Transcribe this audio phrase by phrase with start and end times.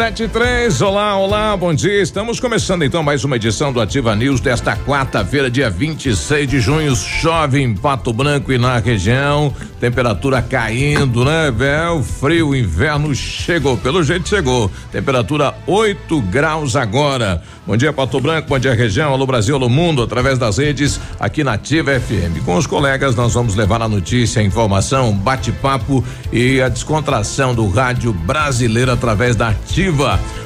[0.00, 2.00] Sete três, olá, olá, bom dia.
[2.00, 6.96] Estamos começando então mais uma edição do Ativa News desta quarta-feira, dia 26 de junho.
[6.96, 11.50] Chove em Pato Branco e na região, temperatura caindo, né?
[11.54, 14.70] Véu, frio, inverno chegou, pelo jeito chegou.
[14.90, 17.42] Temperatura 8 graus agora.
[17.66, 21.44] Bom dia, Pato Branco, bom dia, região, alô Brasil, alô mundo, através das redes aqui
[21.44, 22.42] na Ativa FM.
[22.46, 27.68] Com os colegas, nós vamos levar a notícia, a informação, bate-papo e a descontração do
[27.68, 29.89] rádio brasileiro através da Ativa.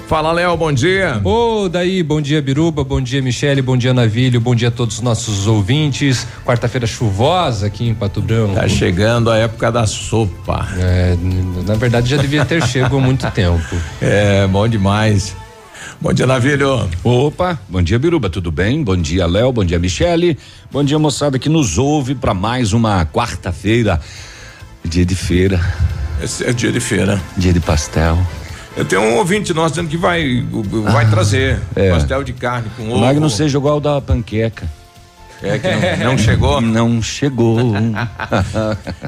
[0.06, 1.20] Fala, Léo, bom dia.
[1.22, 4.70] Ô, oh, daí, bom dia, Biruba, bom dia, Michele, bom dia, Navilho, bom dia a
[4.70, 6.26] todos os nossos ouvintes.
[6.44, 8.54] Quarta-feira chuvosa aqui em Pato Branco.
[8.54, 10.66] Tá chegando a época da sopa.
[10.78, 11.14] É,
[11.66, 13.64] na verdade já devia ter chego há muito tempo.
[14.00, 15.34] É, bom demais.
[16.00, 16.88] Bom dia, Navilho.
[17.02, 18.82] Opa, bom dia, Biruba, tudo bem?
[18.82, 20.38] Bom dia, Léo, bom dia, Michele.
[20.70, 24.00] Bom dia, moçada que nos ouve para mais uma quarta-feira,
[24.84, 25.60] dia de feira.
[26.22, 27.20] Esse é dia de feira.
[27.36, 28.18] Dia de pastel.
[28.76, 30.44] Eu tenho um ouvinte nosso dizendo que vai,
[30.84, 31.90] vai ah, trazer é.
[31.90, 32.98] pastel de carne com ovo.
[32.98, 34.68] Mas não seja igual da panqueca.
[35.42, 36.60] É que não, não chegou?
[36.62, 37.72] Não chegou.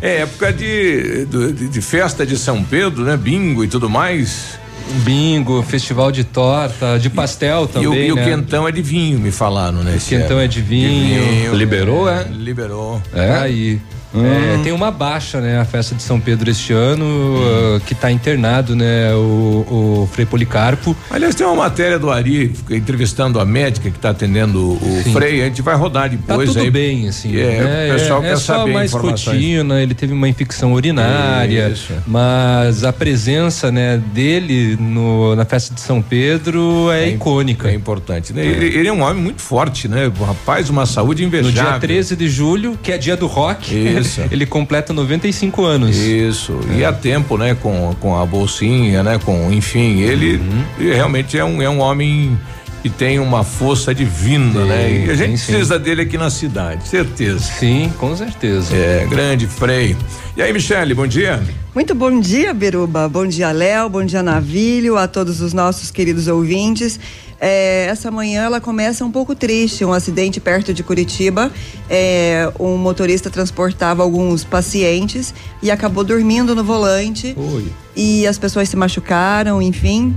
[0.03, 3.17] é época de, de, de, festa de São Pedro, né?
[3.17, 4.59] Bingo e tudo mais.
[5.03, 7.84] Bingo, festival de torta, de pastel também.
[7.84, 8.06] E o, né?
[8.06, 9.97] e o quentão é de vinho, me falaram, né?
[9.97, 11.25] O quentão é de vinho.
[11.25, 11.54] de vinho.
[11.54, 12.25] Liberou, é?
[12.25, 13.03] Liberou.
[13.15, 13.33] É?
[13.38, 13.81] Aí.
[14.16, 14.25] Hum.
[14.27, 15.60] É, tem uma baixa, né?
[15.60, 17.77] A festa de São Pedro este ano, hum.
[17.77, 19.12] uh, que está internado, né?
[19.15, 20.97] O, o Frei Policarpo.
[21.10, 25.12] Aliás, tem uma matéria do Ari entrevistando a médica que está atendendo o Sim.
[25.12, 25.43] Frei.
[25.43, 26.49] A gente vai rodar depois.
[26.49, 26.71] Tá tudo aí.
[26.71, 27.37] bem, assim.
[27.37, 27.91] É, né?
[27.91, 31.93] o pessoal é, quer é só saber mais rotina, ele teve uma infecção urinária, Isso.
[32.06, 37.69] mas a presença, né, dele no, na festa de São Pedro é, é icônica.
[37.69, 38.33] É importante.
[38.33, 38.44] Né?
[38.44, 40.10] Ele, ele, é um homem muito forte, né?
[40.19, 41.62] O rapaz, uma saúde invejável.
[41.65, 43.75] No dia 13 de julho, que é dia do rock.
[43.75, 44.06] Isso.
[44.31, 45.97] Ele completa 95 anos.
[45.97, 46.59] Isso.
[46.71, 46.78] É.
[46.78, 47.55] E há tempo, né?
[47.55, 49.19] Com, com a bolsinha, né?
[49.25, 50.65] Com, enfim, ele, uhum.
[50.78, 52.39] ele realmente é um, é um homem
[52.83, 55.05] que tem uma força divina, sim, né?
[55.06, 55.83] E a gente sim, precisa sim.
[55.83, 57.41] dele aqui na cidade, certeza.
[57.41, 58.75] Sim, com certeza.
[58.75, 59.97] É, grande freio.
[60.37, 61.43] E aí, Michele, bom dia.
[61.75, 63.09] Muito bom dia, Biruba.
[63.09, 63.89] Bom dia, Léo.
[63.89, 67.00] Bom dia, Navilho, a todos os nossos queridos ouvintes.
[67.41, 71.50] É, essa manhã ela começa um pouco triste, um acidente perto de Curitiba.
[71.88, 77.34] É, um motorista transportava alguns pacientes e acabou dormindo no volante.
[77.36, 77.72] Oi.
[77.94, 80.16] E as pessoas se machucaram, enfim.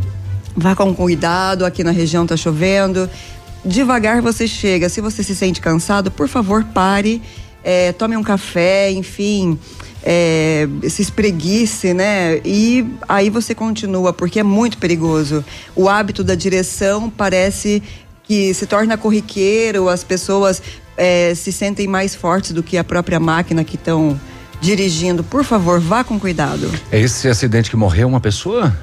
[0.55, 3.09] Vá com cuidado, aqui na região tá chovendo.
[3.63, 4.87] Devagar você chega.
[4.87, 7.21] Se você se sente cansado, por favor, pare,
[7.63, 9.57] é, tome um café, enfim
[10.03, 12.39] é, se espreguice, né?
[12.45, 15.43] E aí você continua, porque é muito perigoso.
[15.75, 17.83] O hábito da direção parece
[18.23, 20.61] que se torna corriqueiro, as pessoas
[20.95, 24.19] é, se sentem mais fortes do que a própria máquina que estão
[24.61, 25.23] dirigindo.
[25.23, 26.69] Por favor, vá com cuidado.
[26.91, 28.75] É esse acidente que morreu uma pessoa?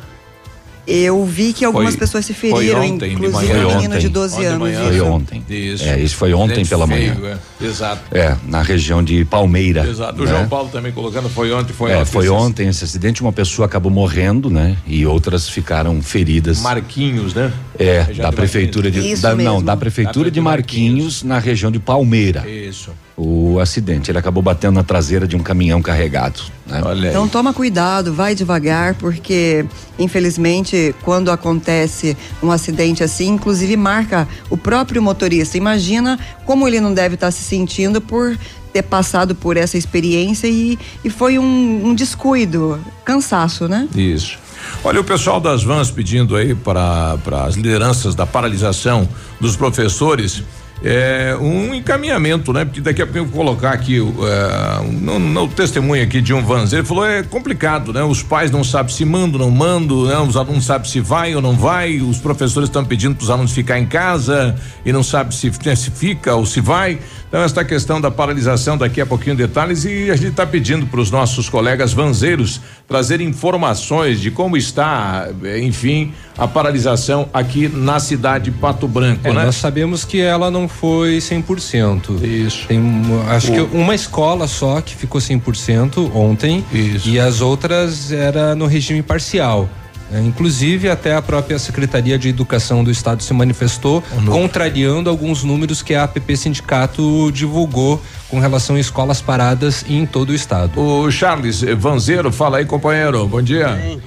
[0.86, 4.46] Eu vi que algumas foi, pessoas se feriram, ontem, inclusive um menino de 12 ontem
[4.46, 4.58] anos.
[4.58, 5.44] Manhã, foi ontem.
[5.48, 5.84] Isso.
[5.84, 7.38] É, isso foi ontem pela feio, manhã.
[7.60, 7.64] É.
[7.64, 8.02] Exato.
[8.16, 9.84] É, na região de Palmeira.
[9.88, 10.22] Exato.
[10.22, 10.30] O né?
[10.30, 12.10] João Paulo também colocando foi ontem, foi é, ontem.
[12.10, 14.76] Foi ontem esse acidente, uma pessoa acabou morrendo, né?
[14.86, 16.60] E outras ficaram feridas.
[16.60, 17.52] Marquinhos, né?
[17.78, 22.48] É, da prefeitura de, da, não, da prefeitura de Marquinhos, Marquinhos, na região de Palmeira.
[22.48, 24.10] Isso o acidente.
[24.10, 26.42] Ele acabou batendo na traseira de um caminhão carregado.
[26.66, 26.80] Né?
[27.08, 29.64] Então toma cuidado, vai devagar, porque
[29.98, 35.56] infelizmente quando acontece um acidente assim, inclusive marca o próprio motorista.
[35.56, 38.36] Imagina como ele não deve estar se sentindo por
[38.72, 43.88] ter passado por essa experiência e, e foi um, um descuido, cansaço, né?
[43.94, 44.38] Isso.
[44.84, 49.08] Olha o pessoal das vans pedindo aí para as lideranças da paralisação
[49.40, 50.42] dos professores
[50.84, 52.64] é, um encaminhamento, né?
[52.64, 56.42] Porque daqui a pouco eu vou colocar aqui é, no, no, testemunho aqui de um
[56.44, 58.02] Vans, ele falou é complicado, né?
[58.02, 60.18] Os pais não sabem se mando, não mando, né?
[60.18, 63.52] Os alunos sabem se vai ou não vai, os professores estão pedindo para os alunos
[63.52, 64.54] ficar em casa
[64.84, 66.98] e não sabe se, né, se fica ou se vai.
[67.28, 71.00] Então, esta questão da paralisação, daqui a pouquinho detalhes, e a gente está pedindo para
[71.00, 75.28] os nossos colegas vanzeiros trazer informações de como está,
[75.60, 79.44] enfim, a paralisação aqui na cidade de Pato Branco, É, né?
[79.44, 82.22] Nós sabemos que ela não foi 100%.
[82.22, 82.66] Isso.
[82.68, 82.80] Tem,
[83.28, 86.64] acho O- que uma escola só que ficou 100% ontem.
[86.72, 87.08] Isso.
[87.08, 89.68] E as outras era no regime parcial.
[90.12, 95.82] É, inclusive, até a própria Secretaria de Educação do Estado se manifestou, contrariando alguns números
[95.82, 100.80] que a APP Sindicato divulgou com relação a escolas paradas em todo o estado.
[100.80, 103.26] O Charles Vanzeiro, fala aí, companheiro.
[103.26, 103.98] Bom dia.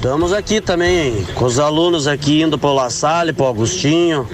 [0.00, 4.26] Estamos aqui também com os alunos aqui indo para o La Salle, para o Agostinho.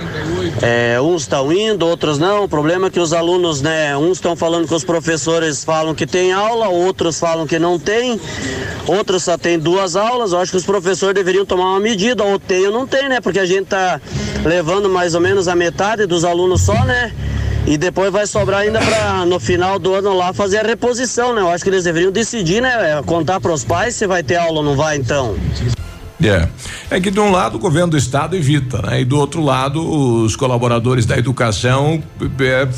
[0.62, 2.44] É, uns estão indo, outros não.
[2.44, 3.96] O problema é que os alunos, né?
[3.96, 8.20] Uns estão falando que os professores falam que tem aula, outros falam que não tem.
[8.86, 10.30] Outros só tem duas aulas.
[10.30, 13.20] Eu acho que os professores deveriam tomar uma medida, ou tem ou não tem, né?
[13.20, 14.00] Porque a gente tá
[14.44, 17.12] levando mais ou menos a metade dos alunos só, né?
[17.66, 21.40] E depois vai sobrar ainda para no final do ano lá fazer a reposição, né?
[21.40, 23.02] Eu acho que eles deveriam decidir, né?
[23.04, 25.36] Contar para os pais se vai ter aula ou não vai, então.
[26.22, 26.48] É.
[26.90, 29.00] É que de um lado o governo do estado evita, né?
[29.00, 32.02] E do outro lado os colaboradores da educação
[32.40, 32.68] é,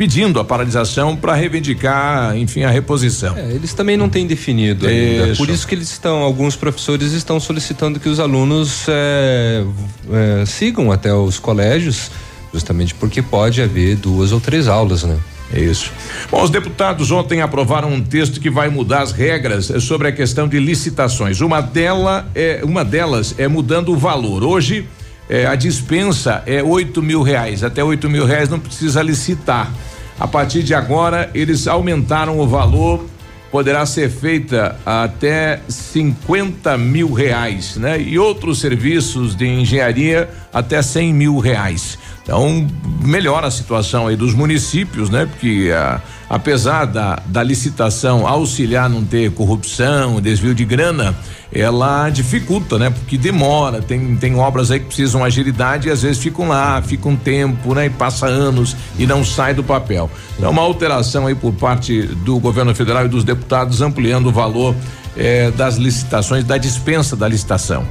[0.00, 3.36] pedindo a paralisação para reivindicar, enfim, a reposição.
[3.36, 5.28] É, eles também não têm definido ainda.
[5.28, 5.36] Isso.
[5.36, 9.62] Por isso que eles estão, alguns professores estão solicitando que os alunos é,
[10.10, 12.10] é, sigam até os colégios,
[12.52, 15.18] justamente porque pode haver duas ou três aulas, né?
[15.52, 15.92] Isso.
[16.30, 20.46] Bom, os deputados ontem aprovaram um texto que vai mudar as regras sobre a questão
[20.46, 21.40] de licitações.
[21.40, 24.44] Uma dela é uma delas é mudando o valor.
[24.44, 24.86] Hoje
[25.28, 27.64] eh, a dispensa é oito mil reais.
[27.64, 29.72] Até oito mil reais não precisa licitar.
[30.20, 33.04] A partir de agora eles aumentaram o valor.
[33.50, 38.00] Poderá ser feita até 50 mil reais, né?
[38.00, 41.98] E outros serviços de engenharia até 100 mil reais.
[42.22, 42.66] Então,
[43.02, 45.26] melhora a situação aí dos municípios, né?
[45.26, 51.14] Porque ah, apesar da, da licitação auxiliar não ter corrupção, desvio de grana,
[51.52, 52.90] ela dificulta, né?
[52.90, 57.08] Porque demora, tem, tem obras aí que precisam agilidade e às vezes ficam lá, fica
[57.08, 57.86] um tempo, né?
[57.86, 60.08] E passa anos e não sai do papel.
[60.38, 64.74] Então, uma alteração aí por parte do governo federal e dos deputados ampliando o valor
[65.20, 67.86] eh, das licitações, da dispensa da licitação.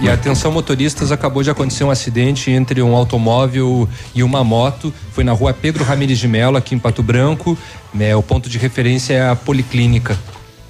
[0.00, 4.92] E atenção motoristas, acabou de acontecer um acidente entre um automóvel e uma moto.
[5.12, 7.56] Foi na rua Pedro Ramires de Mello, aqui em Pato Branco.
[7.92, 10.18] Né, o ponto de referência é a Policlínica.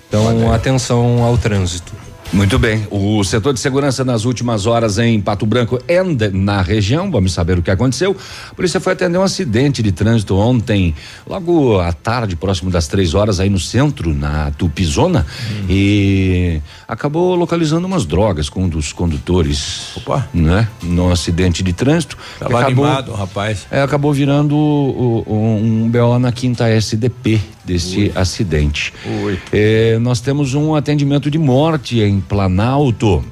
[0.08, 1.92] Então, atenção ao trânsito.
[2.32, 2.86] Muito bem.
[2.92, 7.58] O setor de segurança nas últimas horas em Pato Branco e na região, vamos saber
[7.58, 8.16] o que aconteceu.
[8.50, 10.94] A polícia foi atender um acidente de trânsito ontem,
[11.26, 15.26] logo à tarde, próximo das três horas, aí no centro, na Tupizona,
[15.68, 19.88] e acabou localizando umas drogas com um dos condutores.
[19.96, 20.28] Opa.
[20.32, 20.68] Né?
[20.84, 22.16] No acidente de trânsito.
[22.38, 23.66] Tava acabou, animado, rapaz.
[23.72, 25.24] é, acabou virando o-
[25.60, 28.92] um BO na quinta SDP deste acidente.
[29.22, 29.38] Ui.
[29.52, 33.24] É, nós temos um atendimento de morte em Planalto.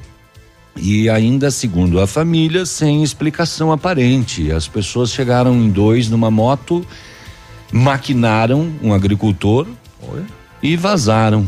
[0.77, 4.49] E ainda, segundo a família, sem explicação aparente.
[4.49, 6.85] As pessoas chegaram em dois numa moto,
[7.69, 9.67] maquinaram um agricultor
[10.63, 11.45] e vazaram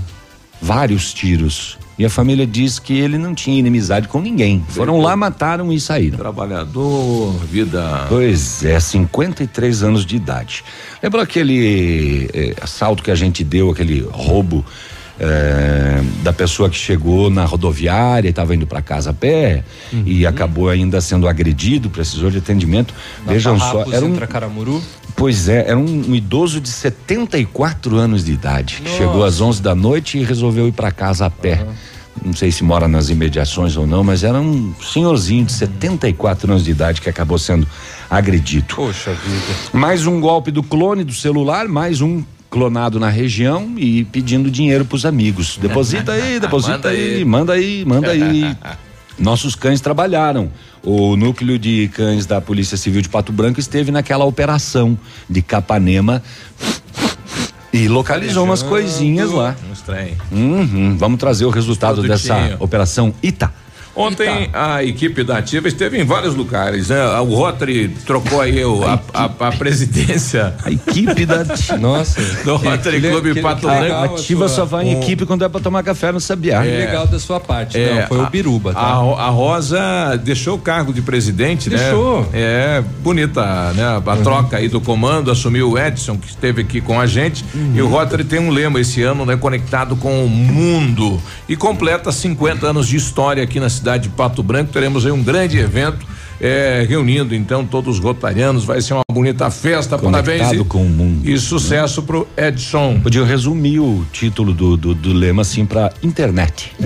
[0.61, 1.77] vários tiros.
[2.01, 4.65] E a família diz que ele não tinha inimizade com ninguém.
[4.69, 6.17] Foram lá, mataram e saíram.
[6.17, 8.07] Trabalhador, vida.
[8.09, 10.63] Pois é, 53 anos de idade.
[11.03, 14.65] Lembra aquele eh, assalto que a gente deu, aquele roubo
[15.19, 19.63] eh, da pessoa que chegou na rodoviária e estava indo para casa a pé
[20.03, 22.95] e acabou ainda sendo agredido, precisou de atendimento.
[23.27, 24.81] Vejam só, era um, Caramuru.
[25.15, 29.61] pois é, era um, um idoso de 74 anos de idade que chegou às 11
[29.61, 31.63] da noite e resolveu ir para casa a pé.
[32.23, 36.63] Não sei se mora nas imediações ou não, mas era um senhorzinho de 74 anos
[36.63, 37.67] de idade que acabou sendo
[38.09, 38.75] agredido.
[38.75, 39.55] Poxa vida.
[39.73, 44.83] Mais um golpe do clone do celular, mais um clonado na região e pedindo dinheiro
[44.83, 45.57] pros amigos.
[45.57, 47.25] Deposita aí, deposita Manda aí, aí.
[47.25, 48.57] manda aí, manda aí.
[49.17, 50.51] Nossos cães trabalharam.
[50.83, 54.97] O núcleo de cães da Polícia Civil de Pato Branco esteve naquela operação
[55.29, 56.23] de Capanema
[57.73, 59.55] e localizou umas coisinhas lá.
[59.69, 60.15] Um estranho.
[60.31, 63.53] Uhum, Vamos trazer o resultado dessa operação Ita.
[63.95, 67.03] Ontem a equipe da Ativa esteve em vários lugares, né?
[67.19, 71.43] O Rotary trocou aí o, a, a- a presidência A equipe da
[71.77, 72.21] Nossa.
[72.45, 73.93] do Rotary que le- Clube que- Pato Branco.
[73.93, 76.61] a Ativa sua- só vai em equipe quando é pra tomar café no Sabiá.
[76.61, 77.77] Que legal da sua parte.
[77.77, 78.81] Não, foi a- o Biruba, A, tá?
[78.81, 79.79] A Rosa
[80.23, 82.21] deixou o cargo de presidente, Deixou.
[82.21, 82.27] né?
[82.33, 83.83] É, bonita, né?
[84.05, 87.43] A troca aí do comando, assumiu o Edson, que esteve aqui com a gente.
[87.75, 89.35] E o Rotary tem um lema esse ano, né?
[89.35, 91.21] Conectado com o mundo.
[91.49, 94.71] E completa 50 anos de história aqui na cidade de Pato Branco.
[94.71, 96.05] Teremos aí um grande evento
[96.39, 98.65] é, reunindo então todos os rotarianos.
[98.65, 99.97] Vai ser uma bonita festa.
[99.97, 100.61] Conectado Parabéns.
[100.61, 101.29] E, com o mundo.
[101.29, 102.99] E sucesso pro Edson.
[102.99, 106.73] Podia resumir o título do, do, do lema assim para internet.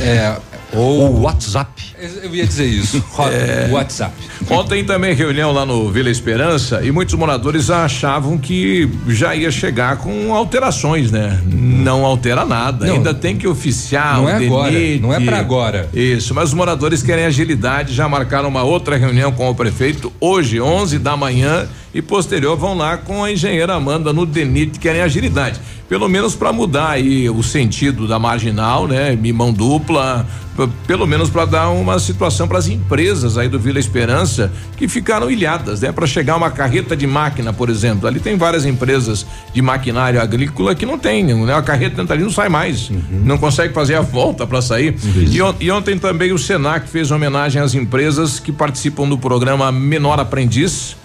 [0.00, 0.36] É,
[0.72, 1.95] Ou o WhatsApp.
[2.22, 3.02] Eu ia dizer isso.
[3.26, 3.68] É.
[3.72, 4.12] WhatsApp.
[4.48, 9.96] Ontem também reunião lá no Vila Esperança e muitos moradores achavam que já ia chegar
[9.96, 11.40] com alterações, né?
[11.44, 12.94] Não altera nada, Não.
[12.94, 15.88] ainda tem que oficiar Não o é agora, não é pra agora.
[15.92, 20.60] Isso, mas os moradores querem agilidade, já marcaram uma outra reunião com o prefeito hoje,
[20.60, 25.58] 11 da manhã e posterior vão lá com a engenheira Amanda no DENIT, querem agilidade.
[25.88, 29.16] Pelo menos para mudar aí o sentido da marginal, né?
[29.22, 30.26] E mão dupla,
[30.86, 35.30] pelo menos para dar uma situação para as empresas aí do Vila Esperança que ficaram
[35.30, 35.92] ilhadas, né?
[35.92, 38.06] Para chegar uma carreta de máquina, por exemplo.
[38.06, 41.54] Ali tem várias empresas de maquinário agrícola que não tem, né?
[41.54, 44.94] A carreta ali não sai mais, não consegue fazer a volta para sair.
[45.34, 49.70] E, on- e ontem também o Senac fez homenagem às empresas que participam do programa
[49.72, 50.96] Menor Aprendiz.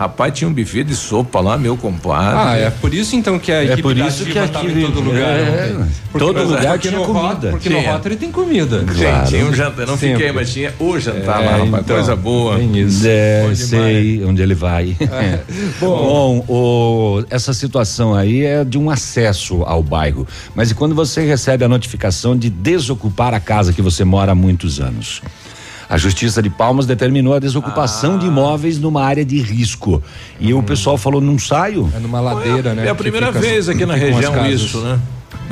[0.00, 2.38] Rapaz, tinha um buffet de sopa lá, meu compadre.
[2.40, 4.80] Ah, é por isso então que a É equipe por isso que aqui tava em
[4.80, 5.20] todo lugar.
[5.38, 5.90] é, ontem.
[6.18, 7.50] todo lugar tinha no comida.
[7.50, 7.82] Porque Tinha.
[7.82, 8.82] no Rotary tem comida.
[8.96, 10.16] Tinha, tinha um jantar, não Sempre.
[10.16, 12.56] fiquei, mas tinha o jantar É, lá, rapaz, então, coisa boa.
[12.56, 13.02] Tem isso.
[13.06, 14.96] É, Bom sei onde ele vai.
[15.78, 20.26] Bom, o- essa situação aí é de um acesso ao bairro.
[20.54, 24.34] Mas e quando você recebe a notificação de desocupar a casa que você mora há
[24.34, 25.20] muitos anos?
[25.90, 28.18] A Justiça de Palmas determinou a desocupação Ah.
[28.18, 30.00] de imóveis numa área de risco.
[30.38, 31.90] E o pessoal falou: não saio?
[31.92, 32.86] É numa ladeira, né?
[32.86, 35.00] É a primeira vez aqui na região isso, né?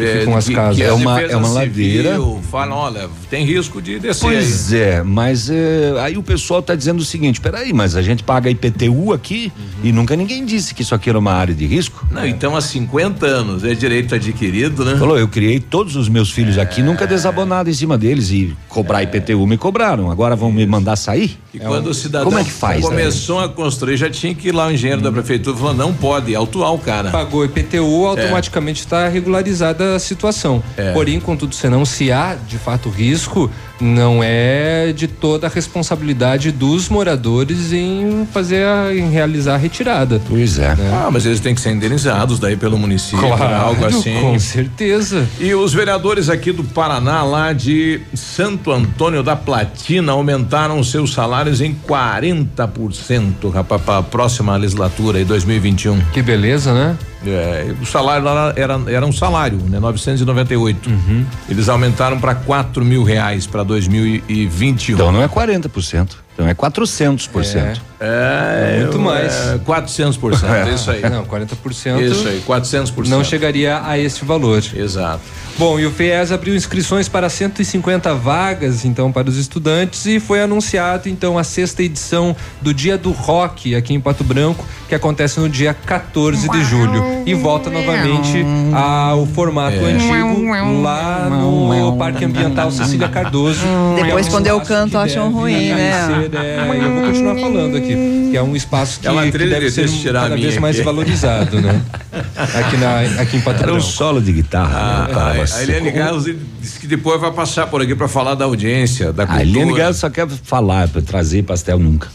[0.06, 0.76] Ficam as que- casas.
[0.76, 2.18] que É uma- é uma Civil ladeira.
[2.50, 7.00] Fala, olha, tem risco de descer Pois é, mas é, aí o pessoal está dizendo
[7.00, 9.52] o seguinte: peraí, mas a gente paga IPTU aqui
[9.82, 12.06] e nunca ninguém disse que isso aqui era uma área de risco.
[12.10, 12.14] aí.
[12.14, 14.96] Não, então há 50 anos é direito adquirido, né?
[14.96, 19.02] Falou, eu criei todos os meus filhos aqui, nunca desabonado em cima deles e cobrar
[19.02, 20.10] IPTU me cobraram.
[20.10, 21.38] Agora vão me mandar sair?
[21.52, 24.52] E quando o cidadão Como é que faz, começou a construir, já tinha que ir
[24.52, 27.10] lá o engenheiro da prefeitura falou, não pode, autuar o cara.
[27.10, 30.62] Pagou IPTU, automaticamente está regularizada situação.
[30.76, 30.92] É.
[30.92, 36.88] Porém, contudo, senão, se há de fato risco, não é de toda a responsabilidade dos
[36.88, 40.20] moradores em fazer, a, em realizar a retirada.
[40.28, 40.76] Pois é.
[40.92, 43.54] Ah, mas eles têm que ser indenizados daí pelo município, né?
[43.54, 44.20] algo assim.
[44.20, 45.28] com certeza.
[45.38, 51.60] E os vereadores aqui do Paraná, lá de Santo Antônio da Platina, aumentaram seus salários
[51.60, 56.00] em 40%, rapaz, para a próxima legislatura, em 2021.
[56.12, 56.96] Que beleza, né?
[57.26, 59.78] É, o salário lá era, era um salário, né?
[59.78, 60.88] 998.
[60.88, 61.24] Uhum.
[61.48, 64.94] Eles aumentaram para 4 mil reais para 2021.
[64.94, 67.80] Então não é 40%, então é 400%.
[67.98, 69.32] é, muito mais.
[69.34, 71.02] É, 400%, é isso aí.
[71.10, 73.08] Não, 40% Isso aí, 400%.
[73.08, 74.62] não chegaria a esse valor.
[74.72, 75.20] Exato.
[75.58, 80.40] Bom, e o FIES abriu inscrições para 150 vagas, então, para os estudantes e foi
[80.40, 85.40] anunciado, então, a sexta edição do Dia do Rock aqui em Pato Branco, que acontece
[85.40, 87.02] no dia 14 de julho.
[87.26, 89.92] E volta novamente ao formato É.
[89.92, 93.60] antigo lá no Parque Ambiental Cecília Cardoso.
[94.00, 96.27] Depois, é quando eu canto, acham ruim, né?
[96.28, 99.60] Ser, é, eu vou continuar falando aqui, que é um espaço que, Ela que deve
[99.66, 100.84] de- ser a cada vez mais aqui.
[100.84, 101.80] valorizado, né?
[102.38, 104.78] Aqui, na, aqui em Pato Era um solo de guitarra.
[104.78, 105.54] Ah, né, pra a, você.
[105.58, 109.24] a Eliane Gales disse que depois vai passar por aqui para falar da audiência, da
[109.24, 109.48] A cultura.
[109.48, 112.08] Eliane Galo só quer falar, pra trazer pastel nunca.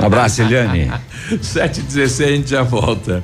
[0.00, 0.90] Um abraço, Eliane.
[1.40, 3.22] 7 h 16 a gente já volta.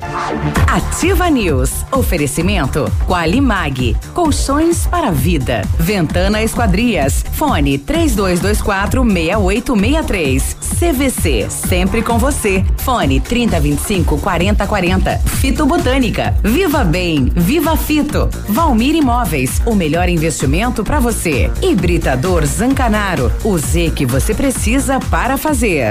[0.67, 1.71] Ativa News.
[1.91, 3.95] Oferecimento Qualimag.
[4.13, 5.61] Colchões para a vida.
[5.77, 7.23] Ventana Esquadrias.
[7.33, 10.57] Fone 3224 6863.
[10.79, 11.47] CVC.
[11.49, 12.63] Sempre com você.
[12.77, 15.17] Fone 3025 4040.
[15.19, 16.35] Fito Botânica.
[16.43, 17.31] Viva Bem.
[17.35, 18.29] Viva Fito.
[18.49, 19.61] Valmir Imóveis.
[19.65, 21.51] O melhor investimento para você.
[21.61, 23.31] Hibridador Zancanaro.
[23.43, 25.90] O Z que você precisa para fazer.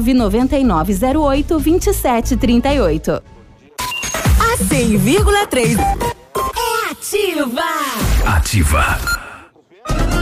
[0.00, 3.22] 99908 2738.
[4.40, 7.62] A 100,3 é ativa.
[8.26, 8.84] Ativa.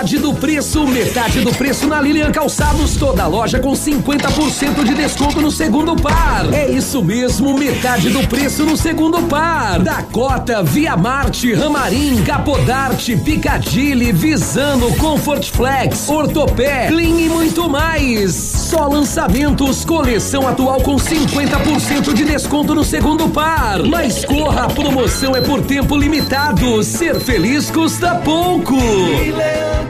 [0.00, 5.42] Metade do preço, metade do preço na Lilian Calçados, toda loja com 50% de desconto
[5.42, 6.50] no segundo par.
[6.54, 9.78] É isso mesmo, metade do preço no segundo par.
[9.78, 18.32] Dakota, Via Marte, Ramarim, Capodarte, Picadilly, Visano, Comfort Flex, Ortopé, Clean e muito mais.
[18.34, 23.82] Só lançamentos, coleção atual com 50% de desconto no segundo par.
[23.82, 26.82] Mas corra, a promoção é por tempo limitado.
[26.82, 28.78] Ser feliz custa pouco.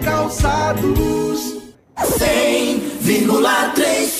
[0.04, 1.56] Calçados.
[1.96, 4.19] 100,3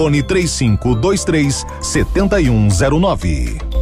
[0.01, 3.81] Fone 3523 7109.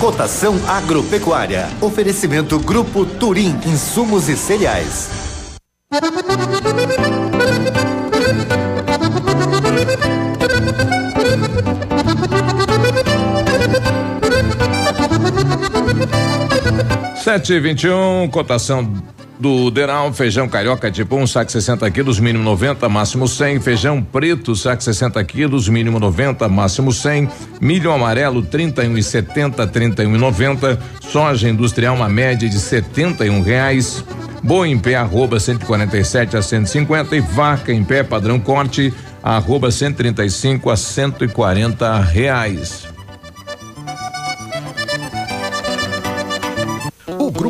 [0.00, 1.68] Cotação agropecuária.
[1.80, 5.10] Oferecimento Grupo Turim, insumos e cereais.
[17.16, 18.92] Sete e vinte e um, cotação
[19.38, 23.60] do Deral, feijão carioca tipo 1, um, saco 60 quilos, mínimo 90, máximo 100.
[23.60, 27.28] Feijão preto, saco 60 quilos, mínimo 90, máximo 100.
[27.60, 30.78] Milho amarelo, 31 e 70, 31 e 90.
[31.00, 34.04] Soja industrial, uma média de 71 reais.
[34.42, 37.14] Boi em pé, arroba 147 a 150.
[37.14, 42.87] E vaca em pé, padrão corte, arroba 135 a 140 reais.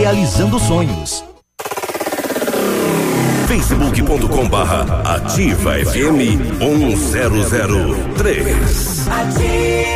[0.00, 1.24] realizando sonhos.
[3.48, 9.95] facebook.com barra ativa FM 1003 Ativa.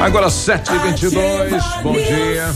[0.00, 2.54] Agora 7h22, bom dia.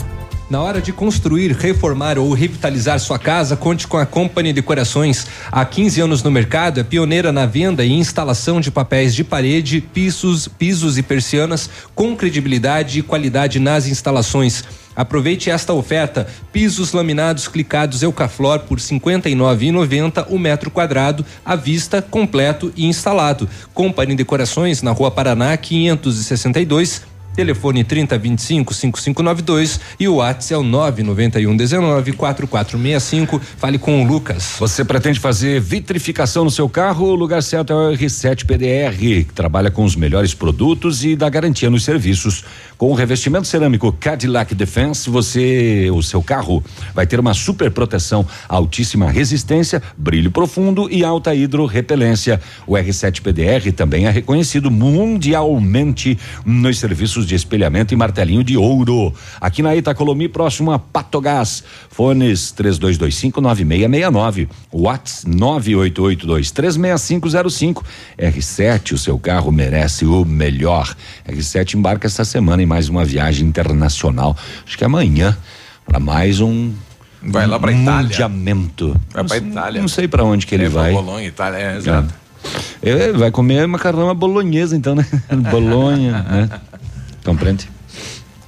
[0.50, 5.26] Na hora de construir, reformar ou revitalizar sua casa, conte com a Company Decorações.
[5.50, 9.80] Há 15 anos no mercado, é pioneira na venda e instalação de papéis de parede,
[9.80, 14.62] pisos, pisos e persianas com credibilidade e qualidade nas instalações.
[14.94, 22.02] Aproveite esta oferta: pisos laminados clicados Eucaflor por R$ 59,90 o metro quadrado, à vista,
[22.02, 23.48] completo e instalado.
[23.72, 27.09] Company Decorações na Rua Paraná 562.
[27.34, 33.40] Telefone 3025 5592 e o WhatsApp é o 991 19 4465.
[33.56, 34.56] Fale com o Lucas.
[34.58, 37.06] Você pretende fazer vitrificação no seu carro?
[37.06, 41.28] O lugar certo é o R7 PDR, que trabalha com os melhores produtos e dá
[41.28, 42.44] garantia nos serviços.
[42.80, 46.64] Com o revestimento cerâmico Cadillac Defense, você, o seu carro,
[46.94, 52.40] vai ter uma super proteção, altíssima resistência, brilho profundo e alta hidrorrepelência.
[52.66, 59.12] O R7 PDR também é reconhecido mundialmente nos serviços de espelhamento e martelinho de ouro.
[59.38, 61.62] Aqui na Itacolomi, próximo a Patogás.
[61.90, 64.48] Fones 32259669.
[64.72, 67.84] Whats 988236505.
[68.18, 70.96] R7, o seu carro merece o melhor.
[71.28, 74.36] R7 embarca essa semana em mais uma viagem internacional.
[74.64, 75.36] Acho que amanhã
[75.84, 76.72] para mais um
[77.20, 78.02] Vai lá pra Itália.
[78.08, 78.96] mundiamento.
[79.12, 79.80] Vai sei- Itália.
[79.80, 80.92] Não sei para onde que ele É, vai.
[80.92, 82.14] Bolonha, Itália, é, exato.
[82.80, 85.04] É, vai comer macarrão à bolonhesa, então, né?
[85.50, 86.48] Bolonha, né?
[87.24, 87.68] Compreende?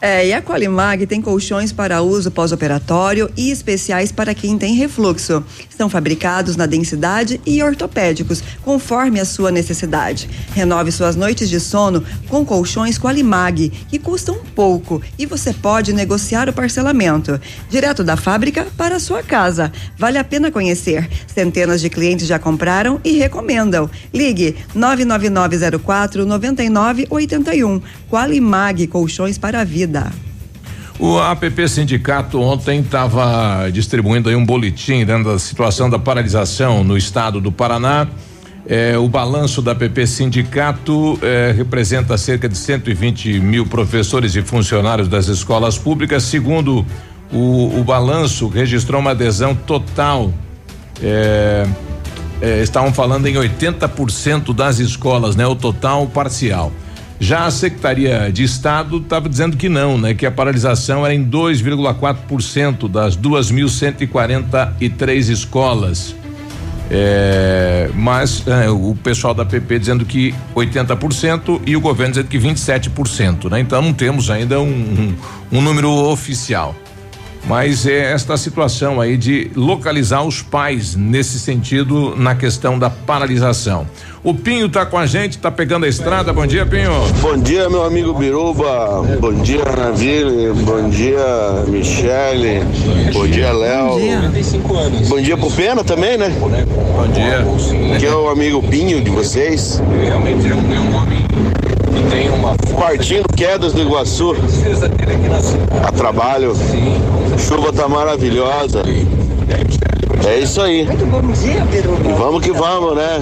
[0.04, 5.44] É, e a Qualimag tem colchões para uso pós-operatório e especiais para quem tem refluxo.
[5.70, 10.28] São fabricados na densidade e ortopédicos, conforme a sua necessidade.
[10.54, 16.48] Renove suas noites de sono com colchões Qualimag, que custam pouco e você pode negociar
[16.48, 17.40] o parcelamento.
[17.70, 19.70] Direto da fábrica para a sua casa.
[19.96, 21.08] Vale a pena conhecer.
[21.32, 23.88] Centenas de clientes já compraram e recomendam.
[24.12, 27.80] Ligue 99904 9981.
[28.10, 29.91] Qualimag Colchões para a Vida.
[30.98, 37.40] O APP Sindicato ontem estava distribuindo um boletim dentro da situação da paralisação no estado
[37.40, 38.06] do Paraná.
[38.64, 45.08] Eh, o balanço da APP Sindicato eh, representa cerca de 120 mil professores e funcionários
[45.08, 46.22] das escolas públicas.
[46.22, 46.86] Segundo
[47.32, 50.32] o, o balanço, registrou uma adesão total.
[51.02, 51.66] eh,
[52.62, 55.46] estavam falando em 80% das escolas, né?
[55.46, 56.72] O total parcial.
[57.22, 60.12] Já a Secretaria de Estado estava dizendo que não, né?
[60.12, 66.16] Que a paralisação era em 2,4% das 2.143 escolas.
[66.90, 72.40] É, mas é, o pessoal da PP dizendo que 80% e o governo dizendo que
[72.40, 73.60] 27%, né?
[73.60, 75.14] Então não temos ainda um, um,
[75.52, 76.74] um número oficial.
[77.44, 83.86] Mas é esta situação aí de localizar os pais nesse sentido na questão da paralisação.
[84.24, 86.32] O Pinho tá com a gente, tá pegando a estrada.
[86.32, 86.92] Bom dia, Pinho.
[87.20, 89.02] Bom dia, meu amigo Biruba.
[89.18, 90.52] Bom dia, Navile.
[90.62, 92.62] Bom dia, Michele.
[93.12, 93.98] Bom dia, Léo.
[95.08, 96.32] Bom dia pro Pena também, né?
[96.38, 97.98] Bom dia.
[97.98, 99.82] Que é o amigo Pinho de vocês.
[100.04, 101.26] Realmente é um homem
[101.92, 104.36] que tem uma Partindo quedas do Iguaçu.
[105.82, 106.54] A trabalho.
[107.38, 108.84] Chuva tá maravilhosa.
[110.26, 110.82] É isso aí.
[110.82, 113.18] E vamos que vamos, né?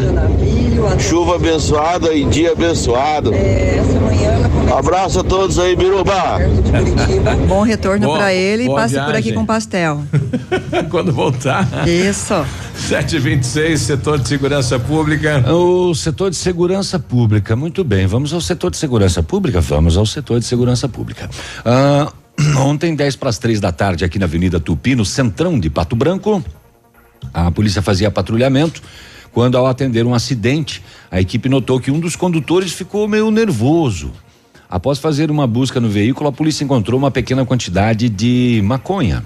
[0.98, 3.32] Chuva abençoada e dia abençoado.
[4.76, 6.38] Abraço a todos aí, Biruba.
[7.48, 9.34] Bom retorno para ele e passe por aqui viagem.
[9.34, 10.02] com pastel.
[10.90, 11.66] Quando voltar.
[11.88, 12.34] Isso.
[12.74, 15.44] 726, setor de segurança pública.
[15.52, 18.06] O setor de segurança pública, muito bem.
[18.06, 19.60] Vamos ao setor de segurança pública?
[19.60, 21.28] Vamos ao setor de segurança pública.
[21.64, 22.10] Ah,
[22.58, 25.94] ontem, 10 para as três da tarde, aqui na Avenida Tupi, no centrão de Pato
[25.94, 26.42] Branco,
[27.32, 28.82] a polícia fazia patrulhamento.
[29.32, 34.12] Quando, ao atender um acidente, a equipe notou que um dos condutores ficou meio nervoso.
[34.68, 39.24] Após fazer uma busca no veículo, a polícia encontrou uma pequena quantidade de maconha.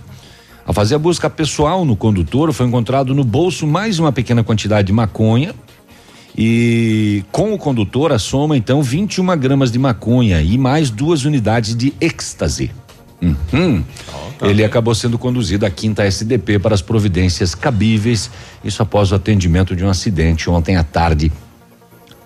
[0.66, 4.86] Ao fazer a busca pessoal no condutor, foi encontrado no bolso mais uma pequena quantidade
[4.86, 5.54] de maconha.
[6.36, 11.76] E com o condutor, a soma então 21 gramas de maconha e mais duas unidades
[11.76, 12.70] de êxtase.
[13.24, 13.84] Uhum.
[14.42, 18.30] Ele acabou sendo conduzido à quinta SDP para as providências cabíveis,
[18.62, 21.32] isso após o atendimento de um acidente ontem à tarde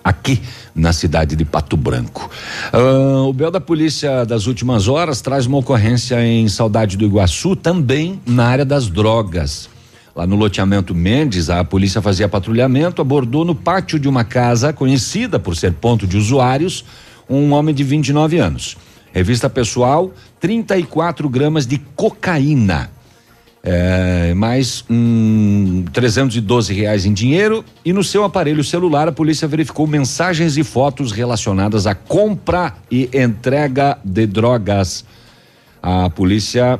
[0.03, 0.41] aqui
[0.73, 2.29] na cidade de Pato Branco.
[2.73, 7.55] Ah, o Bel da Polícia das últimas horas traz uma ocorrência em Saudade do Iguaçu,
[7.55, 9.69] também na área das drogas.
[10.15, 15.39] Lá no loteamento Mendes, a polícia fazia patrulhamento, abordou no pátio de uma casa conhecida
[15.39, 16.83] por ser ponto de usuários
[17.29, 18.75] um homem de 29 anos.
[19.13, 22.91] Revista pessoal, 34 gramas de cocaína.
[23.61, 29.85] É, mais hum, 312 reais em dinheiro e no seu aparelho celular a polícia verificou
[29.85, 35.03] mensagens e fotos relacionadas à compra e entrega de drogas.
[35.83, 36.79] A polícia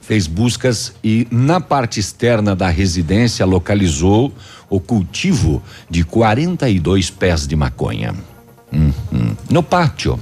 [0.00, 4.32] fez buscas e na parte externa da residência localizou
[4.70, 8.14] o cultivo de 42 pés de maconha.
[8.72, 9.36] Uhum.
[9.50, 10.18] No pátio,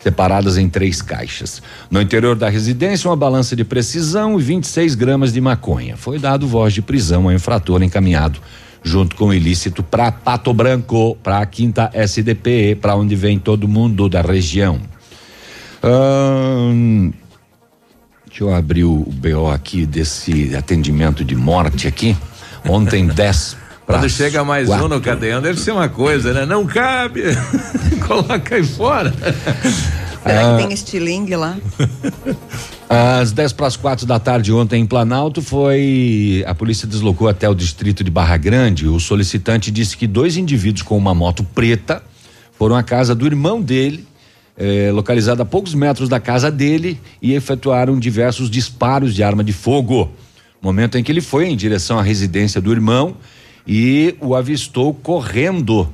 [0.00, 1.62] separadas em três caixas.
[1.90, 5.96] No interior da residência, uma balança de precisão e 26 gramas de maconha.
[5.96, 8.40] Foi dado voz de prisão ao infrator encaminhado
[8.86, 13.66] junto com o ilícito para Pato Branco, para a quinta SDP, para onde vem todo
[13.66, 14.80] mundo da região.
[15.82, 17.10] Ahn,
[18.28, 22.16] deixa eu abrir o BO aqui desse atendimento de morte aqui.
[22.64, 23.56] Ontem 10
[23.86, 24.84] Quando chega mais quatro.
[24.86, 26.44] um no cadeião, deve ser uma coisa, né?
[26.44, 27.22] Não cabe.
[28.06, 29.12] Coloca aí fora.
[30.22, 30.56] Será Ah.
[30.56, 31.56] que tem estilingue lá?
[32.88, 37.48] Às 10 para as quatro da tarde ontem em Planalto foi a polícia deslocou até
[37.48, 38.88] o distrito de Barra Grande.
[38.88, 42.02] O solicitante disse que dois indivíduos com uma moto preta
[42.58, 44.06] foram à casa do irmão dele,
[44.56, 49.52] eh, localizada a poucos metros da casa dele, e efetuaram diversos disparos de arma de
[49.52, 50.10] fogo.
[50.62, 53.14] Momento em que ele foi em direção à residência do irmão
[53.66, 55.92] e o avistou correndo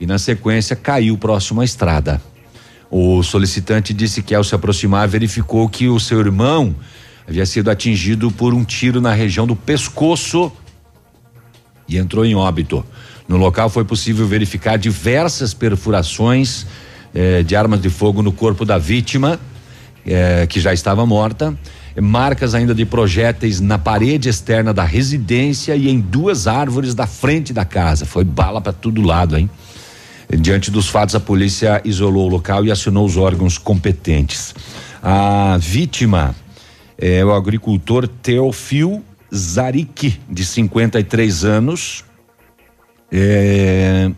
[0.00, 2.20] e na sequência caiu próximo à estrada.
[2.90, 6.74] O solicitante disse que ao se aproximar verificou que o seu irmão
[7.28, 10.52] havia sido atingido por um tiro na região do pescoço
[11.88, 12.84] e entrou em óbito.
[13.28, 16.66] No local foi possível verificar diversas perfurações
[17.14, 19.40] eh, de armas de fogo no corpo da vítima,
[20.06, 21.56] eh, que já estava morta,
[22.00, 27.52] marcas ainda de projéteis na parede externa da residência e em duas árvores da frente
[27.52, 28.04] da casa.
[28.04, 29.48] Foi bala para todo lado, hein?
[30.28, 34.54] Diante dos fatos, a polícia isolou o local e acionou os órgãos competentes.
[35.02, 36.34] A vítima
[36.98, 39.04] é o agricultor Teofil
[39.34, 42.04] Zarik, de 53 anos.
[43.10, 44.10] É,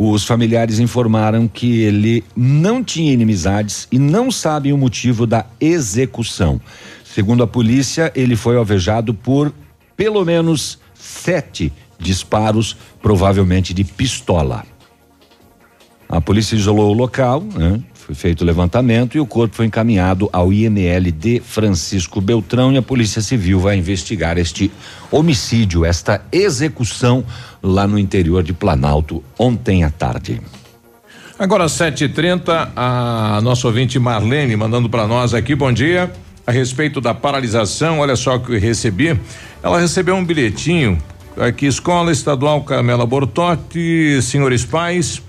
[0.00, 6.60] os familiares informaram que ele não tinha inimizades e não sabem o motivo da execução.
[7.02, 9.52] Segundo a polícia, ele foi alvejado por
[9.96, 14.64] pelo menos sete disparos, provavelmente de pistola.
[16.08, 17.82] A polícia isolou o local, né?
[18.08, 22.78] foi feito o levantamento e o corpo foi encaminhado ao IML de Francisco Beltrão e
[22.78, 24.70] a Polícia Civil vai investigar este
[25.10, 27.22] homicídio, esta execução
[27.62, 30.40] lá no interior de Planalto ontem à tarde.
[31.38, 36.10] Agora, 7h30, a nossa ouvinte Marlene mandando para nós aqui, bom dia.
[36.44, 39.18] A respeito da paralisação, olha só o que eu recebi.
[39.62, 40.98] Ela recebeu um bilhetinho
[41.36, 45.22] aqui, Escola Estadual Carmela Bortotti, senhores pais.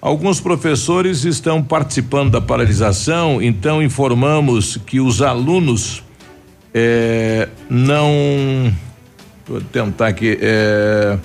[0.00, 6.04] Alguns professores estão participando da paralisação, então informamos que os alunos
[6.72, 8.72] eh, não.
[9.48, 10.38] Vou tentar aqui.
[10.40, 11.18] eh,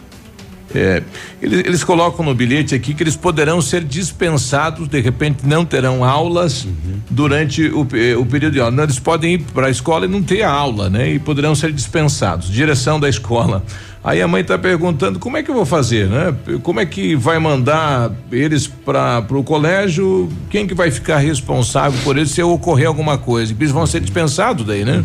[0.75, 1.03] é,
[1.41, 6.03] eles, eles colocam no bilhete aqui que eles poderão ser dispensados, de repente não terão
[6.03, 6.67] aulas
[7.09, 8.71] durante o, o período de aula.
[8.71, 11.13] Não, eles podem ir para a escola e não ter aula, né?
[11.13, 12.49] E poderão ser dispensados.
[12.49, 13.63] Direção da escola.
[14.03, 16.33] Aí a mãe está perguntando como é que eu vou fazer, né?
[16.63, 20.27] Como é que vai mandar eles para o colégio?
[20.49, 23.53] Quem que vai ficar responsável por eles se ocorrer alguma coisa?
[23.53, 25.03] Eles vão ser dispensados daí, né?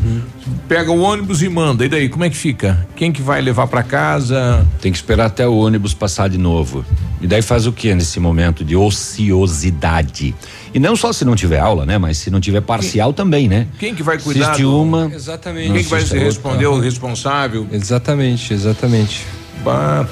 [0.66, 1.84] Pega o ônibus e manda.
[1.84, 2.86] E daí, como é que fica?
[2.96, 4.66] Quem que vai levar para casa?
[4.80, 6.82] Tem que esperar até o ônibus passar de novo.
[7.20, 10.34] E daí faz o que nesse momento de ociosidade?
[10.74, 11.96] E não só se não tiver aula, né?
[11.98, 13.66] Mas se não tiver parcial também, né?
[13.78, 14.46] Quem que vai cuidar?
[14.50, 15.10] Assiste do- uma.
[15.14, 15.72] Exatamente.
[15.72, 16.24] Quem que vai se outra.
[16.24, 17.66] responder o responsável?
[17.72, 19.24] Exatamente, exatamente.
[19.64, 20.06] Bah,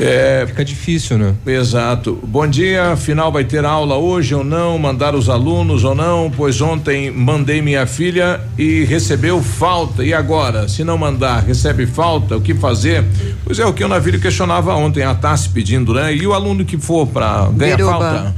[0.00, 1.34] é, Fica difícil, né?
[1.46, 2.18] Exato.
[2.22, 4.78] Bom dia, afinal vai ter aula hoje ou não?
[4.78, 6.30] Mandar os alunos ou não?
[6.30, 10.04] Pois ontem mandei minha filha e recebeu falta.
[10.04, 10.68] E agora?
[10.68, 12.36] Se não mandar, recebe falta?
[12.36, 13.04] O que fazer?
[13.44, 16.14] Pois é, o que o navio questionava ontem, a Tassi pedindo, né?
[16.14, 18.34] E o aluno que for para ganhar Biruba, falta?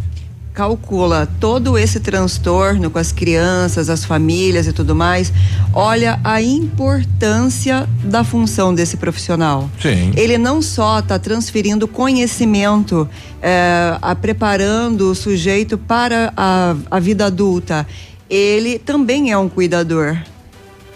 [0.54, 5.32] Calcula todo esse transtorno com as crianças, as famílias e tudo mais,
[5.72, 9.68] olha a importância da função desse profissional.
[9.82, 10.12] Sim.
[10.16, 13.08] Ele não só está transferindo conhecimento,
[13.42, 17.84] eh, a preparando o sujeito para a, a vida adulta,
[18.30, 20.16] ele também é um cuidador.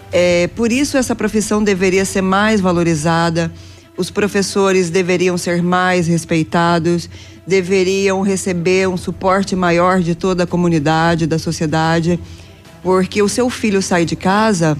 [0.09, 3.51] É, por isso essa profissão deveria ser mais valorizada.
[3.97, 7.09] Os professores deveriam ser mais respeitados,
[7.49, 12.19] deveriam receber um suporte maior de toda a comunidade, da sociedade,
[12.83, 14.77] porque o seu filho sai de casa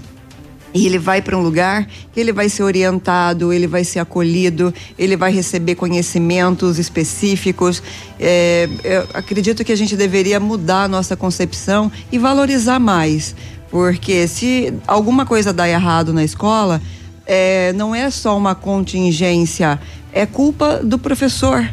[0.72, 4.72] e ele vai para um lugar que ele vai ser orientado, ele vai ser acolhido,
[4.96, 7.82] ele vai receber conhecimentos específicos.
[8.20, 8.68] É,
[9.12, 13.34] acredito que a gente deveria mudar a nossa concepção e valorizar mais.
[13.68, 16.80] Porque se alguma coisa dá errado na escola,
[17.26, 19.80] é, não é só uma contingência,
[20.12, 21.68] é culpa do professor.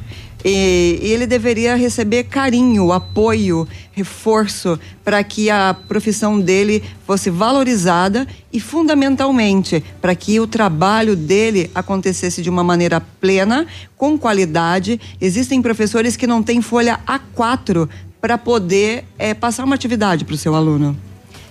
[0.45, 8.28] E, e ele deveria receber carinho, apoio, reforço para que a profissão dele fosse valorizada
[8.54, 13.65] e, fundamentalmente, para que o trabalho dele acontecesse de uma maneira plena,
[13.97, 15.00] com qualidade.
[15.19, 17.89] Existem professores que não têm folha A4
[18.21, 20.97] para poder eh, passar uma atividade para o seu aluno.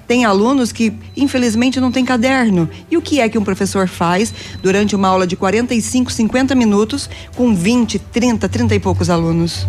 [0.07, 2.69] Tem alunos que, infelizmente, não tem caderno.
[2.90, 7.11] E o que é que um professor faz durante uma aula de 45, 50 minutos
[7.35, 9.66] com 20, 30, 30 e poucos alunos?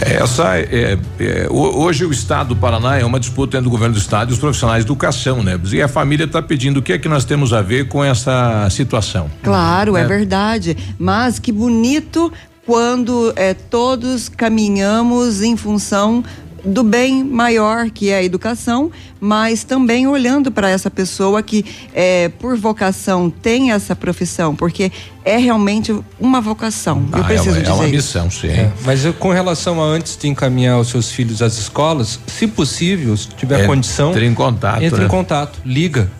[0.00, 3.94] Essa é, é, ho- hoje o Estado do Paraná é uma disputa entre o governo
[3.94, 5.58] do Estado e os profissionais de educação, né?
[5.72, 8.68] E a família está pedindo o que é que nós temos a ver com essa
[8.70, 9.28] situação.
[9.42, 10.06] Claro, é Né?
[10.08, 10.76] verdade.
[10.98, 12.32] Mas que bonito
[12.64, 16.22] quando é, todos caminhamos em função
[16.64, 22.28] do bem maior que é a educação, mas também olhando para essa pessoa que, é,
[22.28, 24.90] por vocação, tem essa profissão, porque
[25.24, 27.04] é realmente uma vocação.
[27.12, 27.94] Eu Ah, preciso é, dizer é uma isso.
[27.96, 28.48] missão, sim.
[28.48, 32.46] É, mas eu, com relação a antes de encaminhar os seus filhos às escolas, se
[32.46, 35.04] possível, se tiver É, condição, entre em contato, entre né?
[35.06, 36.10] em contato, liga.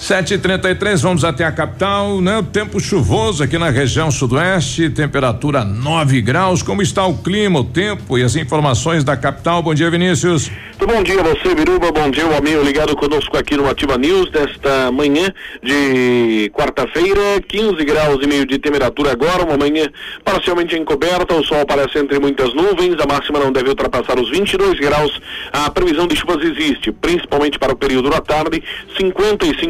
[0.00, 2.44] 7h33, vamos até a capital, né?
[2.52, 6.62] Tempo chuvoso aqui na região sudoeste, temperatura 9 graus.
[6.62, 9.62] Como está o clima, o tempo e as informações da capital?
[9.62, 10.50] Bom dia, Vinícius.
[10.78, 11.90] Muito bom dia a você, Biruba.
[11.92, 15.32] Bom dia, o amigo ligado conosco aqui no Ativa News desta manhã
[15.62, 19.88] de quarta-feira, 15 graus e meio de temperatura agora, uma manhã
[20.24, 24.78] parcialmente encoberta, o sol aparece entre muitas nuvens, a máxima não deve ultrapassar os 22
[24.78, 25.20] graus.
[25.52, 28.62] A previsão de chuvas existe, principalmente para o período da tarde,
[28.98, 29.63] 55%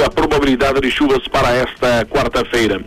[0.00, 2.80] é a probabilidade de chuvas para esta quarta-feira.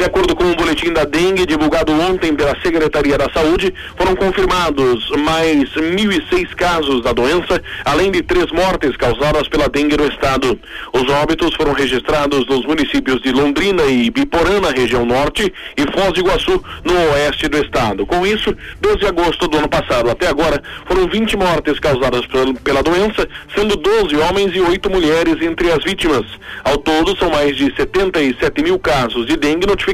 [0.00, 5.10] De acordo com o boletim da dengue divulgado ontem pela Secretaria da Saúde, foram confirmados
[5.26, 10.58] mais 1.006 casos da doença, além de três mortes causadas pela dengue no estado.
[10.94, 16.14] Os óbitos foram registrados nos municípios de Londrina e Biporã, na região norte, e Foz
[16.14, 18.06] do Iguaçu, no oeste do estado.
[18.06, 22.82] Com isso, desde agosto do ano passado até agora, foram 20 mortes causadas pel- pela
[22.82, 26.24] doença, sendo 12 homens e 8 mulheres entre as vítimas.
[26.64, 29.89] Ao todo, são mais de 77 mil casos de dengue notificados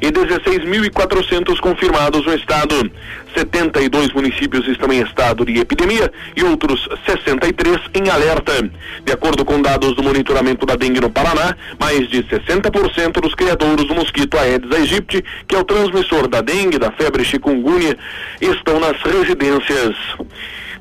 [0.00, 2.90] e 16.400 confirmados no estado.
[3.34, 8.70] 72 municípios estão em estado de epidemia e outros 63 em alerta.
[9.04, 13.86] De acordo com dados do monitoramento da dengue no Paraná, mais de 60% dos criadouros
[13.86, 17.96] do mosquito Aedes aegypti, que é o transmissor da dengue, da febre chikungunya,
[18.40, 19.94] estão nas residências.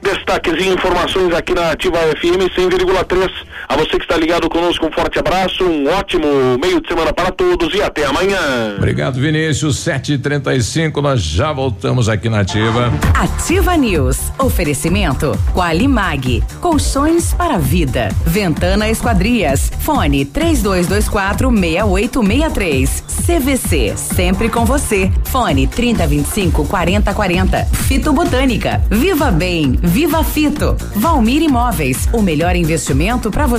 [0.01, 3.31] Destaques e informações aqui na Ativa FM 100,3.
[3.69, 6.25] A você que está ligado conosco, um forte abraço, um ótimo
[6.57, 8.75] meio de semana para todos e até amanhã.
[8.77, 9.75] Obrigado, Vinícius.
[9.83, 12.93] 7h35, nós já voltamos aqui na Ativa.
[13.13, 14.31] Ativa News.
[14.39, 16.41] Oferecimento Qualimag.
[16.61, 18.07] Colchões para a vida.
[18.25, 19.69] Ventana Esquadrias.
[19.81, 23.03] Fone 3224 6863.
[23.25, 23.97] CVC.
[23.97, 25.11] Sempre com você.
[25.25, 27.65] Fone 3025 4040.
[27.65, 28.81] Fito Botânica.
[28.89, 29.77] Viva Bem.
[29.83, 30.77] Viva Fito.
[30.95, 32.07] Valmir Imóveis.
[32.13, 33.56] O melhor investimento para você.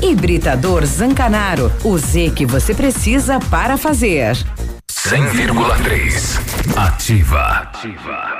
[0.00, 1.72] Hibridador Zancanaro.
[1.82, 4.36] O Z que você precisa para fazer.
[4.90, 6.76] 100,3.
[6.76, 8.39] Ativa.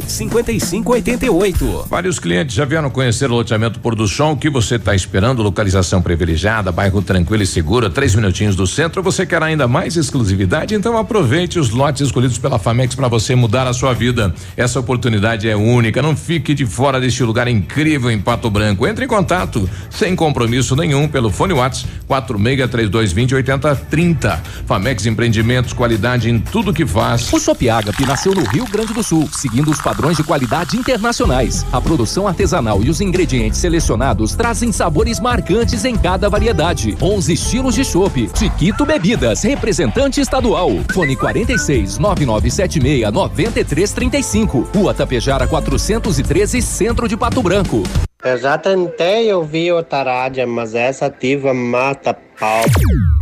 [0.00, 1.86] 5588.
[1.88, 4.32] Vários clientes já vieram conhecer o loteamento Pôr do Sol.
[4.32, 5.42] O que você está esperando?
[5.42, 9.02] Localização privilegiada, bairro tranquilo e seguro, três minutinhos do centro.
[9.02, 10.74] Você quer ainda mais exclusividade?
[10.74, 14.34] Então aproveite os lotes escolhidos pela Famex para você mudar a sua vida.
[14.56, 16.00] Essa oportunidade é única.
[16.00, 18.86] Não fique de fora deste lugar incrível em Pato Branco.
[18.86, 24.42] Entre em contato sem compromisso nenhum pelo fone Whats 463220 8030.
[24.66, 27.32] Famex Empreendimentos, qualidade em tudo que faz.
[27.32, 31.66] O Shop Agape nasceu no Rio Grande do Sul, seguindo os padrões de qualidade internacionais.
[31.72, 36.96] A produção artesanal e os ingredientes selecionados trazem sabores marcantes em cada variedade.
[37.00, 38.30] 11 estilos de chopp.
[38.34, 40.70] Chiquito Bebidas, representante estadual.
[40.92, 44.68] Fone 46 9976 9335.
[44.74, 47.82] Rua Tapejara 413, Centro de Pato Branco.
[48.24, 52.62] Eu já tentei ouvir outra rádio, mas essa ativa mata pau.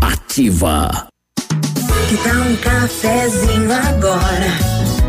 [0.02, 1.08] Ativa.
[2.08, 4.79] Que tal um cafezinho agora?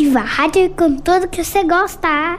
[0.00, 2.38] Ativa a rádio com tudo que você gosta.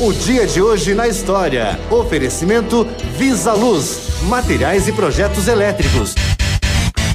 [0.00, 1.76] O dia de hoje na história.
[1.90, 2.86] Oferecimento
[3.16, 6.14] Visa Luz, materiais e projetos elétricos.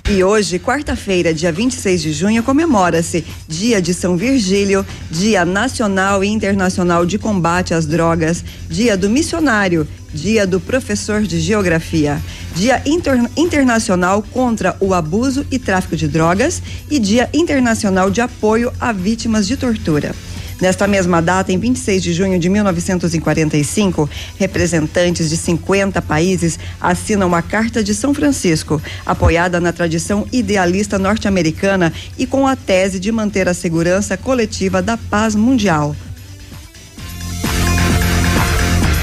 [0.09, 6.27] E hoje, quarta-feira, dia 26 de junho, comemora-se Dia de São Virgílio, Dia Nacional e
[6.27, 12.21] Internacional de Combate às Drogas, Dia do Missionário, Dia do Professor de Geografia,
[12.53, 16.61] Dia Inter Internacional contra o Abuso e Tráfico de Drogas
[16.91, 20.13] e Dia Internacional de Apoio a Vítimas de Tortura.
[20.63, 24.09] Nesta mesma data, em 26 de junho de 1945,
[24.39, 31.91] representantes de 50 países assinam a Carta de São Francisco, apoiada na tradição idealista norte-americana
[32.17, 35.93] e com a tese de manter a segurança coletiva da paz mundial.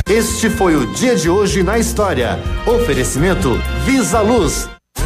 [0.09, 2.39] Este foi o dia de hoje na história.
[2.67, 4.80] Oferecimento Visa Luz.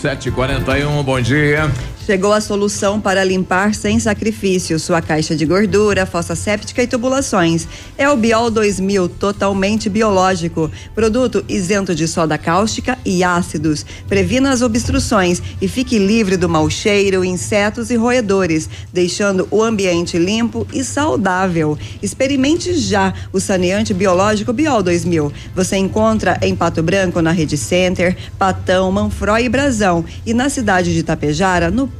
[0.00, 1.70] 7h41, bom dia.
[2.10, 7.68] Chegou a solução para limpar sem sacrifício sua caixa de gordura, fossa séptica e tubulações.
[7.96, 10.68] É o Biol 2000, totalmente biológico.
[10.92, 13.86] Produto isento de soda cáustica e ácidos.
[14.08, 20.18] Previna as obstruções e fique livre do mau cheiro, insetos e roedores, deixando o ambiente
[20.18, 21.78] limpo e saudável.
[22.02, 25.32] Experimente já o saneante biológico Biol 2000.
[25.54, 30.04] Você encontra em Pato Branco, na Rede Center, Patão, Manfroy e Brasão.
[30.26, 31.99] E na cidade de Tapejara, no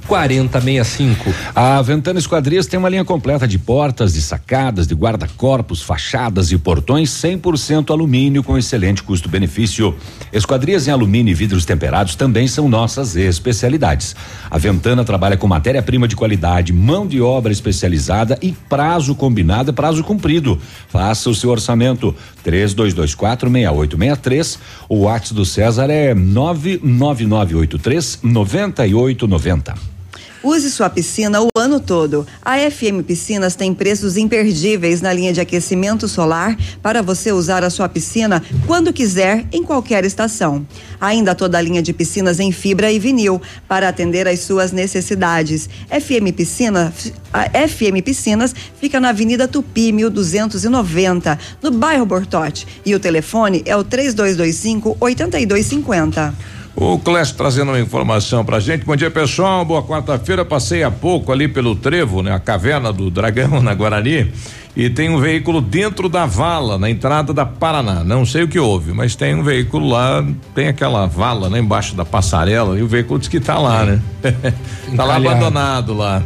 [0.11, 1.33] 4065.
[1.55, 6.57] A Ventana Esquadrias tem uma linha completa de portas, de sacadas, de guarda-corpos, fachadas e
[6.57, 9.95] portões 100% alumínio com excelente custo-benefício.
[10.33, 14.13] Esquadrias em alumínio e vidros temperados também são nossas especialidades.
[14.49, 20.03] A Ventana trabalha com matéria-prima de qualidade, mão de obra especializada e prazo combinado, prazo
[20.03, 20.59] cumprido.
[20.89, 24.59] Faça o seu orçamento 3224 6863.
[24.89, 30.00] O WhatsApp do César é 99983 9890.
[30.43, 32.25] Use sua piscina o ano todo.
[32.43, 37.69] A FM Piscinas tem preços imperdíveis na linha de aquecimento solar para você usar a
[37.69, 40.65] sua piscina quando quiser, em qualquer estação.
[40.99, 45.69] Ainda toda a linha de piscinas em fibra e vinil para atender às suas necessidades.
[45.89, 46.91] FM Piscina,
[47.31, 52.65] a FM Piscinas fica na Avenida Tupi, 1290, no bairro Bortote.
[52.83, 56.60] E o telefone é o 3225 8250.
[56.75, 58.85] O Clécio trazendo uma informação pra gente.
[58.85, 59.65] Bom dia, pessoal.
[59.65, 60.45] Boa quarta-feira.
[60.45, 62.33] Passei há pouco ali pelo Trevo, né?
[62.33, 64.31] A caverna do Dragão, na Guarani.
[64.75, 68.05] E tem um veículo dentro da vala, na entrada da Paraná.
[68.05, 71.59] Não sei o que houve, mas tem um veículo lá, tem aquela vala, né?
[71.59, 74.01] Embaixo da passarela, e o veículo diz que tá lá, né?
[74.95, 76.23] tá lá abandonado lá.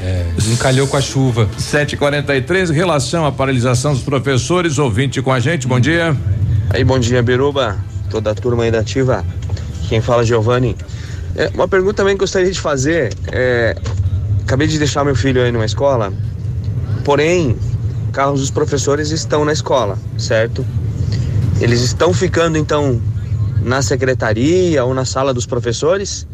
[0.00, 1.48] É, encalhou com a chuva.
[1.58, 6.16] 743, em relação à paralisação dos professores, ouvinte com a gente, bom dia.
[6.70, 7.76] Aí, bom dia, Biruba,
[8.08, 9.24] toda a turma aí da Ativa.
[9.90, 10.76] Quem fala é Giovanni.
[11.34, 13.12] É, uma pergunta também que gostaria de fazer.
[13.32, 13.76] É,
[14.44, 16.12] acabei de deixar meu filho aí numa escola,
[17.04, 17.56] porém,
[18.12, 20.64] carros dos professores estão na escola, certo?
[21.60, 23.02] Eles estão ficando então
[23.64, 26.24] na secretaria ou na sala dos professores?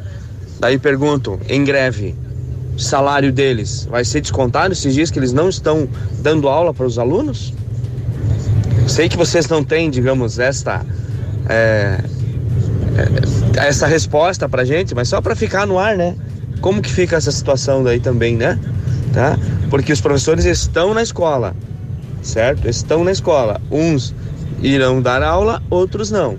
[0.61, 2.15] Daí pergunto, em greve,
[2.77, 5.89] salário deles vai ser descontado esses dias que eles não estão
[6.19, 7.55] dando aula para os alunos?
[8.87, 10.85] Sei que vocês não têm, digamos, esta
[11.49, 12.05] é,
[13.57, 16.15] essa resposta pra gente, mas só pra ficar no ar, né?
[16.61, 18.59] Como que fica essa situação daí também, né?
[19.13, 19.39] Tá?
[19.71, 21.55] Porque os professores estão na escola,
[22.23, 22.69] certo?
[22.69, 23.61] Estão na escola.
[23.71, 24.15] Uns
[24.63, 26.39] irão dar aula, outros não.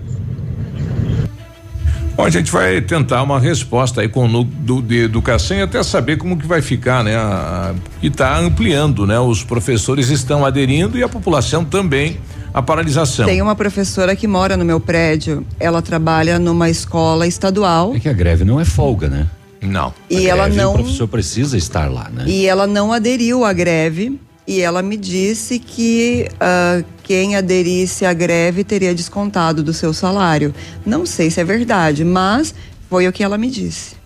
[2.16, 5.80] Bom, a gente vai tentar uma resposta aí com o núcleo de educação e até
[5.84, 7.16] saber como que vai ficar, né?
[7.16, 9.20] A, e tá ampliando, né?
[9.20, 12.18] Os professores estão aderindo e a população também
[12.52, 13.26] a paralisação.
[13.26, 15.46] Tem uma professora que mora no meu prédio.
[15.60, 17.94] Ela trabalha numa escola estadual.
[17.94, 19.26] É que a greve não é folga, né?
[19.60, 19.92] Não.
[20.08, 22.24] E A ela greve, não- O professor precisa estar lá, né?
[22.26, 24.18] E ela não aderiu à greve.
[24.46, 30.54] E ela me disse que ah, quem aderisse à greve teria descontado do seu salário.
[30.86, 32.54] Não sei se é verdade, mas
[32.88, 33.96] foi o que ela me disse.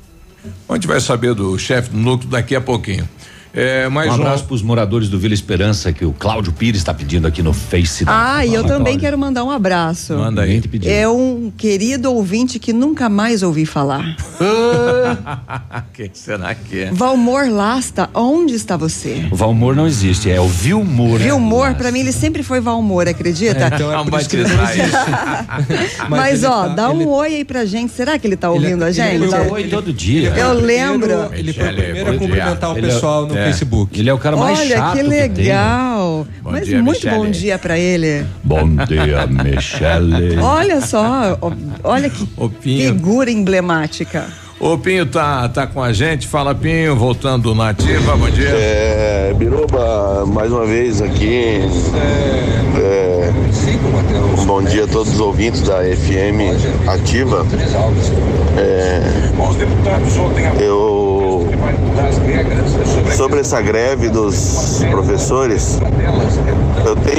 [0.69, 3.09] A gente vai saber do chefe do núcleo daqui a pouquinho.
[3.55, 4.15] É, mais um um.
[4.23, 7.53] abraço para os moradores do Vila Esperança que o Cláudio Pires está pedindo aqui no
[7.53, 8.03] Face.
[8.03, 9.01] da- Ah, e eu também Cláudio.
[9.01, 10.15] quero mandar um abraço.
[10.15, 10.63] Manda aí.
[10.63, 10.91] Pediu.
[10.91, 14.17] É um querido ouvinte que nunca mais ouvi falar.
[15.93, 16.91] Quem será que é?
[16.93, 19.27] Valmor Lasta, onde está você?
[19.31, 21.19] O Valmor não existe, é o Vilmor.
[21.19, 23.65] Vilmor, pra mim ele sempre foi Valmor, acredita?
[23.65, 24.97] É, então é isso ele não existe.
[26.09, 27.93] Mas, ele ó, tá- dá um oi aí pra gente.
[27.93, 29.15] Será que ele tá ouvindo a gente?
[29.17, 30.31] Ele dá oi todo dia.
[30.37, 31.29] Eu lembro.
[31.35, 33.47] Ele foi o primeiro a cumprimentar o Ele é- pessoal no é.
[33.47, 33.99] Facebook.
[33.99, 35.21] Ele é o cara mais Olha chato que que tem.
[35.21, 36.27] legal.
[36.43, 37.17] Bom Mas dia, muito Michele.
[37.17, 38.27] bom dia pra ele.
[38.43, 40.39] Bom dia, Michele.
[40.39, 41.39] Olha só,
[41.85, 42.27] olha que
[42.61, 44.27] figura emblemática.
[44.61, 46.29] O Pinho tá, tá com a gente.
[46.29, 48.17] Fala, Pinho, voltando na ativa.
[48.17, 48.49] Bom dia.
[48.49, 51.63] É, Biruba, mais uma vez aqui.
[52.81, 53.33] É,
[54.41, 56.55] um bom dia a todos os ouvintes da FM
[56.89, 57.45] Ativa.
[58.57, 59.03] É,
[60.63, 61.02] eu
[63.17, 65.79] sobre essa greve dos professores,
[66.85, 67.19] eu tenho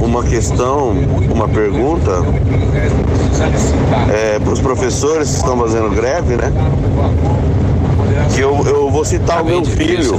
[0.00, 0.90] uma, uma questão,
[1.32, 2.22] uma pergunta
[4.42, 6.52] para os professores que estão fazendo greve, né?
[8.34, 10.16] Que eu, eu vou citar o meu filho,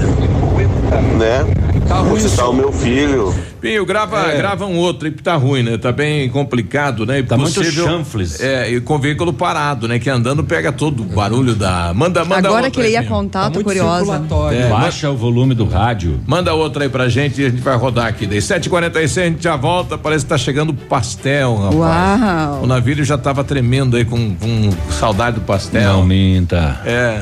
[1.17, 1.45] né?
[1.93, 3.33] Vou citar o meu filho.
[3.59, 4.37] Pinho, grava, É.
[4.37, 5.77] grava um outro aí, porque tá ruim, né?
[5.77, 7.21] Tá bem complicado, né?
[7.21, 8.39] Tá muito Impossível- chanfles.
[8.41, 9.99] É, e com veículo parado, né?
[9.99, 11.93] Que andando pega todo o barulho da.
[11.93, 14.21] Manda, manda Agora outra que ele ia contar, tô curiosa.
[14.51, 16.19] É, Baixa o volume do rádio.
[16.25, 18.25] Manda outra aí pra gente e a gente vai rodar aqui.
[18.25, 21.75] Daí 7h46 a gente já volta, parece que tá chegando pastel, rapaz.
[21.75, 22.63] Uau.
[22.63, 25.93] O navio já tava tremendo aí com, com saudade do pastel.
[25.93, 26.79] Não minta.
[26.85, 27.21] É.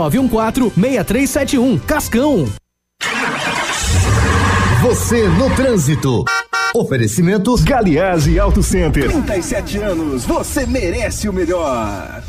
[0.00, 1.78] 6371.
[1.78, 2.48] Cascão.
[4.82, 6.24] Você no trânsito.
[6.74, 9.10] Oferecimento Galiase Auto Center.
[9.10, 12.22] 37 anos, você merece o melhor.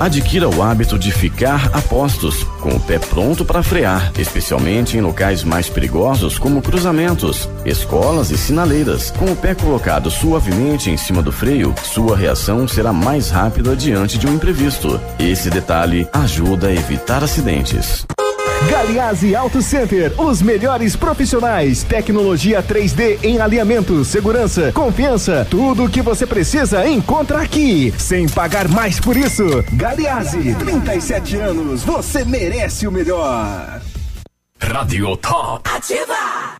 [0.00, 5.02] Adquira o hábito de ficar a postos, com o pé pronto para frear, especialmente em
[5.02, 9.10] locais mais perigosos como cruzamentos, escolas e sinaleiras.
[9.10, 14.16] Com o pé colocado suavemente em cima do freio, sua reação será mais rápida diante
[14.16, 14.98] de um imprevisto.
[15.18, 18.06] Esse detalhe ajuda a evitar acidentes.
[18.68, 26.02] Galiase Auto Center, os melhores profissionais, tecnologia 3D em alinhamento, segurança, confiança, tudo o que
[26.02, 29.44] você precisa encontra aqui, sem pagar mais por isso.
[29.72, 33.80] Galiase, 37 anos, você merece o melhor.
[34.60, 35.68] Radio Top.
[35.74, 36.59] Ativa!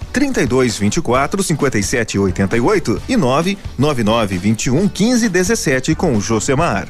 [0.11, 6.89] 32 24 57 88 e 999 21 15 17 com o Josemar.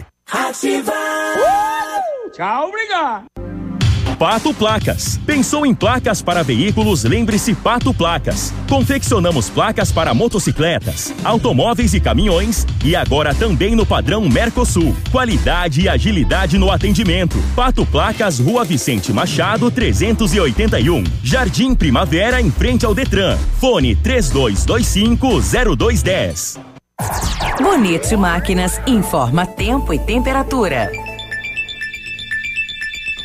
[0.00, 0.04] 04001244/2019.
[0.32, 0.92] Ativa!
[2.32, 3.24] Tchau, obrigado.
[4.20, 5.18] Pato Placas.
[5.24, 7.04] Pensou em placas para veículos?
[7.04, 8.52] Lembre-se Pato Placas.
[8.68, 14.94] Confeccionamos placas para motocicletas, automóveis e caminhões e agora também no padrão Mercosul.
[15.10, 17.42] Qualidade e agilidade no atendimento.
[17.56, 21.02] Pato Placas, Rua Vicente Machado, 381.
[21.24, 23.38] Jardim Primavera, em frente ao Detran.
[23.58, 26.69] Fone 3225 0210.
[27.60, 31.09] Bonito Máquinas informa tempo e temperatura.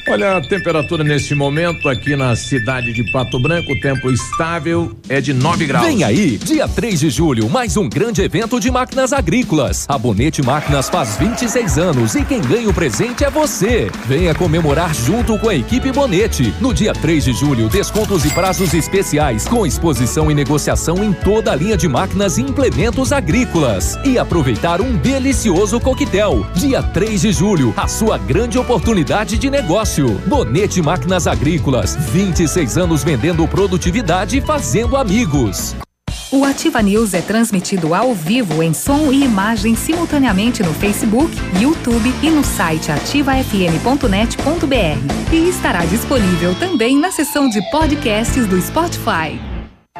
[0.07, 5.19] Olha a temperatura nesse momento aqui na cidade de Pato Branco, o tempo estável é
[5.19, 5.87] de 9 graus.
[5.87, 9.83] Vem aí, dia 3 de julho, mais um grande evento de máquinas agrícolas.
[9.89, 13.89] A Bonete Máquinas faz 26 anos e quem ganha o presente é você.
[14.05, 16.53] Venha comemorar junto com a equipe Bonete.
[16.61, 21.51] No dia 3 de julho, descontos e prazos especiais com exposição e negociação em toda
[21.51, 23.97] a linha de máquinas e implementos agrícolas.
[24.05, 26.45] E aproveitar um delicioso coquetel.
[26.53, 29.94] Dia 3 de julho, a sua grande oportunidade de negócio.
[30.03, 35.75] Bonete Máquinas Agrícolas, 26 anos vendendo produtividade e fazendo amigos.
[36.31, 41.31] O Ativa News é transmitido ao vivo em som e imagem simultaneamente no Facebook,
[41.61, 45.33] YouTube e no site ativafm.net.br.
[45.33, 49.54] E estará disponível também na seção de podcasts do Spotify.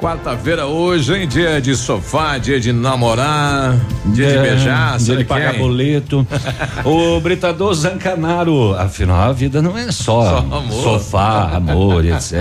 [0.00, 1.28] Quarta-feira hoje, hein?
[1.28, 3.76] Dia de sofá, dia de namorar,
[4.06, 5.60] dia de É, beijar, dia de pagar quem?
[5.60, 6.26] boleto.
[6.86, 10.82] o Britador Zancanaro, afinal a vida não é só, Só amor.
[10.82, 12.32] sofá, amor, etc.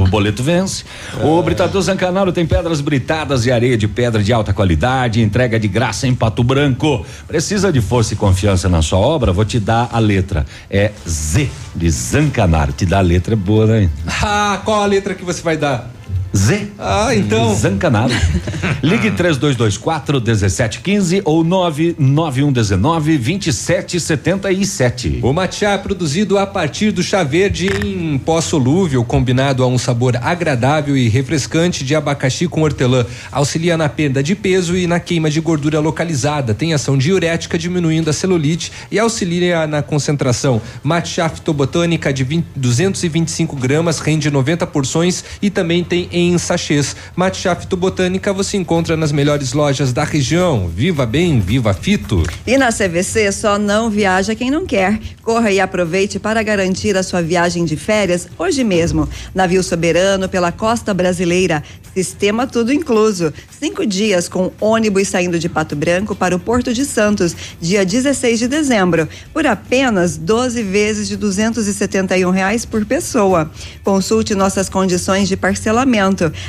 [0.00, 0.82] o boleto vence.
[1.22, 5.68] O Britador Zancanaro tem pedras britadas e areia de pedra de alta qualidade, entrega de
[5.68, 7.04] graça em Pato Branco.
[7.26, 9.30] Precisa de força e confiança na sua obra?
[9.30, 10.46] Vou te dar a letra.
[10.70, 12.72] É Z de Zancanaro.
[12.72, 13.90] Te dá a letra é boa, né?
[14.22, 15.97] Ah, qual a letra que você vai dar?
[16.34, 16.68] Z.
[16.78, 17.54] Ah, então.
[17.54, 18.12] Zancanaro.
[18.82, 25.20] Ligue 3224 1715 ou 99119 2777.
[25.22, 29.78] O matcha é produzido a partir do chá verde em pó solúvel, combinado a um
[29.78, 33.06] sabor agradável e refrescante de abacaxi com hortelã.
[33.32, 36.52] Auxilia na perda de peso e na queima de gordura localizada.
[36.52, 40.60] Tem ação diurética, diminuindo a celulite e auxilia na concentração.
[40.82, 46.96] Matcha fitobotânica de 20, 225 gramas, rende 90 porções e também tem em sachês.
[47.14, 50.68] Matcha fitobotânica você encontra nas melhores lojas da região.
[50.68, 52.22] Viva bem, viva fito.
[52.46, 54.98] E na CVC só não viaja quem não quer.
[55.22, 59.08] Corra e aproveite para garantir a sua viagem de férias hoje mesmo.
[59.34, 61.62] Navio soberano pela costa brasileira.
[61.94, 63.32] Sistema tudo incluso.
[63.50, 68.38] Cinco dias com ônibus saindo de Pato Branco para o Porto de Santos, dia 16
[68.38, 73.50] de dezembro, por apenas 12 vezes de 271 reais por pessoa.
[73.82, 75.88] Consulte nossas condições de parcelamento.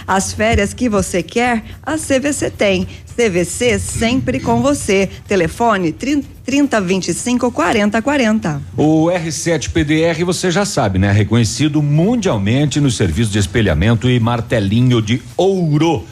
[0.08, 2.88] As férias que você quer, a CVC tem.
[3.16, 5.10] CVC sempre com você.
[5.28, 8.62] Telefone 3025 4040.
[8.78, 11.12] O R7 PDR você já sabe, né?
[11.12, 16.06] Reconhecido mundialmente no serviço de espelhamento e martelinho de ouro.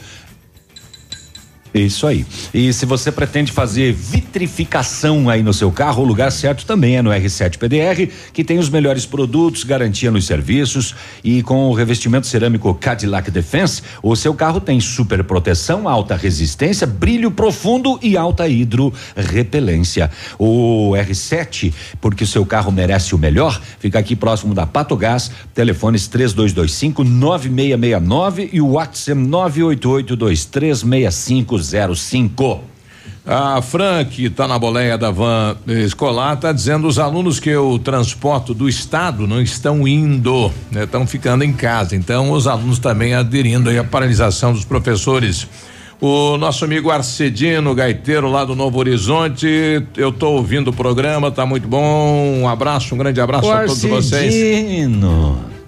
[1.74, 2.24] Isso aí.
[2.54, 7.02] E se você pretende fazer vitrificação aí no seu carro, o lugar certo também é
[7.02, 12.26] no R7 PDR, que tem os melhores produtos, garantia nos serviços e com o revestimento
[12.26, 18.48] cerâmico Cadillac Defense, o seu carro tem super proteção, alta resistência, brilho profundo e alta
[18.48, 20.10] hidro repelência.
[20.38, 25.30] O R7, porque o seu carro merece o melhor, fica aqui próximo da Pato Gás,
[25.54, 28.98] telefones 3225 9669 e o WhatsApp
[31.60, 32.60] 988236505.
[33.30, 37.78] A Fran, que está na boleia da van escolar, está dizendo os alunos que eu
[37.78, 41.94] transporto do estado não estão indo, estão né, ficando em casa.
[41.94, 45.46] Então, os alunos também aderindo à paralisação dos professores.
[46.00, 49.46] O nosso amigo Arcedino, gaiteiro lá do Novo Horizonte,
[49.94, 52.40] eu estou ouvindo o programa, tá muito bom.
[52.40, 54.32] Um abraço, um grande abraço o a todos vocês.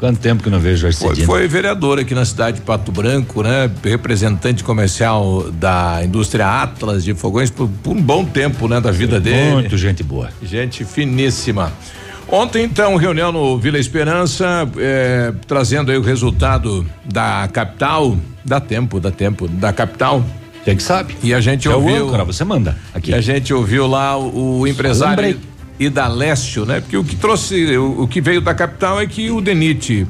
[0.01, 1.15] Quanto tempo que não vejo Arcedino?
[1.15, 3.71] Foi, foi vereador aqui na cidade de Pato Branco, né?
[3.85, 8.81] Representante comercial da indústria Atlas de Fogões por, por um bom tempo, né?
[8.81, 9.53] Da vida dele.
[9.53, 10.31] Muito gente boa.
[10.43, 11.71] Gente finíssima.
[12.27, 18.17] Ontem, então, reunião no Vila Esperança, eh, trazendo aí o resultado da capital.
[18.43, 20.25] Dá tempo, dá tempo, da capital.
[20.65, 21.15] Quem que sabe?
[21.23, 22.05] E a gente é ouviu.
[22.05, 23.11] O âncora, você manda aqui.
[23.11, 25.39] E a gente ouviu lá o, o empresário
[25.81, 26.81] Idalécio, né?
[26.81, 30.07] Porque o que trouxe, o, o, que veio da capital é que o DENIT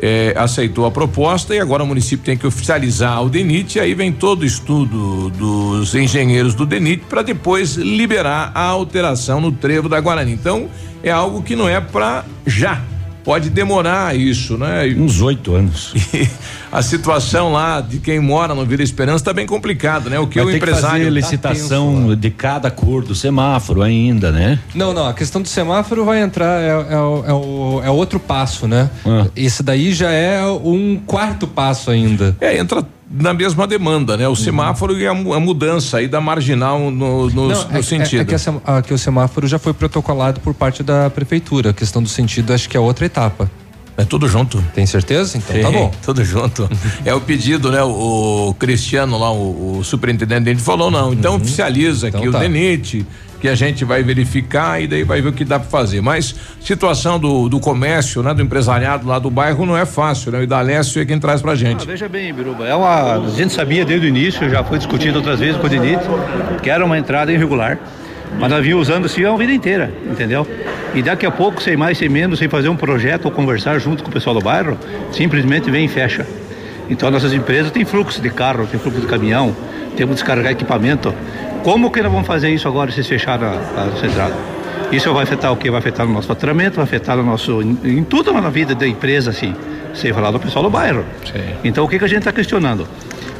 [0.00, 3.94] eh, aceitou a proposta e agora o município tem que oficializar o DENIT e aí
[3.94, 9.88] vem todo o estudo dos engenheiros do DENIT para depois liberar a alteração no trevo
[9.88, 10.32] da Guarani.
[10.32, 10.68] Então,
[11.04, 12.91] é algo que não é para já.
[13.24, 14.86] Pode demorar isso, né?
[14.96, 15.94] Uns oito anos.
[16.12, 16.28] E
[16.70, 20.18] a situação lá de quem mora no Vila Esperança está bem complicado, né?
[20.18, 21.04] O que Vai o ter empresário.
[21.04, 24.58] Que fazer licitação tá tenso, de cada cor do semáforo ainda, né?
[24.74, 25.06] Não, não.
[25.06, 28.90] A questão do semáforo vai entrar, é, é, é, o, é outro passo, né?
[29.06, 29.26] Ah.
[29.36, 32.36] Esse daí já é um quarto passo ainda.
[32.40, 34.26] É, entra na mesma demanda, né?
[34.26, 38.20] O semáforo e a, a mudança aí da marginal no, no, Não, no é, sentido.
[38.20, 38.34] É, é que,
[38.64, 41.70] a, que, o semáforo já foi protocolado por parte da prefeitura.
[41.70, 43.50] A questão do sentido acho que é outra etapa.
[43.96, 44.62] É tudo junto.
[44.74, 45.36] Tem certeza?
[45.36, 45.92] Então Sim, tá bom.
[46.02, 46.68] Tudo junto.
[47.04, 47.82] é o pedido, né?
[47.82, 51.12] O, o Cristiano lá, o, o superintendente falou não.
[51.12, 51.40] Então uhum.
[51.40, 52.38] oficializa então, que tá.
[52.38, 53.06] o DENIT
[53.42, 56.00] que a gente vai verificar e daí vai ver o que dá para fazer.
[56.00, 60.38] Mas situação do, do comércio, né, do empresariado lá do bairro não é fácil, né?
[60.38, 61.82] O Idalécio é quem traz pra gente.
[61.82, 65.18] Ah, veja bem, Biruba, é uma, a gente sabia desde o início, já foi discutido
[65.18, 66.04] outras vezes com o DENIT,
[66.62, 67.80] que era uma entrada irregular.
[68.38, 70.46] Mas nós vinha usando assim a vida inteira, entendeu?
[70.94, 74.04] E daqui a pouco, sem mais, sem menos, sem fazer um projeto ou conversar junto
[74.04, 74.78] com o pessoal do bairro,
[75.10, 76.24] simplesmente vem e fecha.
[76.88, 79.52] Então nossas empresas têm fluxo de carro, tem fluxo de caminhão,
[79.96, 81.14] temos que descarregar equipamento.
[81.62, 84.30] Como que nós vamos fazer isso agora se fechar a, a central?
[84.90, 85.70] Isso vai afetar o que?
[85.70, 87.62] Vai afetar no nosso faturamento, vai afetar no nosso.
[87.62, 89.54] em, em tudo na vida da empresa, assim.
[89.94, 91.04] Sem falar do pessoal do bairro.
[91.24, 91.40] Sim.
[91.64, 92.86] Então o que, que a gente está questionando?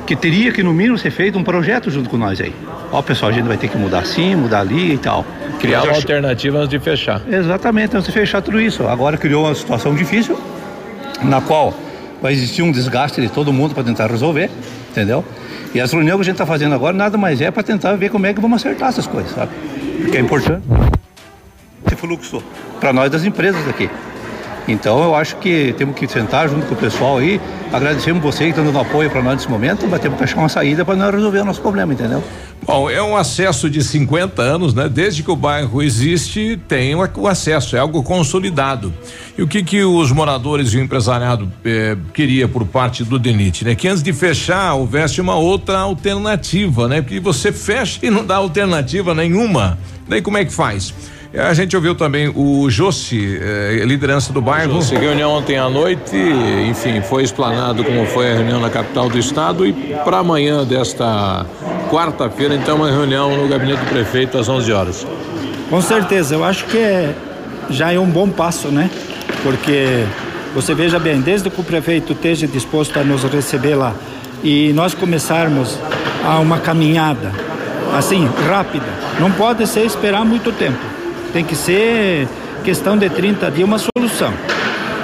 [0.06, 2.54] Que teria que, no mínimo, ser feito um projeto junto com nós aí.
[2.90, 5.24] Ó, pessoal, a gente vai ter que mudar assim, mudar ali e tal.
[5.60, 7.22] Criar uma alternativa antes de fechar.
[7.30, 8.86] Exatamente, antes de fechar tudo isso.
[8.86, 10.38] Agora criou uma situação difícil,
[11.22, 11.74] na qual
[12.20, 14.50] vai existir um desgaste de todo mundo para tentar resolver,
[14.92, 15.24] entendeu?
[15.74, 18.10] E as reuniões que a gente está fazendo agora nada mais é para tentar ver
[18.10, 19.50] como é que vamos acertar essas coisas, sabe?
[20.02, 20.62] Porque é importante
[21.86, 22.42] esse fluxo
[22.78, 23.90] para nós das empresas aqui.
[24.68, 27.40] Então eu acho que temos que sentar junto com o pessoal aí
[27.72, 30.84] Agradecemos você que dando apoio para nós nesse momento, mas temos que achar uma saída
[30.84, 32.22] para nós resolver o nosso problema, entendeu?
[32.66, 34.90] Bom, é um acesso de 50 anos, né?
[34.90, 38.92] Desde que o bairro existe, tem o acesso, é algo consolidado.
[39.38, 43.64] E o que que os moradores e o empresariado eh, queria por parte do DENIT,
[43.64, 43.74] né?
[43.74, 47.00] Que antes de fechar houvesse uma outra alternativa, né?
[47.00, 49.78] Porque você fecha e não dá alternativa nenhuma.
[50.06, 50.92] Daí como é que faz?
[51.34, 54.74] A gente ouviu também o Jossi, eh, liderança do bairro.
[54.74, 56.14] Jossi, reunião ontem à noite,
[56.68, 59.72] enfim, foi explanado como foi a reunião na capital do estado e
[60.04, 61.46] para amanhã desta
[61.90, 65.06] quarta-feira, então, uma reunião no gabinete do prefeito às 11 horas.
[65.70, 67.14] Com certeza, eu acho que é,
[67.70, 68.90] já é um bom passo, né?
[69.42, 70.04] Porque
[70.54, 73.94] você veja bem, desde que o prefeito esteja disposto a nos receber lá
[74.44, 75.78] e nós começarmos
[76.26, 77.32] a uma caminhada
[77.96, 78.86] assim, rápida,
[79.18, 80.91] não pode ser esperar muito tempo.
[81.32, 82.28] Tem que ser
[82.62, 84.32] questão de 30 dias uma solução.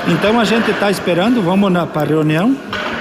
[0.09, 2.57] Então a gente está esperando, vamos para a reunião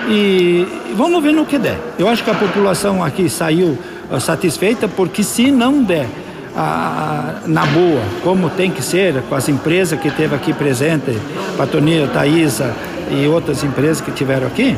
[0.09, 1.78] e vamos ver no que der.
[1.97, 3.78] Eu acho que a população aqui saiu
[4.09, 6.07] uh, satisfeita, porque se não der
[6.55, 11.17] a, na boa, como tem que ser, com as empresas que teve aqui presente,
[11.57, 12.73] Patonia, Taísa
[13.11, 14.75] e outras empresas que tiveram aqui,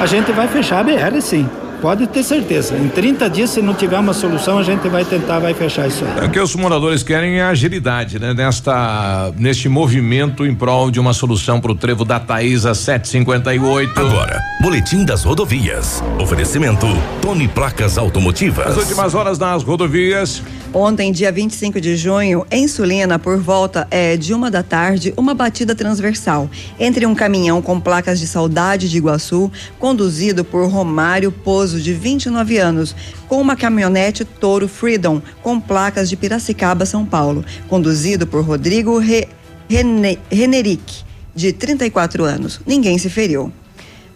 [0.00, 1.48] a gente vai fechar a BR sim.
[1.80, 2.76] Pode ter certeza.
[2.76, 6.04] Em 30 dias, se não tiver uma solução, a gente vai tentar, vai fechar isso
[6.04, 6.24] aí.
[6.24, 8.34] É o que os moradores querem é agilidade, né?
[8.34, 13.98] Nesta, neste movimento em prol de uma solução para o trevo da Taísa 758.
[13.98, 16.02] Agora, Boletim das Rodovias.
[16.20, 16.86] Oferecimento
[17.22, 18.66] Tony Placas Automotivas.
[18.66, 20.42] As últimas horas nas rodovias.
[20.72, 25.32] Ontem, dia 25 de junho, em Sulina, por volta é, de uma da tarde, uma
[25.32, 31.32] batida transversal entre um caminhão com placas de saudade de Iguaçu, conduzido por Romário
[31.68, 32.96] Pozo, de 29 anos,
[33.28, 39.28] com uma caminhonete Toro Freedom, com placas de Piracicaba, São Paulo, conduzido por Rodrigo Re,
[39.68, 41.04] Rene, Reneric,
[41.34, 42.58] de 34 anos.
[42.66, 43.52] Ninguém se feriu.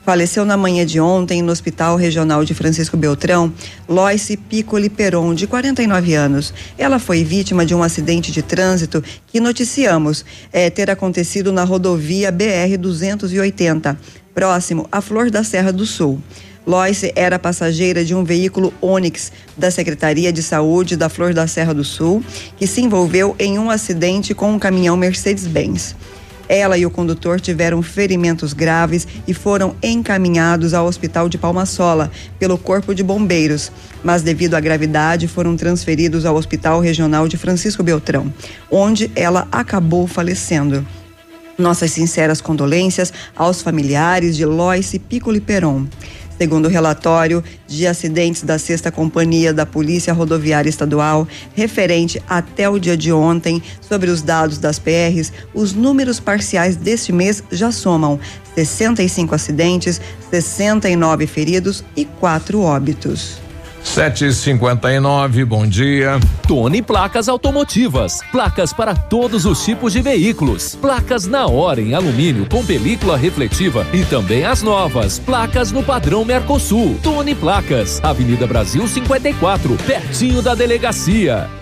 [0.03, 3.53] Faleceu na manhã de ontem no Hospital Regional de Francisco Beltrão,
[3.87, 6.55] Loice Piccoli Peron, de 49 anos.
[6.79, 12.33] Ela foi vítima de um acidente de trânsito que noticiamos é, ter acontecido na rodovia
[12.33, 13.95] BR-280,
[14.35, 16.19] próximo à Flor da Serra do Sul.
[16.67, 21.75] Loice era passageira de um veículo Onix da Secretaria de Saúde da Flor da Serra
[21.75, 22.23] do Sul,
[22.57, 25.97] que se envolveu em um acidente com um caminhão Mercedes-Benz.
[26.49, 32.59] Ela e o condutor tiveram ferimentos graves e foram encaminhados ao Hospital de Palmasola pelo
[32.59, 33.73] Corpo de Bombeiros,
[34.05, 38.33] mas devido à gravidade foram transferidos ao Hospital Regional de Francisco Beltrão,
[38.71, 40.87] onde ela acabou falecendo.
[41.57, 45.87] Nossas sinceras condolências aos familiares de Loice Piccoli Peron.
[46.43, 52.81] Segundo o relatório de acidentes da Sexta Companhia da Polícia Rodoviária Estadual, referente até o
[52.81, 58.19] dia de ontem, sobre os dados das PRs, os números parciais deste mês já somam
[58.57, 60.01] 65 acidentes,
[60.33, 63.41] 69 feridos e 4 óbitos.
[63.85, 66.19] 759, bom dia.
[66.47, 68.21] Tony Placas Automotivas.
[68.31, 70.75] Placas para todos os tipos de veículos.
[70.75, 75.19] Placas na hora em alumínio com película refletiva e também as novas.
[75.19, 76.99] Placas no padrão Mercosul.
[77.03, 81.62] Tony Placas, Avenida Brasil 54, pertinho da delegacia.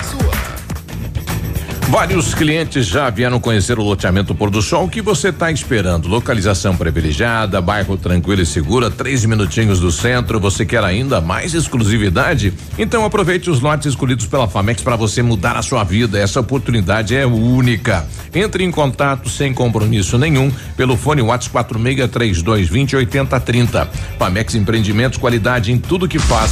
[1.91, 4.85] Vários clientes já vieram conhecer o loteamento Pôr do Sol.
[4.85, 6.07] O que você está esperando?
[6.07, 10.39] Localização privilegiada, bairro tranquilo e segura, três minutinhos do centro.
[10.39, 12.53] Você quer ainda mais exclusividade?
[12.79, 16.17] Então aproveite os lotes escolhidos pela Famex para você mudar a sua vida.
[16.17, 18.07] Essa oportunidade é única.
[18.33, 23.89] Entre em contato sem compromisso nenhum pelo fone WhatsApp 463220 8030.
[24.17, 26.51] Famex Empreendimentos, qualidade em tudo que faz.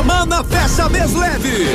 [0.00, 1.74] Semana Fecha Mês Leve.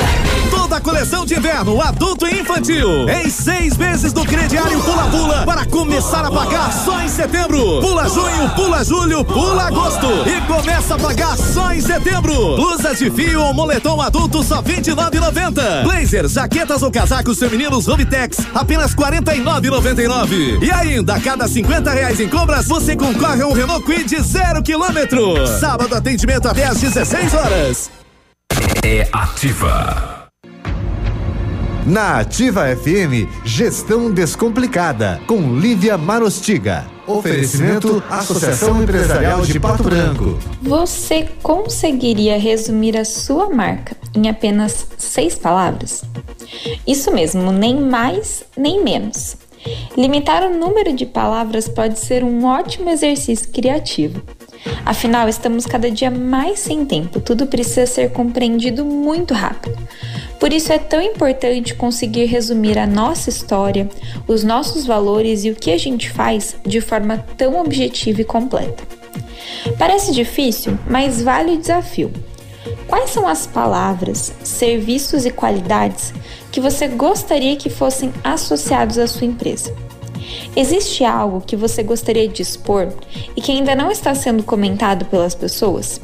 [0.50, 3.08] Toda a coleção de inverno, adulto e infantil.
[3.08, 7.82] Em seis meses do crediário Pula Pula para começar a pagar só em setembro.
[7.82, 10.08] Pula junho, pula julho, pula agosto.
[10.26, 12.56] E começa a pagar só em setembro.
[12.56, 15.84] Blusas de fio ou moletom adulto só R$ 29,90.
[15.84, 20.64] Blazers, jaquetas ou casacos femininos Rovitex apenas R$ 49,99.
[20.64, 24.64] E ainda, a cada 50 reais em compras, você concorre a um Renault Kwid zero
[24.64, 25.46] quilômetro.
[25.60, 28.05] Sábado atendimento até às 16 horas.
[28.88, 30.30] É ativa.
[31.88, 36.86] Na Ativa FM, Gestão Descomplicada, com Lívia Marostiga.
[37.08, 40.38] Oferecimento Associação Empresarial de Pato Branco.
[40.62, 46.04] Você conseguiria resumir a sua marca em apenas seis palavras?
[46.86, 49.36] Isso mesmo, nem mais nem menos.
[49.98, 54.22] Limitar o número de palavras pode ser um ótimo exercício criativo.
[54.86, 59.78] Afinal, estamos cada dia mais sem tempo, tudo precisa ser compreendido muito rápido.
[60.40, 63.90] Por isso é tão importante conseguir resumir a nossa história,
[64.28, 68.84] os nossos valores e o que a gente faz de forma tão objetiva e completa.
[69.78, 72.12] Parece difícil, mas vale o desafio.
[72.88, 76.14] Quais são as palavras, serviços e qualidades
[76.52, 79.74] que você gostaria que fossem associados à sua empresa?
[80.56, 82.90] Existe algo que você gostaria de expor
[83.36, 86.00] e que ainda não está sendo comentado pelas pessoas?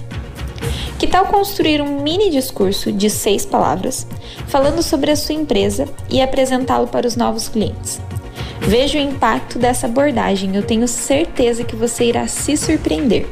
[0.99, 4.05] Que tal construir um mini discurso de seis palavras
[4.47, 7.99] falando sobre a sua empresa e apresentá-lo para os novos clientes?
[8.59, 13.27] Veja o impacto dessa abordagem, eu tenho certeza que você irá se surpreender.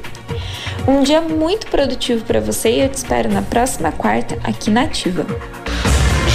[0.88, 4.84] Um dia muito produtivo para você e eu te espero na próxima quarta aqui na
[4.84, 5.26] Ativa.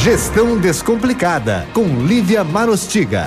[0.04, 3.26] Gestão Descomplicada, com Lívia Marostiga.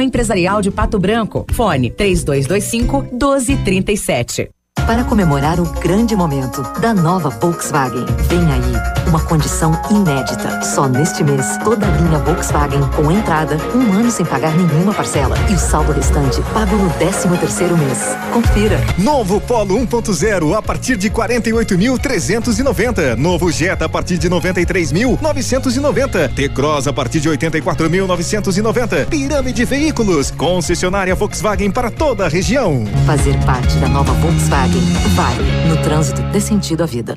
[0.00, 1.46] Empresarial de Pato Branco.
[1.52, 4.50] Fone 3225 1237.
[4.86, 10.62] Para comemorar o grande momento da nova Volkswagen, vem aí uma condição inédita.
[10.62, 15.34] Só neste mês, toda a linha Volkswagen com entrada, um ano sem pagar nenhuma parcela
[15.48, 18.16] e o saldo restante pago no 13 terceiro mês.
[18.32, 18.78] Confira.
[18.98, 23.16] Novo Polo 1.0 a partir de 48.390.
[23.16, 26.34] Novo Jetta a partir de 93.990.
[26.34, 29.06] T-Cross a partir de 84.990.
[29.06, 32.84] Pirâmide Veículos, concessionária Volkswagen para toda a região.
[33.06, 34.82] Fazer parte da nova Volkswagen
[35.14, 35.68] vale.
[35.68, 37.16] No trânsito, dê sentido à vida.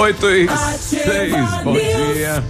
[0.00, 2.42] 8 e 6, bom dia.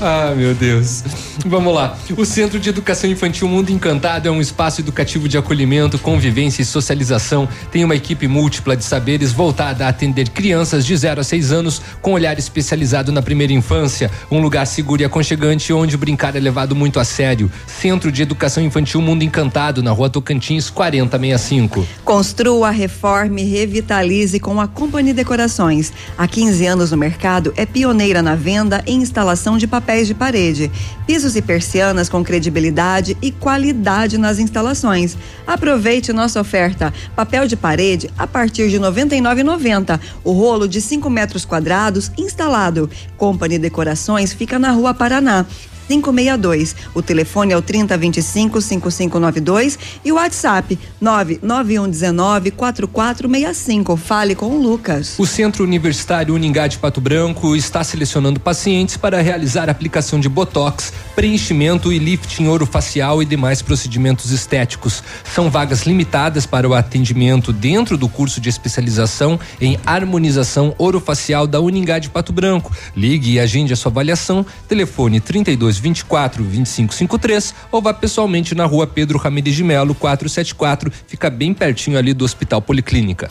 [0.00, 1.04] Ah, meu Deus.
[1.46, 1.96] Vamos lá.
[2.16, 6.64] O Centro de Educação Infantil Mundo Encantado é um espaço educativo de acolhimento, convivência e
[6.64, 7.48] socialização.
[7.70, 11.80] Tem uma equipe múltipla de saberes voltada a atender crianças de 0 a 6 anos
[12.02, 14.10] com olhar especializado na primeira infância.
[14.30, 17.50] Um lugar seguro e aconchegante onde brincar é levado muito a sério.
[17.66, 21.86] Centro de Educação Infantil Mundo Encantado, na rua Tocantins, 4065.
[22.04, 25.92] Construa, reforme, revitalize com a Company Decorações.
[26.16, 30.70] Há 15 anos no mercado, é pioneira na venda e instalação de papéis de parede,
[31.06, 35.16] pisos e persianas com credibilidade e qualidade nas instalações.
[35.46, 40.00] Aproveite nossa oferta: papel de parede a partir de R$ 99,90.
[40.24, 42.90] O rolo de 5 metros quadrados instalado.
[43.16, 45.46] Company Decorações fica na Rua Paraná.
[45.88, 46.76] 562.
[46.94, 53.96] O telefone é o 3025 5592 e o WhatsApp 99119 4465.
[53.96, 55.14] Fale com o Lucas.
[55.18, 60.92] O Centro Universitário Uningá de Pato Branco está selecionando pacientes para realizar aplicação de botox,
[61.16, 65.02] preenchimento e lifting orofacial e demais procedimentos estéticos.
[65.34, 71.60] São vagas limitadas para o atendimento dentro do curso de especialização em harmonização orofacial da
[71.60, 72.72] Uningá de Pato Branco.
[72.94, 74.44] Ligue e agende a sua avaliação.
[74.68, 80.92] Telefone 32 24 25 53 ou vá pessoalmente na rua Pedro Ramirez de Melo 474.
[81.06, 83.30] Fica bem pertinho ali do Hospital Policlínica.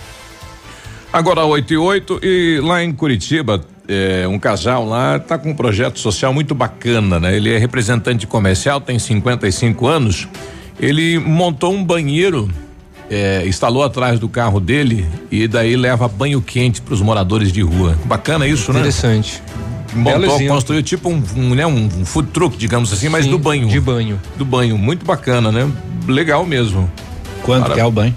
[1.11, 5.55] Agora 8 e 8 e lá em Curitiba, é, um casal lá tá com um
[5.55, 7.35] projeto social muito bacana, né?
[7.35, 10.27] Ele é representante comercial, tem 55 anos.
[10.79, 12.51] Ele montou um banheiro,
[13.09, 17.61] é, instalou atrás do carro dele e daí leva banho quente para os moradores de
[17.61, 17.97] rua.
[18.05, 18.79] Bacana isso, né?
[18.79, 19.41] Interessante.
[19.97, 20.47] Montou, exemplo.
[20.55, 23.67] construiu tipo um, um, né, um, food truck, digamos assim, mas Sim, do banho.
[23.67, 24.19] de banho.
[24.37, 25.69] Do banho, muito bacana, né?
[26.07, 26.89] Legal mesmo.
[27.43, 28.15] Quanto Para- que é o banho?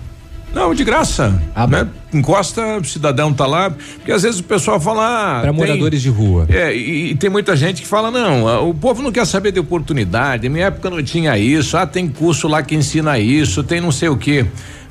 [0.53, 1.41] Não, de graça.
[1.55, 1.87] Ah, né?
[2.13, 5.39] Encosta, o cidadão tá lá, porque às vezes o pessoal fala.
[5.39, 6.45] Ah, Para moradores de rua.
[6.49, 9.61] É, e, e tem muita gente que fala, não, o povo não quer saber de
[9.61, 13.93] oportunidade, minha época não tinha isso, ah, tem curso lá que ensina isso, tem não
[13.93, 14.45] sei o quê.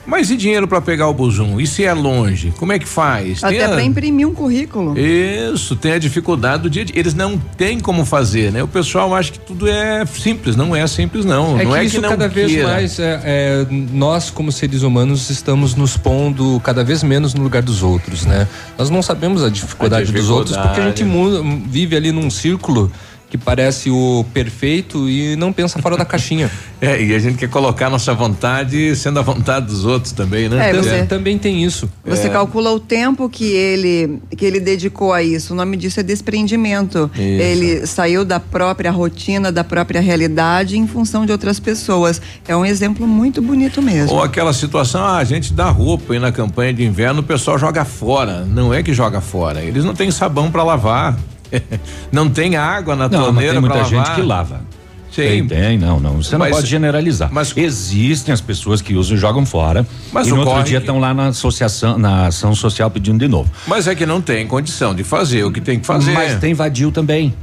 [0.05, 1.59] Mas e dinheiro para pegar o buzum?
[1.59, 2.51] E se é longe?
[2.57, 3.43] Como é que faz?
[3.43, 4.97] Até a- para imprimir um currículo.
[4.97, 6.97] Isso, tem a dificuldade do dia a dia.
[6.97, 8.63] Eles não têm como fazer, né?
[8.63, 11.59] O pessoal acha que tudo é simples, não é simples, não.
[11.59, 12.67] É não que é isso que não cada vez queira.
[12.67, 17.61] mais é, é, nós como seres humanos estamos nos pondo cada vez menos no lugar
[17.61, 18.47] dos outros, né?
[18.77, 21.61] Nós não sabemos a dificuldade, A dos outros porque a gente dificuldade.
[21.67, 22.91] vive ali num círculo
[23.29, 26.49] que parece o perfeito e não pensa fora da caixinha.
[26.81, 30.69] É, e a gente quer colocar nossa vontade sendo a vontade dos outros também, né?
[30.69, 31.89] É, você- Também tem isso.
[32.05, 32.29] Você É.
[32.29, 35.51] calcula o tempo que ele que ele dedicou a isso.
[35.51, 37.11] O nome disso é desprendimento.
[37.15, 37.21] Isso.
[37.21, 42.21] Ele saiu da própria rotina, da própria realidade em função de outras pessoas.
[42.47, 44.15] É um exemplo muito bonito mesmo.
[44.15, 47.59] Ou aquela situação, ah, a gente dá roupa aí na campanha de inverno, o pessoal
[47.59, 48.45] joga fora.
[48.45, 51.17] Não é que joga fora, eles não têm sabão para lavar.
[52.11, 54.15] não tem água na Não, mas torneira tem muita pra gente lavar.
[54.15, 54.61] que lava.
[55.11, 55.21] Sim.
[55.23, 56.21] Tem, tem, não, não.
[56.21, 57.29] Você Mas- não pode generalizar.
[57.31, 59.85] Mas existem as pessoas que usam e jogam fora.
[60.13, 63.27] Mas e no outro dia que- estão lá na associação, na ação social pedindo de
[63.27, 63.49] novo.
[63.67, 66.11] Mas é que não tem condição de fazer o que tem que fazer.
[66.11, 67.33] Mas tem vadio também.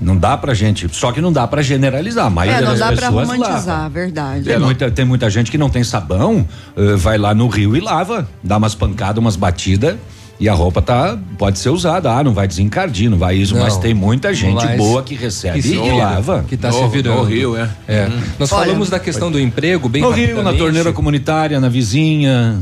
[0.00, 2.26] Não dá pra gente, só que não dá pra generalizar.
[2.26, 3.88] A maioria É, não das dá pra pessoas romantizar, lava.
[3.88, 4.44] verdade.
[4.44, 6.46] Tem muita, tem muita gente que não tem sabão,
[6.76, 9.96] eh, vai lá no rio e lava, dá umas pancadas, umas batidas
[10.40, 12.12] e a roupa tá pode ser usada.
[12.12, 15.14] Ah, não vai desencardir, não vai isso, Não, mas tem muita gente mas boa que
[15.14, 16.44] recebe que e lava.
[16.48, 17.18] que tá se virando.
[17.18, 17.68] No Rio, é.
[17.86, 18.04] É.
[18.04, 18.20] Uhum.
[18.38, 22.56] Nós Olha, falamos da questão do emprego bem no rio, na torneira comunitária, na vizinha.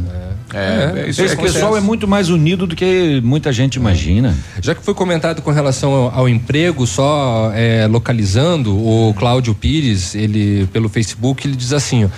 [0.55, 1.55] É, isso Esse acontece.
[1.55, 4.35] pessoal é muito mais unido do que muita gente imagina.
[4.63, 10.15] Já que foi comentado com relação ao, ao emprego, só é, localizando, o Cláudio Pires,
[10.15, 12.09] ele pelo Facebook, ele diz assim: ó,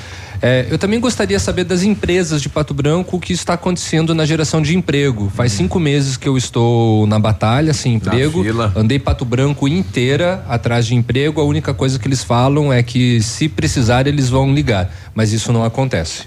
[0.40, 4.14] é, eu também gostaria de saber das empresas de Pato Branco o que está acontecendo
[4.14, 5.30] na geração de emprego.
[5.34, 8.42] Faz cinco meses que eu estou na batalha, sem emprego.
[8.76, 11.40] Andei Pato Branco inteira atrás de emprego.
[11.40, 15.52] A única coisa que eles falam é que se precisar eles vão ligar, mas isso
[15.52, 16.24] não acontece.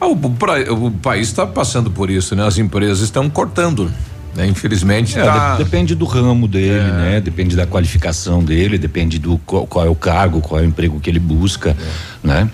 [0.00, 2.44] Ah, o, pra- o país está passando por isso, né?
[2.46, 3.90] As empresas estão cortando.
[4.34, 4.46] Né?
[4.46, 7.20] Infelizmente, É, tá- de- depende do ramo dele, né?
[7.20, 10.98] Depende da qualificação dele, depende do qual, qual é o cargo, qual é o emprego
[11.00, 11.76] que ele busca,
[12.24, 12.48] né?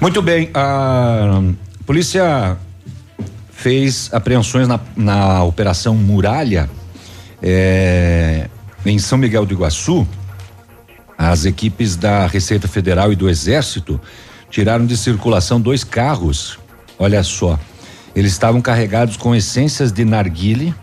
[0.00, 1.42] Muito bem, a
[1.84, 2.56] polícia
[3.50, 6.68] fez apreensões na, na operação Muralha
[7.42, 8.48] é,
[8.84, 10.06] em São Miguel do Iguaçu.
[11.18, 14.00] As equipes da Receita Federal e do Exército
[14.50, 16.58] tiraram de circulação dois carros.
[16.98, 17.58] Olha só,
[18.14, 20.74] eles estavam carregados com essências de narguile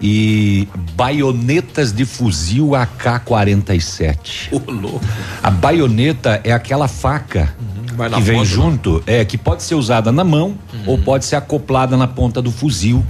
[0.00, 4.52] e baionetas de fuzil AK-47.
[4.52, 5.00] Ô, louco.
[5.42, 7.54] A baioneta é aquela faca
[7.96, 8.54] na que vem ponta, né?
[8.54, 12.52] junto, é que pode ser usada na mão ou pode ser acoplada na ponta do
[12.52, 13.04] fuzil.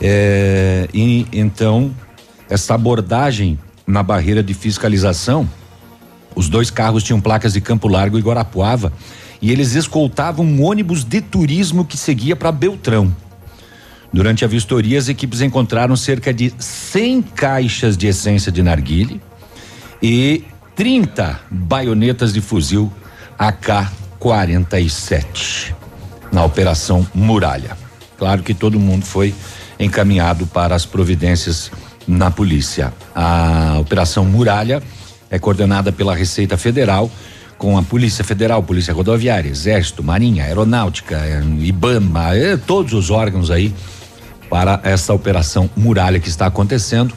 [0.00, 1.90] É, e então
[2.48, 5.48] essa abordagem na barreira de fiscalização
[6.34, 8.92] Os dois carros tinham placas de Campo Largo e Guarapuava
[9.40, 13.14] e eles escoltavam um ônibus de turismo que seguia para Beltrão.
[14.12, 19.20] Durante a vistoria, as equipes encontraram cerca de 100 caixas de essência de narguile
[20.02, 22.90] e 30 baionetas de fuzil
[23.38, 25.74] AK-47
[26.32, 27.76] na Operação Muralha.
[28.18, 29.34] Claro que todo mundo foi
[29.78, 31.70] encaminhado para as providências
[32.06, 32.94] na polícia.
[33.14, 34.82] A Operação Muralha
[35.30, 37.10] é coordenada pela Receita Federal
[37.58, 41.18] com a Polícia Federal, Polícia Rodoviária, Exército, Marinha, Aeronáutica,
[41.58, 43.72] IBAMA, eh, todos os órgãos aí
[44.48, 47.14] para essa operação Muralha que está acontecendo.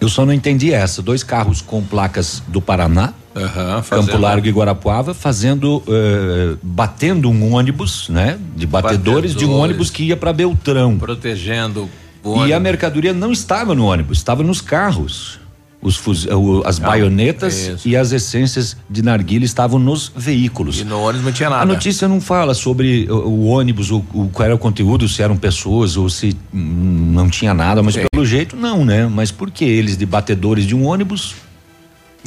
[0.00, 4.50] Eu só não entendi essa, dois carros com placas do Paraná, Uhum, Campo Largo e
[4.50, 8.38] Guarapuava, fazendo, eh, batendo um ônibus, né?
[8.54, 9.64] De batedores, de um Batedores.
[9.64, 10.98] ônibus que ia para Beltrão.
[10.98, 11.88] Protegendo
[12.22, 12.62] o E a ônibus.
[12.62, 15.38] mercadoria não estava no ônibus, estava nos carros.
[15.82, 16.28] Os fuz-
[16.64, 17.88] as baionetas isso.
[17.88, 20.78] e as essências de narguilha estavam nos veículos.
[20.80, 21.62] E no ônibus não tinha nada.
[21.62, 25.20] A notícia não fala sobre o, o ônibus, o, o- qual era o conteúdo, se
[25.22, 28.04] eram pessoas ou se hum, não tinha nada, mas Sim.
[28.12, 29.08] pelo jeito não, né?
[29.08, 31.34] Mas por que eles de batedores de um ônibus?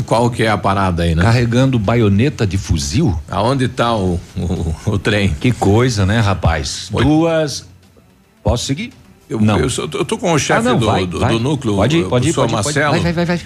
[0.05, 1.23] Qual que é a parada aí, né?
[1.23, 3.17] Carregando baioneta de fuzil?
[3.29, 5.29] Aonde tá o, o, o trem?
[5.29, 6.89] Que coisa, né, rapaz?
[6.91, 7.65] Duas.
[8.43, 8.91] Posso seguir?
[9.29, 9.59] Eu, não.
[9.59, 11.31] Eu, sou- eu tô com o chefe Ah, não, do, vai, do, vai.
[11.33, 12.81] do núcleo, Pode ir, o pode ir, professor pode ir.
[12.81, 12.91] Marcelo.
[13.03, 13.41] Vai, vai, vai, vai.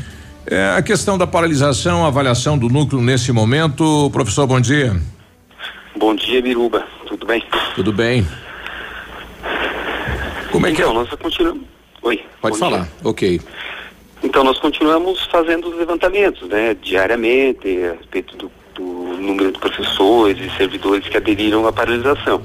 [0.47, 4.09] É, a questão da paralisação, avaliação do núcleo nesse momento.
[4.11, 4.99] Professor, bom dia.
[5.97, 6.85] Bom dia, Biruba.
[7.07, 7.43] Tudo bem?
[7.75, 8.25] Tudo bem.
[10.51, 11.63] Como é que então, nós continuamos.
[12.01, 12.21] Oi.
[12.41, 12.79] Pode falar.
[12.81, 12.89] dia.
[13.03, 13.41] Ok.
[14.23, 18.83] Então, nós continuamos fazendo os levantamentos, né, diariamente, a respeito do, do
[19.17, 22.41] número de professores e servidores que aderiram à paralisação.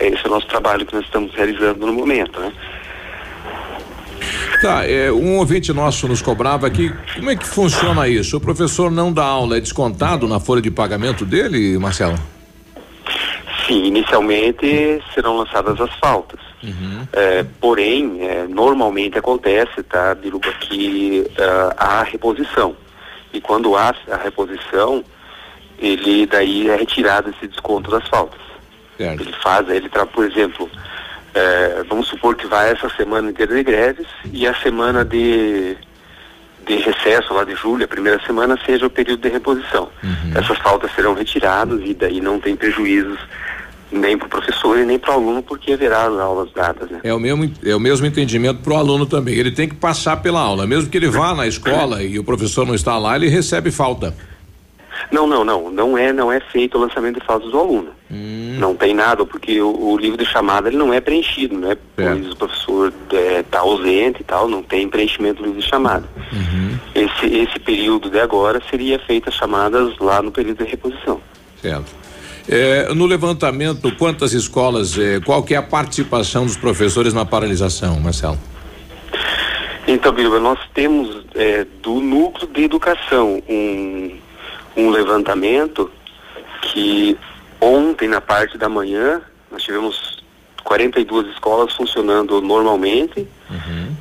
[0.00, 2.52] Esse é o nosso trabalho que nós estamos realizando no momento, né?
[4.60, 8.36] Tá, é, um ouvinte nosso nos cobrava aqui, como é que funciona isso?
[8.36, 12.18] O professor não dá aula, é descontado na folha de pagamento dele, Marcelo?
[13.66, 16.40] Sim, inicialmente serão lançadas as faltas.
[17.12, 22.74] É, porém, é, normalmente acontece, tá, Biruba, que ah, há reposição.
[23.32, 25.04] E quando há a reposição,
[25.78, 28.40] ele daí é retirado esse desconto das faltas.
[28.98, 30.70] Ele faz, ele tra por exemplo,
[31.34, 35.76] é, vamos supor que vai essa semana inteira de greves e a semana de,
[36.66, 39.88] de recesso lá de julho, a primeira semana, seja o período de reposição.
[40.34, 43.18] Essas faltas serão retiradas e daí não tem prejuízos
[43.90, 47.00] nem para o professor e nem para o aluno, porque haverá aulas dadas, né?
[47.04, 49.34] É o mesmo, é o mesmo entendimento para o aluno também.
[49.34, 52.66] Ele tem que passar pela aula, mesmo que ele vá na escola e o professor
[52.66, 54.14] não está lá, ele recebe falta.
[55.10, 55.70] Não, não, não.
[55.70, 57.88] Não é, não é feito o lançamento de faltas do aluno.
[58.58, 61.76] Não tem nada, porque o, o livro de chamada ele não é preenchido, né?
[61.96, 62.92] Pois o professor
[63.40, 66.04] está ausente e tal, não tem preenchimento do livro de chamada.
[66.94, 71.20] Esse, esse período de agora seria feito as chamadas lá no período de reposição.
[71.60, 72.04] Certo.
[72.48, 77.98] É, no levantamento, quantas escolas, é, qual que é a participação dos professores na paralisação,
[77.98, 78.38] Marcelo?
[79.86, 84.16] Então, Biruba, nós temos é, do núcleo de educação um,
[84.76, 85.90] um levantamento
[86.62, 87.16] que
[87.60, 89.20] ontem, na parte da manhã,
[89.50, 90.22] nós tivemos
[90.64, 93.26] 42 escolas funcionando normalmente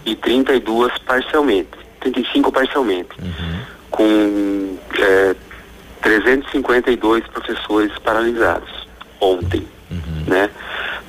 [0.06, 1.70] e 32 parcialmente,
[2.00, 3.10] 35 parcialmente,
[3.92, 5.36] com é,
[6.02, 8.88] 352 professores paralisados
[9.20, 9.68] ontem,
[10.28, 10.50] né?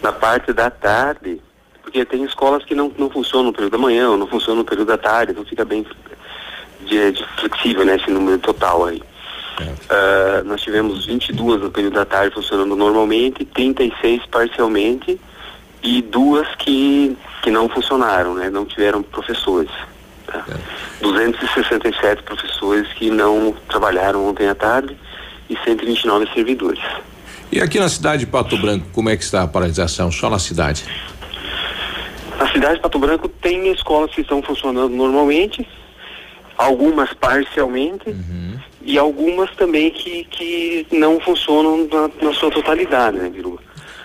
[0.02, 1.40] Na parte da tarde,
[1.82, 4.64] porque tem escolas que não, não funcionam no período da manhã, ou não funcionam no
[4.64, 5.86] período da tarde, então fica bem
[6.80, 9.02] de, de flexível, né, esse número total aí.
[9.88, 15.20] Ah, nós tivemos 22 no período da tarde funcionando normalmente, 36 parcialmente
[15.82, 19.70] e duas que, que não funcionaram, né, não tiveram professores.
[20.26, 20.44] Tá?
[21.00, 24.96] 267 professores que não trabalharam ontem à tarde
[25.50, 26.82] e 129 servidores.
[27.52, 30.10] E aqui na cidade de Pato Branco, como é que está a paralisação?
[30.10, 30.84] Só na cidade?
[32.38, 35.66] Na cidade de Pato Branco tem escolas que estão funcionando normalmente,
[36.56, 38.04] algumas parcialmente
[38.82, 43.58] e algumas também que, que não funcionam na, na sua totalidade, né, Biru?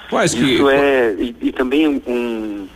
[0.09, 2.67] Quais que- Isso é, e, e também um,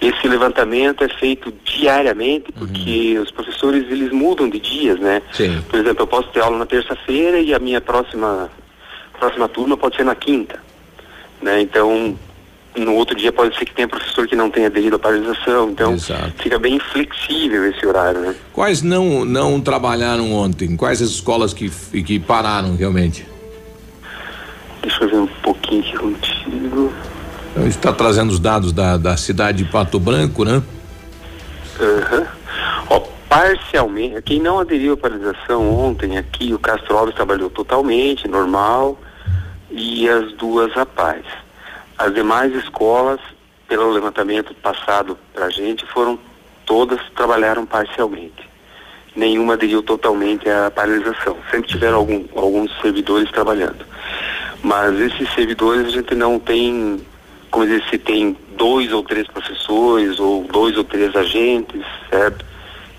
[0.00, 5.20] esse levantamento é feito diariamente porque os professores eles mudam de dias, né?
[5.32, 5.60] Sim.
[5.68, 8.50] Por exemplo, eu posso ter aula na terça-feira e a minha próxima
[9.18, 10.62] próxima turma pode ser na quinta,
[11.42, 11.60] né?
[11.60, 12.16] Então,
[12.78, 15.96] no outro dia pode ser que tenha professor que não tenha aderido à paralisação, então
[16.38, 18.34] fica bem flexível esse horário, né?
[18.52, 20.76] Quais não não trabalharam ontem?
[20.76, 21.70] Quais as escolas que,
[22.02, 23.26] que pararam realmente?
[24.82, 26.92] Deixa eu ver um pouquinho aqui contigo.
[27.56, 30.62] Gente está trazendo os dados da, da cidade de Pato Branco, né?
[31.80, 32.26] Aham.
[32.90, 38.98] Ó, Parcialmente, quem não aderiu à paralisação ontem aqui, o Castro Alves trabalhou totalmente, normal,
[39.70, 41.24] e as duas a paz.
[41.98, 43.18] As demais escolas,
[43.66, 46.16] pelo levantamento passado para a gente, foram
[46.64, 48.48] todas trabalharam parcialmente.
[49.16, 51.36] Nenhuma aderiu totalmente à paralisação.
[51.50, 53.84] Sempre tiveram algum, alguns servidores trabalhando.
[54.62, 57.00] Mas esses servidores a gente não tem,
[57.50, 62.44] como dizer, se tem dois ou três professores ou dois ou três agentes, certo?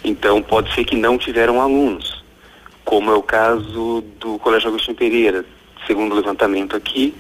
[0.04, 2.22] Então pode ser que não tiveram alunos,
[2.84, 5.46] como é o caso do Colégio Agostinho Pereira,
[5.86, 7.14] segundo o levantamento aqui,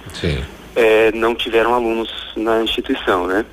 [0.75, 3.45] é, não tiveram alunos na instituição, né?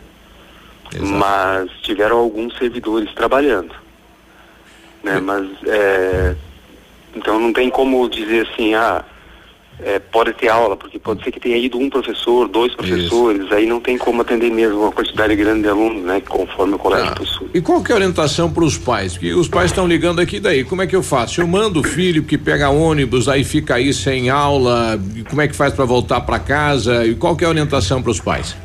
[1.01, 3.75] Mas tiveram alguns servidores trabalhando,
[5.03, 5.19] né?
[5.21, 6.37] Mas é,
[7.15, 9.05] então não tem como dizer assim, ah,
[9.81, 13.55] é, pode ter aula, porque pode ser que tenha ido um professor, dois professores, Isso.
[13.55, 16.21] aí não tem como atender mesmo uma quantidade grande de alunos, né?
[16.27, 17.15] Conforme o colégio ah.
[17.15, 17.49] possui.
[17.53, 19.13] E qual que é a orientação para os pais?
[19.13, 21.41] Porque os pais estão ligando aqui daí, como é que eu faço?
[21.41, 24.99] Eu mando o filho que pega ônibus, aí fica aí sem aula,
[25.29, 27.05] como é que faz para voltar para casa?
[27.07, 28.57] E qual que é a orientação para os pais?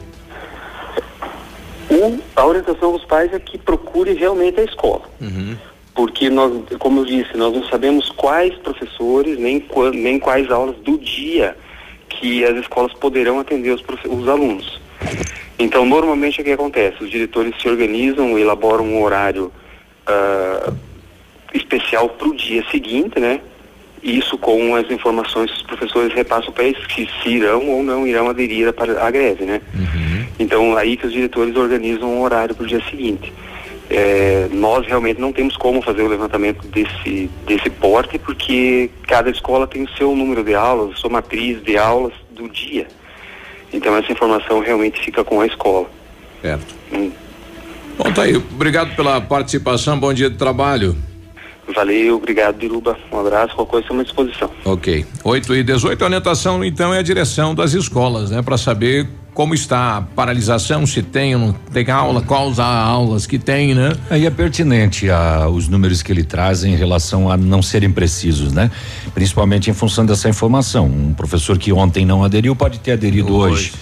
[1.90, 5.02] Um, a orientação dos pais é que procure realmente a escola.
[5.20, 5.58] Uhum
[5.94, 10.98] porque nós, como eu disse, nós não sabemos quais professores nem, nem quais aulas do
[10.98, 11.56] dia
[12.10, 14.80] que as escolas poderão atender os, os alunos.
[15.58, 17.04] Então, normalmente o que acontece?
[17.04, 19.52] Os diretores se organizam, elaboram um horário
[20.08, 20.76] uh,
[21.54, 23.40] especial para o dia seguinte, né?
[24.02, 28.08] Isso com as informações que os professores repassam para eles, que se irão ou não
[28.08, 29.62] irão aderir à greve, né?
[29.76, 30.26] Uhum.
[30.40, 33.32] Então, aí que os diretores organizam um horário para o dia seguinte.
[33.94, 39.68] É, nós realmente não temos como fazer o levantamento desse, desse porte, porque cada escola
[39.68, 42.88] tem o seu número de aulas, sua matriz de aulas do dia.
[43.74, 45.88] Então essa informação realmente fica com a escola.
[46.42, 46.74] Certo.
[46.94, 47.12] Hum.
[47.98, 48.38] Bom, tá aí.
[48.38, 50.00] Obrigado pela participação.
[50.00, 50.96] Bom dia de trabalho.
[51.76, 52.98] Valeu, obrigado, Biruba.
[53.12, 54.50] Um abraço, qualquer coisa à disposição.
[54.64, 55.06] Ok.
[55.24, 58.42] 8 e 18, a orientação então é a direção das escolas, né?
[58.42, 63.40] Para saber como está a paralisação, se tem ou não tem aula, quais aulas que
[63.40, 63.94] tem, né?
[64.10, 68.52] Aí é pertinente a, os números que ele traz em relação a não serem precisos,
[68.52, 68.70] né?
[69.14, 70.86] Principalmente em função dessa informação.
[70.86, 73.54] Um professor que ontem não aderiu pode ter aderido hoje.
[73.54, 73.74] hoje.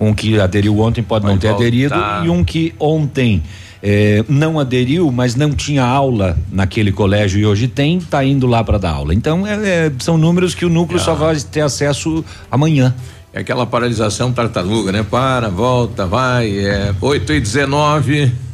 [0.00, 1.62] Um que aderiu ontem pode, pode não ter voltar.
[1.62, 1.94] aderido
[2.24, 3.42] e um que ontem
[3.82, 8.64] eh, não aderiu, mas não tinha aula naquele colégio e hoje tem, está indo lá
[8.64, 9.14] para dar aula.
[9.14, 11.04] Então é, é, são números que o núcleo ah.
[11.04, 12.94] só vai ter acesso amanhã.
[13.36, 15.02] É aquela paralisação tartaruga, né?
[15.02, 18.45] Para, volta, vai, é 8 e 19.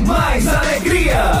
[0.00, 1.40] mais alegria!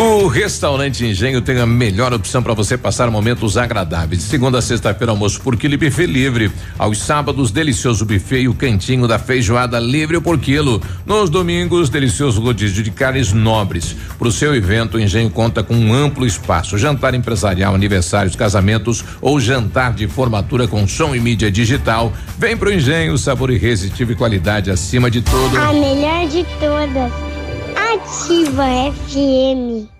[0.00, 4.22] O restaurante Engenho tem a melhor opção para você passar momentos agradáveis.
[4.22, 6.50] Segunda a sexta-feira, almoço por quilo e buffet livre.
[6.78, 10.80] Aos sábados, delicioso buffet e o cantinho da feijoada livre por quilo.
[11.04, 13.94] Nos domingos, delicioso rodízio de carnes nobres.
[14.18, 16.78] Para o seu evento, o Engenho conta com um amplo espaço.
[16.78, 22.10] Jantar empresarial, aniversários, casamentos ou jantar de formatura com som e mídia digital.
[22.38, 25.58] Vem pro Engenho, sabor irresistível e qualidade acima de tudo.
[25.58, 27.39] A melhor de todas.
[27.90, 29.99] Ativa FM.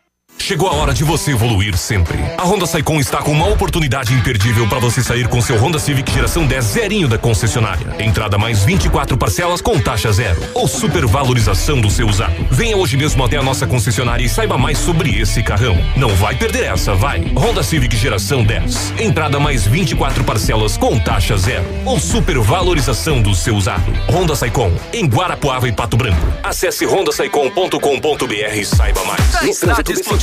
[0.41, 2.17] Chegou a hora de você evoluir sempre.
[2.35, 6.11] A Honda Saicon está com uma oportunidade imperdível para você sair com seu Honda Civic
[6.11, 7.95] geração 10 zerinho da concessionária.
[7.99, 12.33] Entrada mais 24 parcelas com taxa zero ou supervalorização do seu usado.
[12.49, 15.77] Venha hoje mesmo até a nossa concessionária e saiba mais sobre esse carrão.
[15.95, 17.21] Não vai perder essa, vai.
[17.37, 18.95] Honda Civic geração 10.
[18.99, 23.93] Entrada mais 24 parcelas com taxa zero ou supervalorização do seu usado.
[24.09, 26.27] Honda Saicon em Guarapuava e Pato Branco.
[26.43, 29.31] Acesse hondasaicon.com.br e saiba mais.
[29.31, 29.75] Já está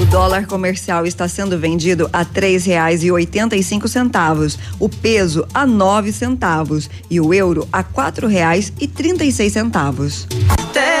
[0.00, 4.88] O dólar comercial está sendo vendido a três reais e oitenta e cinco centavos, o
[4.88, 10.26] peso a nove centavos e o euro a quatro reais e trinta e seis centavos.
[10.72, 11.00] Terra.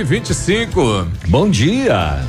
[0.00, 2.24] E 25 Bom dia.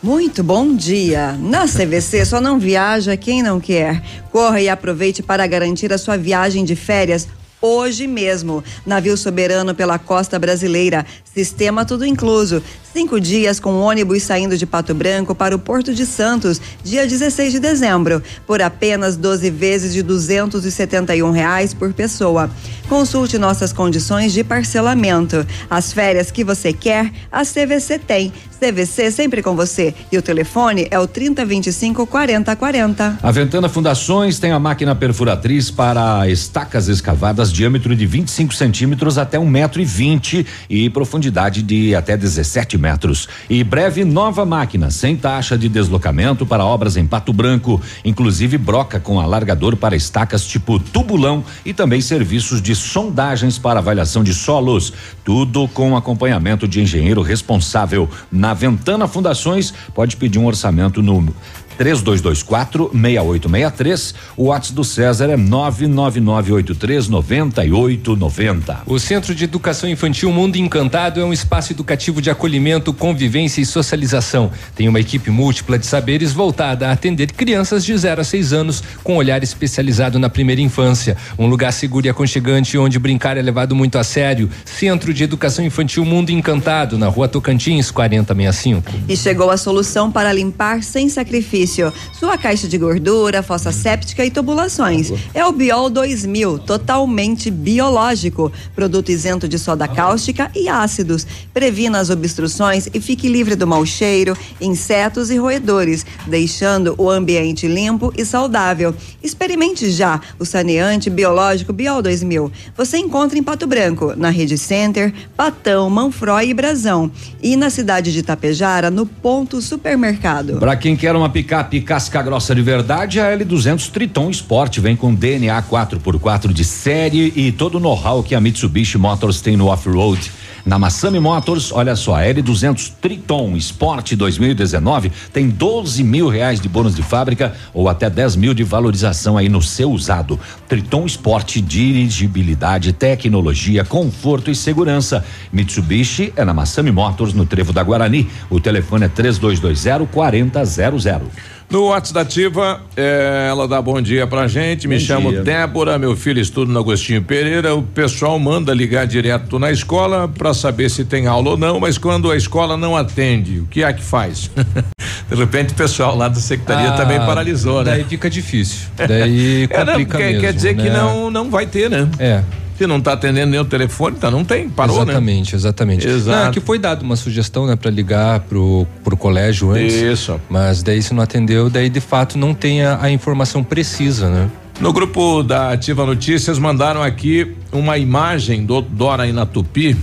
[0.00, 1.32] Muito bom dia.
[1.32, 4.00] Na CVC só não viaja quem não quer.
[4.30, 7.26] Corra e aproveite para garantir a sua viagem de férias
[7.60, 8.62] hoje mesmo.
[8.86, 11.04] Navio soberano pela costa brasileira.
[11.24, 12.62] Sistema tudo incluso.
[12.92, 17.52] Cinco dias com ônibus saindo de Pato Branco para o Porto de Santos, dia 16
[17.52, 22.50] de dezembro, por apenas 12 vezes de 271 reais por pessoa.
[22.88, 25.46] Consulte nossas condições de parcelamento.
[25.68, 28.32] As férias que você quer, a CVC tem.
[28.58, 29.94] CVC sempre com você.
[30.10, 33.18] E o telefone é o 3025 4040.
[33.22, 39.38] A Ventana Fundações tem a máquina perfuratriz para estacas escavadas, diâmetro de 25 centímetros até
[39.38, 43.28] um metro e vinte e profundidade de até 17 metros.
[43.48, 48.98] E breve nova máquina, sem taxa de deslocamento para obras em Pato Branco, inclusive broca
[48.98, 54.92] com alargador para estacas tipo tubulão e também serviços de sondagens para avaliação de solos.
[55.24, 58.08] Tudo com acompanhamento de engenheiro responsável.
[58.30, 61.34] Na Ventana Fundações, pode pedir um orçamento no
[61.78, 64.14] 3224 6863.
[64.36, 68.82] O WhatsApp do César é 99983 9890.
[68.84, 73.66] O Centro de Educação Infantil Mundo Encantado é um espaço educativo de acolhimento, convivência e
[73.66, 74.50] socialização.
[74.74, 78.82] Tem uma equipe múltipla de saberes voltada a atender crianças de 0 a 6 anos
[79.04, 81.16] com olhar especializado na primeira infância.
[81.38, 84.50] Um lugar seguro e aconchegante onde brincar é levado muito a sério.
[84.64, 88.92] Centro de Educação Infantil Mundo Encantado, na rua Tocantins, 4065.
[89.08, 91.67] E chegou a solução para limpar sem sacrifício.
[92.12, 95.12] Sua caixa de gordura, fossa séptica e tubulações.
[95.34, 98.50] É o Biol 2000, totalmente biológico.
[98.74, 101.26] Produto isento de soda cáustica e ácidos.
[101.52, 107.66] Previna as obstruções e fique livre do mau cheiro, insetos e roedores, deixando o ambiente
[107.66, 108.94] limpo e saudável.
[109.22, 112.50] Experimente já o saneante biológico Biol 2000.
[112.76, 117.10] Você encontra em Pato Branco, na Rede Center, Patão, Manfroy e Brasão.
[117.42, 120.58] E na cidade de Tapejara, no Ponto Supermercado.
[120.58, 121.28] Para quem quer uma
[121.64, 127.32] picape casca grossa de verdade, a L200 Triton Sport vem com DNA 4x4 de série
[127.34, 130.30] e todo o know-how que a Mitsubishi Motors tem no off-road.
[130.68, 136.68] Na Massami Motors, olha só, a L200 Triton Sport 2019 tem 12 mil reais de
[136.68, 140.38] bônus de fábrica ou até 10 mil de valorização aí no seu usado.
[140.68, 145.24] Triton Sport, dirigibilidade, tecnologia, conforto e segurança.
[145.50, 148.28] Mitsubishi é na Massami Motors, no Trevo da Guarani.
[148.50, 151.30] O telefone é 3220 4000.
[151.70, 154.88] No WhatsApp da Ativa, eh, ela dá bom dia pra gente.
[154.88, 155.42] Me Bom chamo dia.
[155.42, 157.74] Débora, meu filho estuda no Agostinho Pereira.
[157.74, 161.98] O pessoal manda ligar direto na escola pra saber se tem aula ou não, mas
[161.98, 164.50] quando a escola não atende, o que é que faz?
[165.28, 167.90] De repente o pessoal lá da secretaria Ah, também paralisou, né?
[167.90, 168.88] Daí fica difícil.
[168.96, 170.40] Daí É, não, complica quer, mesmo.
[170.40, 170.90] quer dizer que né?
[170.90, 172.08] não, não vai ter, né?
[172.18, 172.42] É.
[172.78, 176.06] Se não tá atendendo nem o telefone, tá, não tem, parou, exatamente, exatamente.
[176.06, 176.38] Exato.
[176.38, 179.96] Não, é que foi dado uma sugestão, né, para ligar pro, pro colégio antes.
[179.96, 180.40] Isso.
[180.48, 184.48] Mas daí se não atendeu, daí de fato não tem a, a informação precisa, né?
[184.80, 189.96] No grupo da Ativa Notícias mandaram aqui uma imagem do Dora na Tupi,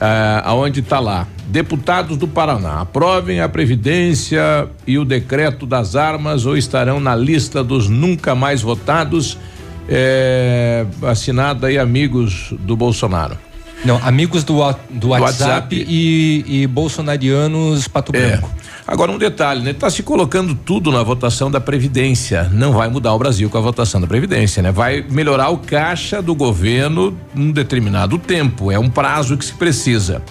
[0.00, 1.28] eh, aonde está lá.
[1.48, 7.62] Deputados do Paraná, aprovem a Previdência e o decreto das armas ou estarão na lista
[7.62, 9.36] dos nunca mais votados,
[9.88, 13.36] eh, assinado aí amigos do Bolsonaro.
[13.84, 14.54] Não, amigos do,
[14.90, 15.86] do WhatsApp, WhatsApp.
[15.88, 18.20] E, e bolsonarianos Pato É.
[18.20, 18.50] Branco.
[18.86, 19.72] Agora um detalhe, né?
[19.72, 22.50] Tá se colocando tudo na votação da Previdência.
[22.52, 24.72] Não vai mudar o Brasil com a votação da Previdência, né?
[24.72, 28.70] Vai melhorar o caixa do governo num determinado tempo.
[28.72, 30.22] É um prazo que se precisa.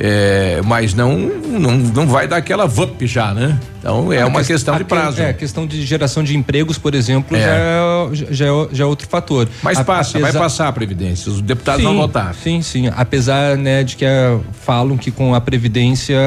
[0.00, 3.58] É, mas não, não não vai dar aquela VUP já, né?
[3.80, 5.20] Então é A uma ques- questão de que- prazo.
[5.20, 7.40] É, a questão de geração de empregos, por exemplo, É.
[7.40, 9.48] já, é, já, é, já é outro fator.
[9.62, 11.30] Mas A- passa, vai apesar- passar a Previdência.
[11.30, 12.34] Os deputados sim, vão votar.
[12.34, 12.88] Sim, sim.
[12.96, 16.18] Apesar, né, de que eh, falam que com a Previdência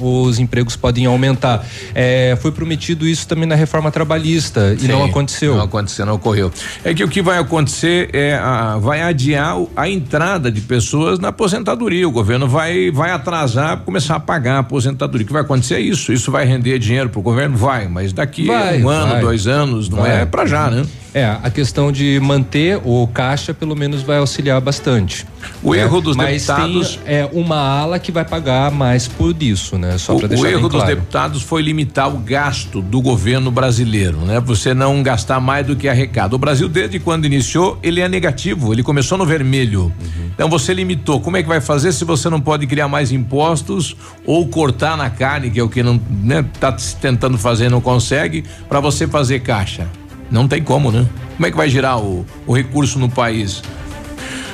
[0.00, 1.64] os empregos podem aumentar.
[1.94, 5.54] Eh, foi prometido isso também na reforma trabalhista e não Sim, aconteceu.
[5.56, 6.50] Não aconteceu, não ocorreu.
[6.84, 11.28] É que o que vai acontecer é a, vai adiar a entrada de pessoas na
[11.28, 12.08] aposentadoria.
[12.08, 15.24] O governo vai vai atrasar, começar a pagar a aposentadoria.
[15.24, 16.12] O que vai acontecer é isso.
[16.12, 17.56] Isso vai render dinheiro para o governo?
[17.56, 19.20] Vai, mas daqui Vai, um ano, vai.
[19.20, 20.22] dois anos, não Vai.
[20.22, 20.84] é para já, né?
[21.14, 25.24] É, a questão de manter o caixa pelo menos vai auxiliar bastante.
[25.62, 25.80] O né?
[25.82, 29.96] erro dos Mas deputados- tem é uma ala que vai pagar mais por isso, né?
[29.96, 30.96] Só O, para o deixar erro bem dos claro.
[30.96, 34.40] deputados foi limitar o gasto do governo brasileiro, né?
[34.40, 36.34] Você não gastar mais do que arrecada.
[36.34, 39.92] O Brasil, desde quando iniciou, ele é negativo, ele começou no vermelho.
[40.34, 41.20] Então você limitou.
[41.20, 43.96] Como é que vai fazer se você não pode criar mais impostos
[44.26, 47.68] ou cortar na carne, que é o que não né, tá se tentando fazer e
[47.68, 49.86] não consegue, para você fazer caixa?
[50.34, 51.06] Não tem como, né?
[51.36, 53.62] Como é que vai girar o, o recurso no país?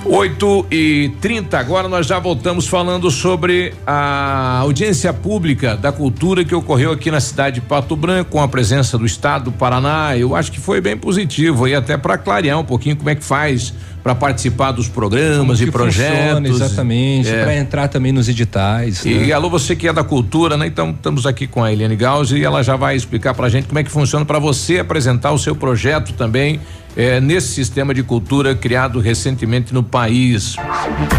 [0.04, 6.54] 8 e 30 agora nós já voltamos falando sobre a audiência pública da cultura que
[6.54, 10.14] ocorreu aqui na cidade de Pato Branco com a presença do estado do Paraná.
[10.14, 13.24] Eu acho que foi bem positivo e até para clarear um pouquinho como é que
[13.24, 13.72] faz
[14.02, 16.18] para participar dos programas Como e que projetos.
[16.18, 17.42] funciona, exatamente, É.
[17.42, 19.04] para entrar também nos editais.
[19.04, 19.32] E né?
[19.32, 20.66] alô, você que é da cultura, né?
[20.66, 23.78] Então estamos aqui com a Eliane Gauss e ela já vai explicar pra gente como
[23.78, 26.60] é que funciona para você apresentar o seu projeto também
[26.96, 30.56] eh, nesse sistema de cultura criado recentemente no país.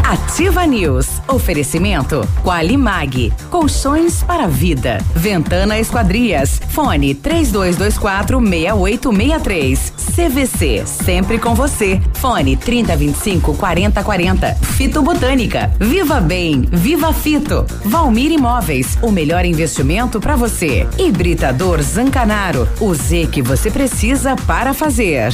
[0.04, 1.08] Ativa News.
[1.28, 3.32] Oferecimento Qualimag.
[3.50, 5.00] Colchões para vida.
[5.16, 6.60] Ventana Esquadrias.
[6.70, 9.94] Fone 3224 6863.
[10.16, 10.84] CVC.
[10.86, 12.02] Sempre com você.
[12.16, 14.56] Fone 3025 4040.
[14.78, 15.70] Fito Botânica.
[15.78, 16.62] Viva Bem.
[16.72, 17.66] Viva Fito.
[17.84, 18.98] Valmir Imóveis.
[19.02, 20.88] O melhor investimento para você.
[20.98, 22.66] Hibridador Zancanaro.
[22.80, 25.34] O Z que você precisa para fazer.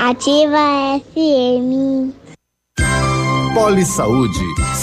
[0.00, 2.14] Ativa FM.
[3.52, 4.38] Poli Saúde.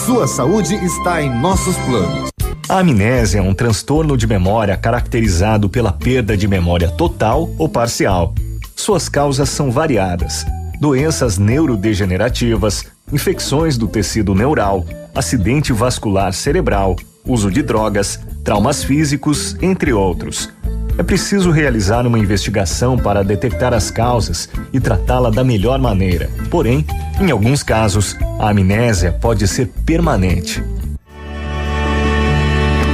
[0.05, 2.29] Sua saúde está em nossos planos.
[2.67, 8.35] A amnésia é um transtorno de memória caracterizado pela perda de memória total ou parcial.
[8.75, 10.45] Suas causas são variadas:
[10.81, 14.85] doenças neurodegenerativas, infecções do tecido neural,
[15.15, 16.93] acidente vascular cerebral,
[17.25, 20.49] uso de drogas, traumas físicos, entre outros.
[20.97, 26.29] É preciso realizar uma investigação para detectar as causas e tratá-la da melhor maneira.
[26.49, 26.85] Porém,
[27.19, 30.63] em alguns casos, a amnésia pode ser permanente.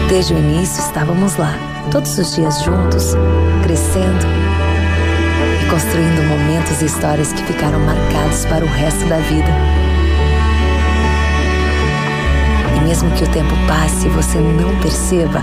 [0.09, 1.55] Desde o início estávamos lá,
[1.91, 3.13] todos os dias juntos,
[3.63, 4.25] crescendo
[5.61, 9.51] e construindo momentos e histórias que ficaram marcados para o resto da vida.
[12.75, 15.41] E mesmo que o tempo passe e você não perceba,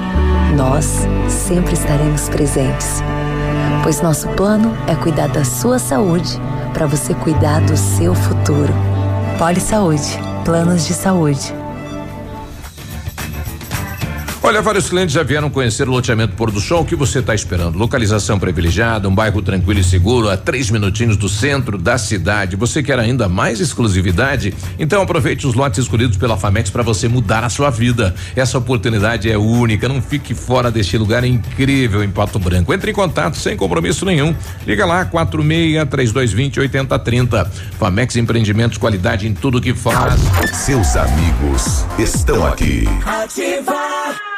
[0.55, 3.03] nós sempre estaremos presentes.
[3.83, 6.39] Pois nosso plano é cuidar da sua saúde
[6.73, 8.73] para você cuidar do seu futuro.
[9.39, 11.58] Poli Saúde, planos de saúde.
[14.49, 16.81] Olha, vários clientes já vieram conhecer o loteamento Pôr do Sol.
[16.81, 17.77] O que você está esperando?
[17.77, 22.57] Localização privilegiada, um bairro tranquilo e seguro, a três minutinhos do centro da cidade.
[22.57, 24.55] Você quer ainda mais exclusividade?
[24.79, 28.15] Então aproveite os lotes escolhidos pela Famex para você mudar a sua vida.
[28.35, 29.87] Essa oportunidade é única.
[29.87, 32.73] Não fique fora deste lugar incrível em Pato Branco.
[32.73, 34.35] Entre em contato sem compromisso nenhum.
[34.66, 37.45] Liga lá, 46 3220 8030.
[37.79, 40.19] Famex Empreendimentos, qualidade em tudo que faz.
[40.55, 42.89] Seus amigos estão aqui.
[43.05, 44.38] Ativa.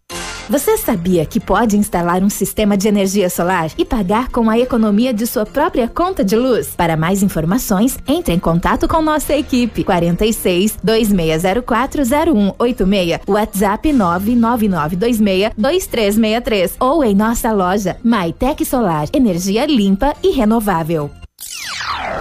[0.51, 5.13] Você sabia que pode instalar um sistema de energia solar e pagar com a economia
[5.13, 6.73] de sua própria conta de luz?
[6.75, 16.75] Para mais informações, entre em contato com nossa equipe 46 2604 0186, WhatsApp 99926 2363
[16.81, 21.09] ou em nossa loja MyTech Solar, energia limpa e renovável.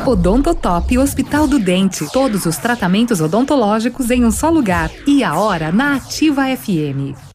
[0.06, 2.06] Odontotop Hospital do Dente.
[2.12, 4.88] Todos os tratamentos odontológicos em um só lugar.
[5.04, 7.29] E a hora na Ativa FM.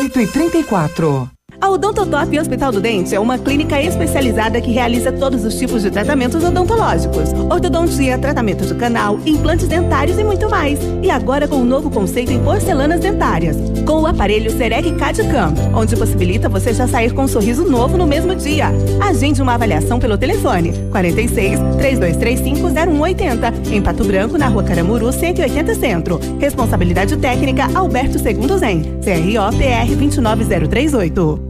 [0.00, 5.44] 8 e 34 A Odontotop Hospital do Dente é uma clínica especializada que realiza todos
[5.44, 10.78] os tipos de tratamentos odontológicos: ortodontia, tratamento de canal, implantes dentários e muito mais.
[11.02, 15.96] E agora com um novo conceito em porcelanas dentárias, com o aparelho Serec CAD-CAM, onde
[15.96, 18.68] possibilita você já sair com um sorriso novo no mesmo dia.
[18.98, 25.74] Agende uma avaliação pelo telefone 46 3235 0180 em Pato Branco, na Rua Caramuru, 180
[25.74, 26.18] Centro.
[26.38, 31.49] Responsabilidade técnica Alberto Segundo Zen, CRO PR 29038.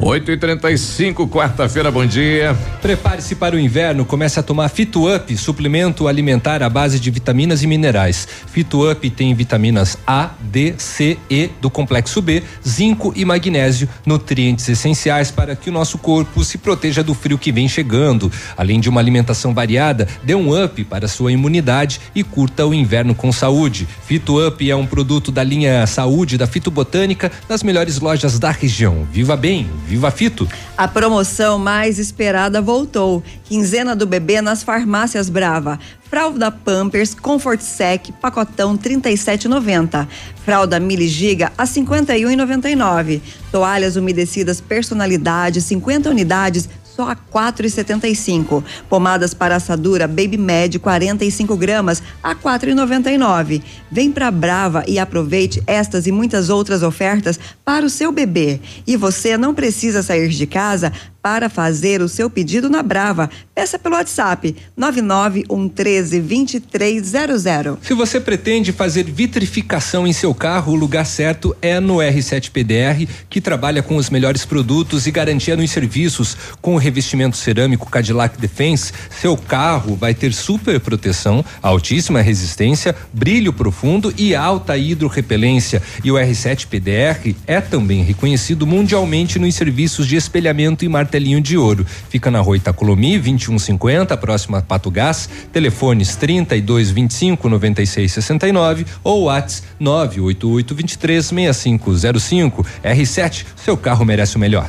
[0.00, 2.56] 8 e 35 quarta-feira, bom dia.
[2.80, 7.64] Prepare-se para o inverno, comece a tomar Fito Up, suplemento alimentar à base de vitaminas
[7.64, 8.28] e minerais.
[8.46, 14.68] Fito Up tem vitaminas A, D, C, E do complexo B, zinco e magnésio, nutrientes
[14.68, 18.30] essenciais para que o nosso corpo se proteja do frio que vem chegando.
[18.56, 23.16] Além de uma alimentação variada, dê um up para sua imunidade e curta o inverno
[23.16, 23.88] com saúde.
[24.06, 29.04] Fito Up é um produto da linha Saúde da Fitobotânica, nas melhores lojas da região.
[29.10, 30.46] Viva bem, Viva Fito!
[30.76, 33.22] A promoção mais esperada voltou.
[33.44, 35.80] Quinzena do bebê nas farmácias Brava.
[36.10, 40.06] Fralda Pampers Comfort Sec pacotão 37,90.
[40.44, 43.22] Fralda Mili Giga a 51,99.
[43.50, 46.68] Toalhas umedecidas personalidade 50 unidades
[46.98, 48.64] só a 4,75.
[48.88, 53.62] Pomadas para assadura Baby Med 45 gramas a 4,99.
[53.88, 58.60] Vem pra Brava e aproveite estas e muitas outras ofertas para o seu bebê.
[58.84, 60.92] E você não precisa sair de casa
[61.22, 63.28] para fazer o seu pedido na Brava.
[63.54, 67.78] Peça pelo WhatsApp 991132300.
[67.82, 73.04] Se você pretende fazer vitrificação em seu carro, o lugar certo é no R7 PDR,
[73.28, 76.36] que trabalha com os melhores produtos e garantia nos serviços.
[76.60, 83.52] Com o revestimento cerâmico Cadillac Defense, seu carro vai ter super proteção, altíssima resistência, brilho
[83.52, 85.82] profundo e alta hidrorrepelência.
[86.04, 91.07] E o R7 PDR é também reconhecido mundialmente nos serviços de espelhamento e martelinho
[91.40, 91.86] de ouro.
[92.08, 95.28] Fica na rua Itacolomi, 2150, próxima a Pato Gás.
[95.52, 102.66] Telefones 32 25 96 69 ou WhatsApp 988 23 6505.
[102.84, 104.68] R7, seu carro merece o melhor.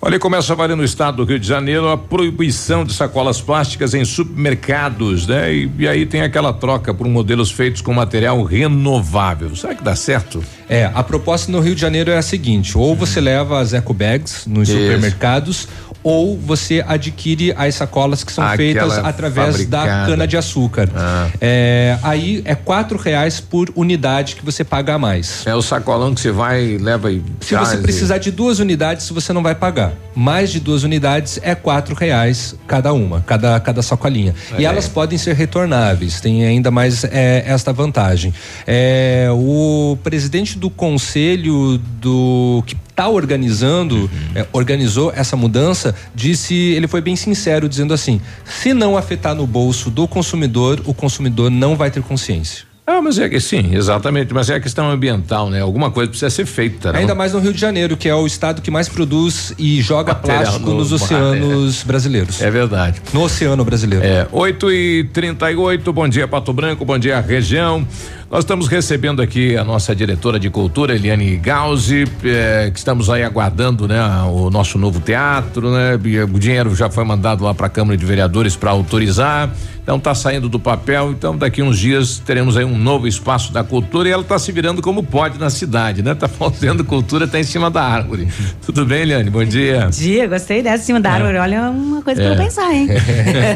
[0.00, 3.94] Olha, começa a valer no estado do Rio de Janeiro a proibição de sacolas plásticas
[3.94, 5.52] em supermercados, né?
[5.52, 9.56] E, e, aí tem aquela troca por modelos feitos com material renovável.
[9.56, 10.44] Será que dá certo?
[10.68, 13.94] É, a proposta no Rio de Janeiro é a seguinte: ou você leva as eco
[13.94, 14.78] bags nos Isso.
[14.78, 15.66] supermercados,
[16.06, 19.86] ou você adquire as sacolas que são Aquela feitas através fabricada.
[19.86, 20.88] da cana de açúcar.
[20.94, 21.28] Ah.
[21.40, 25.44] É, aí é quatro reais por unidade que você paga a mais.
[25.44, 29.32] É o sacolão que você vai leva e se você precisar de duas unidades você
[29.32, 29.94] não vai pagar.
[30.14, 34.32] Mais de duas unidades é quatro reais cada uma, cada cada sacolinha.
[34.56, 34.60] É.
[34.60, 36.20] E elas podem ser retornáveis.
[36.20, 38.32] Tem ainda mais é, esta vantagem.
[38.64, 44.08] É, o presidente do conselho do que está organizando, uhum.
[44.34, 49.46] é, organizou essa mudança, disse, ele foi bem sincero, dizendo assim: se não afetar no
[49.46, 52.64] bolso do consumidor, o consumidor não vai ter consciência.
[52.88, 55.60] Ah, mas é que sim, exatamente, mas é a questão ambiental, né?
[55.60, 56.92] Alguma coisa precisa ser feita.
[56.92, 57.00] Não?
[57.00, 60.14] Ainda mais no Rio de Janeiro, que é o estado que mais produz e joga
[60.14, 61.84] Material plástico no, nos oceanos é.
[61.84, 62.40] brasileiros.
[62.40, 63.02] É verdade.
[63.12, 64.06] No oceano brasileiro.
[64.06, 67.84] É, 8 e 38 bom dia Pato Branco, bom dia região.
[68.28, 73.22] Nós estamos recebendo aqui a nossa diretora de cultura, Eliane Gauzi, eh, que estamos aí
[73.22, 75.94] aguardando, né, o nosso novo teatro, né?
[75.94, 79.54] O dinheiro já foi mandado lá para a Câmara de Vereadores para autorizar.
[79.86, 83.62] Então está saindo do papel, então daqui uns dias teremos aí um novo espaço da
[83.62, 86.12] cultura e ela está se virando como pode na cidade, né?
[86.26, 88.26] Tá faltando cultura, tá em cima da árvore.
[88.66, 89.30] Tudo bem, Eliane?
[89.30, 89.82] Bom dia.
[89.82, 91.12] Bom dia, gostei dessa em cima da é.
[91.12, 91.38] árvore.
[91.38, 92.26] Olha, uma coisa é.
[92.26, 92.88] para pensar, hein?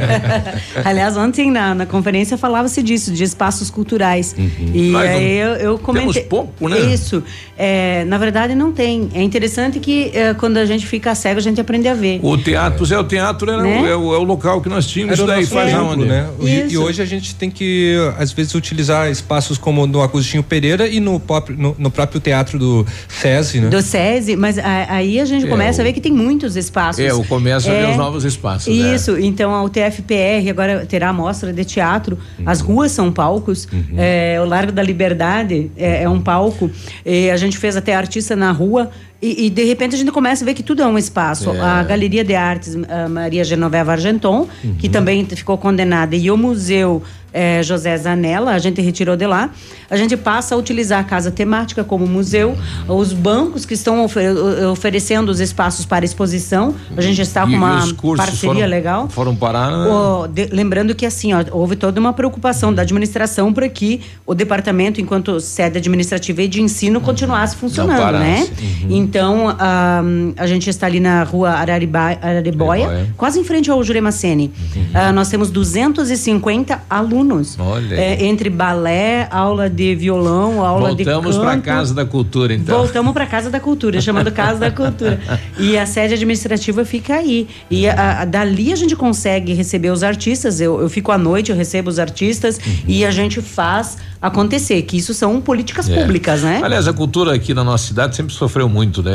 [0.85, 4.37] Aliás, ontem na, na conferência falava-se disso, de espaços culturais.
[4.39, 4.60] Uhum.
[4.75, 6.13] E Mas aí eu, eu comentei.
[6.13, 6.79] Temos pouco, né?
[6.81, 7.23] Isso.
[7.57, 9.09] É, na verdade, não tem.
[9.15, 12.21] É interessante que é, quando a gente fica cego, a gente aprende a ver.
[12.23, 13.83] O teatro, é, o teatro era né?
[13.83, 15.19] o, é, o, é, o, local que nós tínhamos.
[15.19, 16.07] Isso daí faz aonde?
[16.07, 16.29] né?
[16.41, 20.89] E, e, hoje a gente tem que, às vezes, utilizar espaços como no Agostinho Pereira
[20.89, 23.69] e no próprio, no, no próprio teatro do SESI, né?
[23.69, 27.05] Do SESI, mas a, aí a gente começa a ver que tem muitos espaços.
[27.05, 28.69] É, o começo a ver os novos espaços.
[28.69, 29.21] Isso, né?
[29.23, 32.19] então a UTFPR agora terá mostra de teatro.
[32.39, 32.45] Uhum.
[32.47, 33.69] As ruas são palcos.
[33.71, 33.97] Uhum.
[34.43, 36.71] o Largo da Liberdade é, é um palco.
[37.07, 38.91] E a gente fez até artista na rua
[39.23, 41.51] e, e, de repente a gente começa a ver que tudo é um espaço.
[41.51, 41.61] É.
[41.61, 42.75] A Galeria de Artes
[43.11, 44.75] Maria Genoveva Argenton, uhum.
[44.79, 49.51] que também ficou condenada, e o Museu é, José Zanella, a gente retirou de lá.
[49.91, 54.31] A gente passa a utilizar a casa temática como museu, os bancos que estão ofer
[54.71, 56.75] oferecendo os espaços para exposição.
[56.97, 57.81] A gente está com uma
[58.17, 59.09] parceria foram, legal.
[59.09, 59.71] Foram parar.
[59.71, 59.89] Né?
[59.89, 64.35] O, de, lembrando que assim, ó, houve toda uma preocupação da administração para que o
[64.35, 68.49] departamento, enquanto sede administrativa e de ensino, continuasse funcionando, né?
[68.61, 68.87] Uhum.
[68.91, 70.03] Então, a,
[70.37, 74.53] a gente está ali na rua Arariba, Araribóia, quase em frente ao Jurema Sene.
[74.75, 74.83] Uhum.
[74.83, 77.57] Uh, nós temos 250 alunos alunos.
[77.59, 77.95] Olha.
[77.95, 81.23] É, entre balé, aula de violão, aula Voltamos de canto.
[81.23, 82.79] Voltamos para Casa da Cultura, então.
[82.79, 85.21] Voltamos para Casa da Cultura, chamando Casa da Cultura.
[85.59, 87.47] E a sede administrativa fica aí.
[87.71, 90.61] E a, a, dali a gente consegue receber os artistas.
[90.61, 92.73] Eu, eu fico à noite, eu recebo os artistas uhum.
[92.87, 95.95] e a gente faz acontecer, que isso são políticas é.
[95.95, 96.61] públicas, né?
[96.63, 99.13] Aliás, a cultura aqui na nossa cidade sempre sofreu muito, né?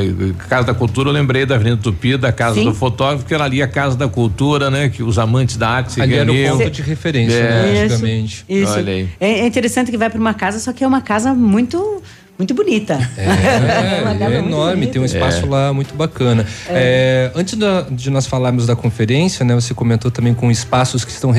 [0.49, 2.65] Casa da Cultura, eu lembrei da Avenida Tupi, da Casa Sim.
[2.65, 4.89] do Fotógrafo, que era ali a Casa da Cultura, né?
[4.89, 7.73] Que os amantes da arte se ali era o ponto de referência, é.
[7.73, 7.81] né?
[7.83, 8.45] Antigamente.
[8.49, 8.73] Isso.
[8.73, 9.09] Olha aí.
[9.19, 12.01] É, é interessante que vai para uma casa, só que é uma casa muito
[12.37, 12.95] muito bonita.
[13.17, 13.23] É,
[14.27, 15.49] é, é enorme, tem um espaço é.
[15.49, 16.45] lá muito bacana.
[16.67, 17.31] É.
[17.33, 21.11] É, antes da, de nós falarmos da conferência, né, você comentou também com espaços que
[21.11, 21.31] estão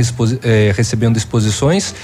[0.74, 1.94] recebendo exposições.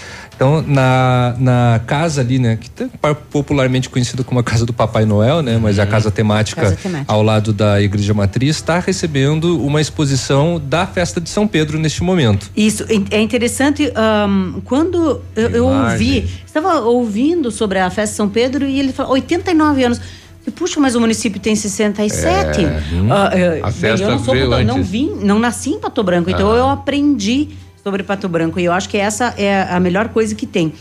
[0.42, 5.04] Então, na, na casa ali, né, que tá popularmente conhecida como a casa do Papai
[5.04, 7.12] Noel, né, mas é a casa temática, Casa temática.
[7.12, 12.02] ao lado da Igreja Matriz, está recebendo uma exposição da festa de São Pedro neste
[12.02, 12.50] momento.
[12.56, 18.28] Isso, é interessante, ahn, quando eu, eu ouvi, estava ouvindo sobre a festa de São
[18.28, 20.00] Pedro e ele falou 89 anos.
[20.44, 22.64] Eu, Puxa, mas o município tem 67.
[22.64, 23.06] É, hum.
[23.12, 24.88] Ah, eh, A bem, festa eu não sou não antes.
[24.90, 26.56] vim, não nasci em Pato Branco, então Ah.
[26.56, 27.50] eu aprendi
[27.82, 30.72] sobre Pato Branco e eu acho que essa é a melhor coisa que tem.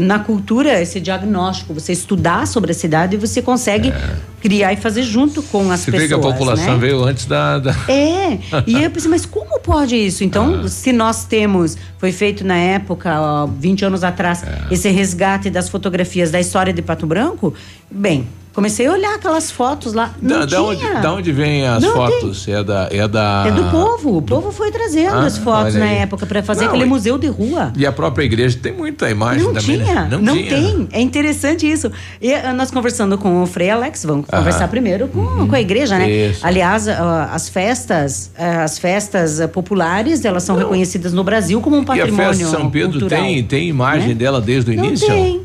[0.00, 3.92] Na cultura, esse diagnóstico, você estudar sobre a cidade e você consegue
[4.40, 6.08] criar e fazer junto com as Você pessoas.
[6.10, 6.78] vê que a população né?
[6.78, 7.58] veio antes da.
[7.58, 10.24] da- É, e eu pensei, mas como pode isso?
[10.24, 10.68] Então, Ah.
[10.68, 14.72] se nós temos, foi feito na época, ó, 20 anos atrás, É.
[14.72, 17.52] esse resgate das fotografias da história de Pato Branco,
[17.90, 20.14] bem, comecei a olhar aquelas fotos lá.
[20.22, 21.00] Não Da, da onde, tinha.
[21.00, 22.46] da onde vem as Não fotos?
[22.48, 22.88] É da.
[22.90, 23.44] É da.
[23.46, 24.16] É do povo.
[24.18, 27.18] O povo foi trazendo Ah, as fotos na época para fazer Não, aquele e- museu
[27.18, 27.72] de rua.
[27.76, 29.78] E a própria igreja tem muita imagem Não também.
[29.78, 29.84] né?
[29.84, 30.48] tinha, não, tinha.
[30.48, 30.88] tem.
[30.92, 31.90] É interessante isso.
[32.22, 34.38] E ah, nós conversando com o Frei Alex, vamos Aham.
[34.38, 36.08] conversar primeiro com, com a igreja, né?
[36.10, 36.46] Isso.
[36.46, 41.76] Aliás, ah, as festas, ah, as festas ah, populares, elas são reconhecidas no Brasil como
[41.76, 43.22] um E a patrimônio festa de São Pedro cultural.
[43.24, 44.14] tem, tem imagem né?
[44.14, 45.06] dela desde o Não início?
[45.08, 45.42] tem.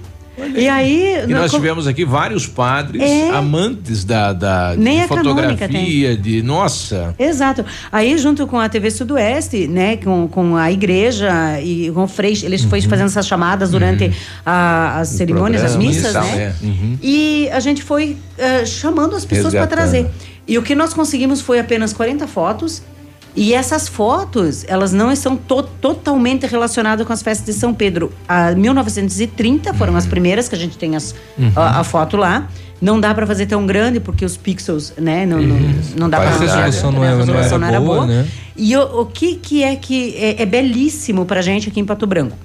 [0.56, 3.30] E aí, E nós com- tivemos aqui vários padres É.
[3.32, 6.42] amantes da, da de Nem canônica fotografia, de.
[6.42, 7.14] Nossa!
[7.20, 7.66] Exato.
[7.92, 12.34] Aí, junto com a TV Sudoeste, né, com, com a igreja e com o Frei,
[12.44, 12.70] eles Uhum.
[12.70, 14.12] foram fazendo essas chamadas durante
[14.46, 16.54] a- as cerimônias, as missas, né?
[16.62, 16.66] é.
[16.66, 16.98] Uhum.
[17.02, 20.08] E a gente foi eh, chamando as pessoas para trazer.
[20.48, 22.82] E o que nós conseguimos foi apenas 40 fotos.
[23.36, 28.12] E essas fotos, elas não estão to- totalmente relacionadas com as festas de São Pedro.
[28.28, 31.52] A 1930 foram as primeiras que a gente tem as, Uhum.
[31.56, 32.48] a, a foto lá.
[32.82, 35.58] Não dá para fazer tão grande porque os pixels, né, não, não,
[35.98, 38.08] não dá A para resolução não é- a não resolução era não era boa, boa.
[38.08, 38.28] né?
[38.56, 42.08] E o, o que que é que é, é belíssimo pra gente aqui em Pato
[42.08, 42.36] Branco?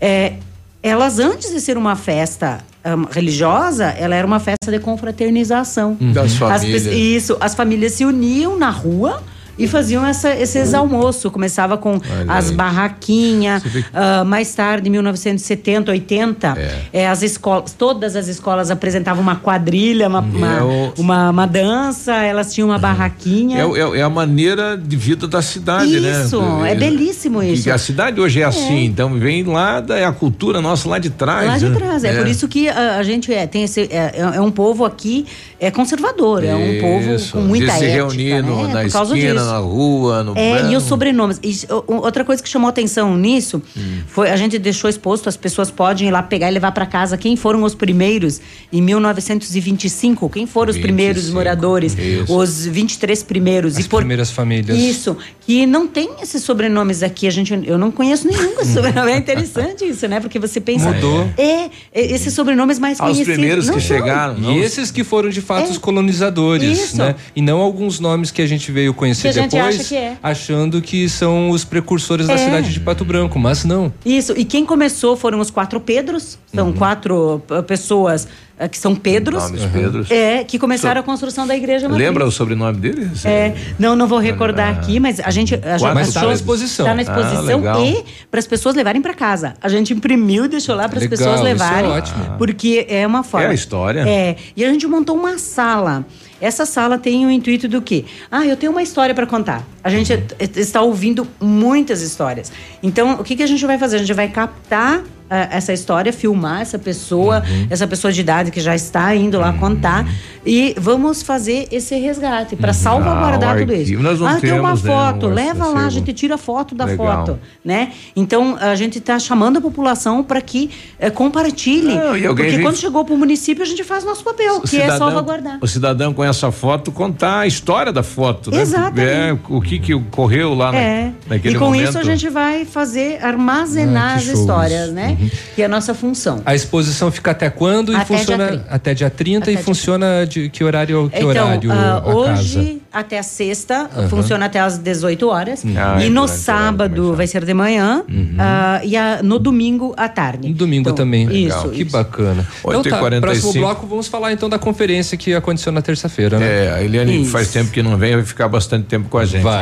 [0.00, 0.34] É,
[0.82, 5.96] elas antes de ser uma festa hum, religiosa, ela era uma festa de confraternização.
[6.00, 6.12] Uhum.
[6.12, 6.86] Das As famílias.
[6.86, 9.22] isso, as famílias se uniam na rua
[9.58, 11.30] e faziam essa, esses almoços.
[11.30, 12.54] Começava com as aí.
[12.54, 13.62] barraquinhas.
[13.62, 16.56] Que- ah, mais tarde, em 1970, 80,
[16.92, 21.46] é, as escolas, todas as escolas apresentavam uma quadrilha, uma, uma, É o- uma, uma
[21.46, 23.58] dança, elas tinham uma barraquinha.
[23.58, 26.24] É, é, é a maneira de vida da cidade, né?
[26.24, 27.68] Isso, é belíssimo isso.
[27.68, 30.98] E a cidade hoje é assim, então vem lá da é a cultura nossa lá
[30.98, 31.46] de trás.
[31.46, 31.76] Lá de né?
[31.76, 32.04] trás.
[32.04, 33.82] É, por isso que a, a gente é, tem esse.
[33.82, 35.26] É, é um povo aqui
[35.60, 37.94] é conservador, é um povo com muita de se ética.
[37.94, 38.74] reunir no- né?
[38.74, 39.41] na Por causa esquina, disso.
[39.44, 41.38] Na rua, no É, e os sobrenomes.
[41.42, 41.56] E,
[41.86, 44.00] outra coisa que chamou atenção nisso Hum.
[44.06, 47.16] foi a gente deixou exposto, as pessoas podem ir lá pegar e levar para casa
[47.16, 48.40] quem foram os primeiros
[48.72, 52.34] em 1925, quem foram os primeiros 25, moradores, isso.
[52.34, 53.76] os 23 primeiros.
[53.76, 54.76] As e por, primeiras famílias.
[54.78, 59.12] Isso, que não tem esses sobrenomes aqui, a gente, eu não conheço nenhum sobrenome.
[59.12, 60.20] É interessante isso, né?
[60.20, 60.90] Porque você pensa.
[60.92, 61.28] Mudou.
[61.36, 63.34] É, é, esses sobrenomes mais Aos conhecidos.
[63.34, 64.38] primeiros não que chegaram.
[64.38, 64.52] não.
[64.52, 66.96] E esses que foram de fato os colonizadores, Isso.
[66.98, 67.14] né?
[67.34, 70.16] E não alguns nomes que a gente veio conhecer a gente depois, acha que é.
[70.22, 72.38] achando que são os precursores da É.
[72.38, 73.92] cidade de Pato Branco, mas não.
[74.04, 76.72] Isso, e quem começou foram os quatro Pedros, são Uhum.
[76.72, 78.26] quatro uh, pessoas
[78.60, 79.42] uh, que são Pedros.
[79.44, 80.10] Nomes Pedros.
[80.10, 82.06] É, que começaram a construção da igreja matriz.
[82.06, 83.24] Lembra o sobrenome deles?
[83.24, 85.54] É, não, não vou recordar aqui, mas a gente.
[85.54, 86.86] A gente Mas tá achou- na exposição.
[86.86, 87.84] Tá na Ah, exposição legal.
[87.84, 89.54] e para as pessoas levarem para casa.
[89.62, 91.90] A gente imprimiu e deixou lá para as pessoas isso é levarem.
[91.90, 92.24] ótimo.
[92.38, 93.46] Porque é uma forma.
[93.46, 94.00] É a história.
[94.08, 94.36] É.
[94.56, 96.04] E a gente montou uma sala.
[96.42, 98.04] Essa sala tem o intuito do quê?
[98.28, 99.64] Ah, eu tenho uma história para contar.
[99.84, 100.20] A gente Uhum.
[100.20, 102.52] t- está ouvindo muitas histórias.
[102.82, 103.96] Então, o que, que a gente vai fazer?
[103.96, 105.02] A gente vai captar
[105.34, 107.66] ah, essa história, filmar essa pessoa, Uhum.
[107.70, 110.06] essa pessoa de idade que já está indo lá contar
[110.44, 113.98] e vamos fazer esse resgate para salvaguardar Ah, tudo isso.
[113.98, 116.74] nós não ah, tem uma temos, né, foto, um leva lá, a gente tira foto
[116.74, 117.06] da Legal.
[117.26, 117.92] foto, né?
[118.14, 120.68] Então a gente está chamando a população para que
[120.98, 124.56] eh, compartilhe, Não, porque vem- quando chegou para o município a gente faz nosso papel,
[124.56, 125.56] O que é salvaguardar.
[125.62, 128.60] o cidadão com essa foto contar a história da foto, né?
[128.60, 129.00] Exatamente.
[129.08, 131.12] É, o que que ocorreu lá na- É.
[131.28, 131.88] naquele E com momento.
[131.88, 134.40] isso a gente vai fazer armazenar Ah, as que shows.
[134.40, 135.16] histórias, né?
[135.54, 136.40] Que é a nossa função.
[136.44, 137.94] A exposição fica até quando?
[137.94, 138.74] Até e funciona dia 30.
[138.74, 142.56] até dia 30 Até e dia funciona de que horário que então, horário a hoje
[142.58, 142.80] casa?
[142.92, 144.08] até a sexta Aham.
[144.08, 145.62] funciona até às 18 horas.
[145.76, 148.02] Ah, e é no durante o sábado vai ser de manhã
[148.38, 150.48] ah, e a- no domingo à tarde.
[150.48, 151.30] No domingo Então, também.
[151.46, 151.90] Isso, que isso.
[151.92, 152.46] bacana.
[152.60, 153.20] Então tá, 8h45.
[153.20, 156.66] próximo bloco vamos falar então da conferência que aconteceu na terça-feira, né?
[156.66, 157.30] É, a Eliane Isso.
[157.30, 159.42] faz tempo que não vem, vai ficar bastante tempo com a gente.
[159.42, 159.61] Vai.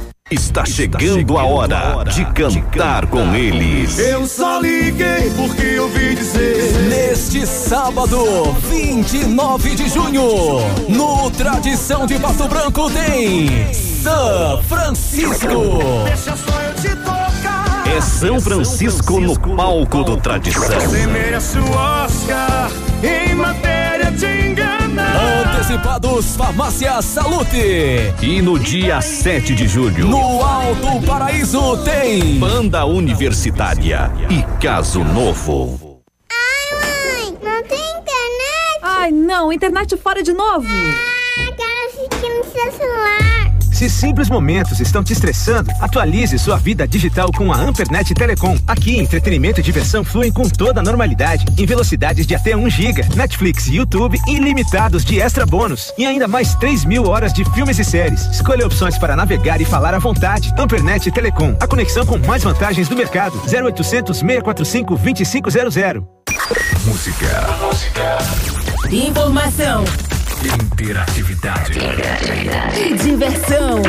[0.31, 3.99] Está chegando a hora de cantar com eles.
[3.99, 6.71] Eu só liguei porque eu ouvi dizer.
[6.87, 15.49] Neste sábado, 29 de junho, no Tradição de Pato Branco tem São Francisco.
[16.05, 17.83] Deixa só eu te tocar.
[17.93, 20.63] É São Francisco no palco do Tradição.
[20.63, 22.71] Você merece o Oscar
[23.03, 23.70] em matéria.
[25.71, 28.13] Antecipados Farmácia Salute.
[28.21, 36.01] E no dia 7 de julho, No Alto Paraíso tem Banda Universitária e Caso Novo.
[36.73, 38.79] Mãe, não tem internet?
[38.81, 40.67] Ai, não, internet fora de novo.
[40.67, 43.30] Ah, quero assistir no seu celular.
[43.81, 48.55] Se simples momentos estão te estressando, atualize sua vida digital com a Ampernet Telecom.
[48.67, 53.01] Aqui, entretenimento e diversão fluem com toda a normalidade, em velocidades de até 1 GB,
[53.15, 57.79] Netflix e YouTube ilimitados de extra bônus e ainda mais 3 mil horas de filmes
[57.79, 58.21] e séries.
[58.27, 60.53] Escolha opções para navegar e falar à vontade.
[60.59, 63.33] Ampernet Telecom, a conexão com mais vantagens do mercado.
[63.51, 65.75] 0800 645 2500.
[66.85, 67.47] Música.
[68.91, 69.83] Informação
[70.43, 71.73] Interatividade.
[72.75, 73.81] e diversão.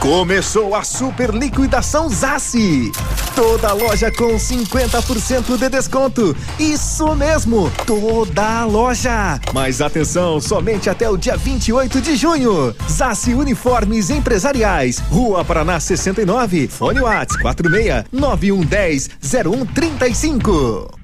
[0.00, 2.90] Começou a super liquidação Zassi.
[3.34, 6.34] Toda loja com 50% de desconto.
[6.58, 9.38] Isso mesmo, toda a loja.
[9.52, 12.74] Mas atenção, somente até o dia 28 de junho.
[12.88, 21.03] Zassi Uniformes Empresariais, Rua Paraná 69, Fone Whats 46 9110 0135.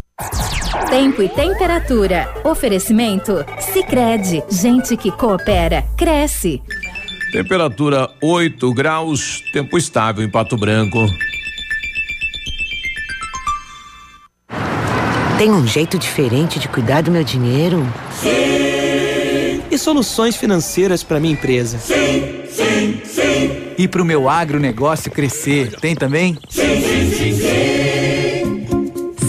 [0.89, 2.33] Tempo e temperatura.
[2.45, 3.45] Oferecimento?
[3.59, 6.61] Sicredi Gente que coopera, cresce.
[7.31, 11.05] Temperatura 8 graus, tempo estável em Pato Branco.
[15.37, 17.85] Tem um jeito diferente de cuidar do meu dinheiro?
[18.11, 19.61] Sim.
[19.69, 21.79] E soluções financeiras para minha empresa?
[21.79, 23.73] Sim, sim, sim.
[23.77, 26.37] E para o meu agronegócio crescer, tem também?
[26.49, 27.50] Sim, sim, sim, sim.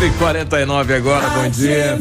[0.00, 1.98] 8 e 49 agora, bom dia.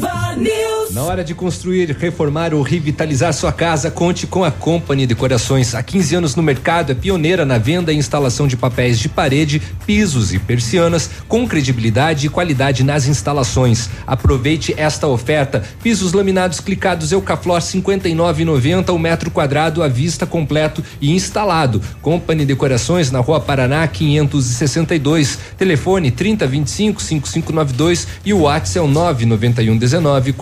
[0.91, 5.75] Na hora de construir, reformar ou revitalizar sua casa, conte com a Company Decorações.
[5.75, 9.61] Há 15 anos no mercado, é pioneira na venda e instalação de papéis de parede,
[9.85, 13.87] pisos e persianas, com credibilidade e qualidade nas instalações.
[14.07, 21.11] Aproveite esta oferta: pisos laminados clicados Eucaflor 59,90 o metro quadrado à vista completo e
[21.11, 21.81] instalado.
[22.01, 25.37] Company Decorações na Rua Paraná 562.
[25.55, 30.33] Telefone 3025 5592 e o WhatsApp é o 991 19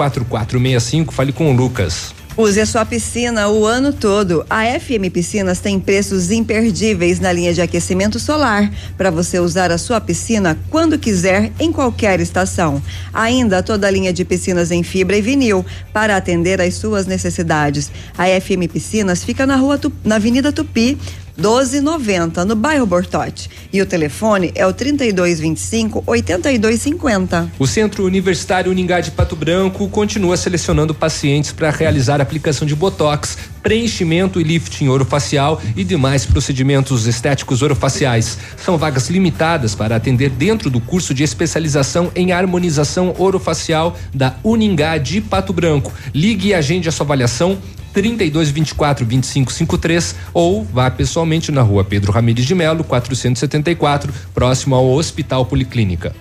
[0.45, 1.14] 4465.
[1.14, 2.14] Fale com o Lucas.
[2.38, 4.45] Use a sua piscina o ano todo.
[4.47, 9.77] A FM Piscinas tem preços imperdíveis na linha de aquecimento solar para você usar a
[9.80, 12.80] sua piscina quando quiser, em qualquer estação.
[13.11, 17.91] Ainda toda a linha de piscinas em fibra e vinil para atender às suas necessidades.
[18.15, 20.95] A FM Piscinas fica na rua na Avenida Tupi.
[21.38, 23.49] 1290 no bairro Bortote.
[23.72, 27.51] E o telefone é o 3225 8250.
[27.59, 33.38] O Centro Universitário Uningá de Pato Branco continua selecionando pacientes para realizar aplicação de botox,
[33.61, 38.38] preenchimento e lifting orofacial e demais procedimentos estéticos orofaciais.
[38.57, 44.97] São vagas limitadas para atender dentro do curso de especialização em harmonização orofacial da Uningá
[44.97, 45.93] de Pato Branco.
[46.14, 47.57] Ligue e agende a sua avaliação
[47.93, 54.76] 32 24 25 53 ou vá pessoalmente na rua Pedro Ramires de Melo, 474, próximo
[54.76, 56.14] ao Hospital Policlínica.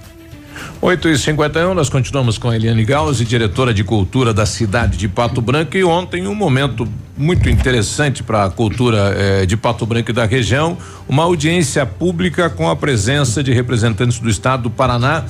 [0.80, 5.08] 8 e 51 nós continuamos com a Eliane Gauss, diretora de cultura da cidade de
[5.08, 5.76] Pato Branco.
[5.76, 6.86] E ontem, um momento
[7.16, 10.76] muito interessante para a cultura eh, de Pato Branco e da região,
[11.08, 15.24] uma audiência pública com a presença de representantes do estado do Paraná.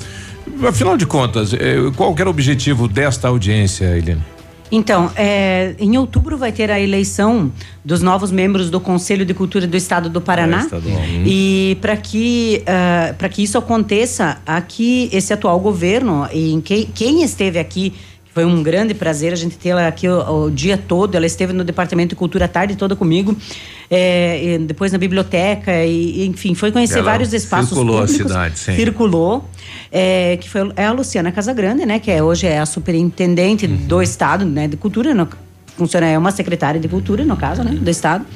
[0.66, 4.35] Afinal de contas, eh, qual era o objetivo desta audiência, Eliane?
[4.70, 7.52] Então, é, em outubro vai ter a eleição
[7.84, 10.59] dos novos membros do Conselho de Cultura do Estado do Paraná.
[10.59, 11.02] É, estadual.
[11.24, 17.22] E para que uh, que isso aconteça, aqui esse atual governo e em quem, quem
[17.22, 17.94] esteve aqui
[18.36, 21.14] foi um grande prazer a gente tê-la aqui o, o, dia todo.
[21.14, 23.34] Ela esteve no Departamento de Cultura a tarde toda comigo,
[23.90, 28.26] é, depois na biblioteca e, enfim, foi conhecer Ela vários espaços circulou a públicos.
[28.30, 28.76] cidade, sim.
[28.76, 29.48] Circulou,
[29.90, 33.86] é, que foi é a Luciana Casagrande, né, que é, hoje é a superintendente Uhum.
[33.86, 35.26] do estado, né, de cultura, no,
[35.74, 38.26] funciona é uma secretária de cultura no caso, né, do estado.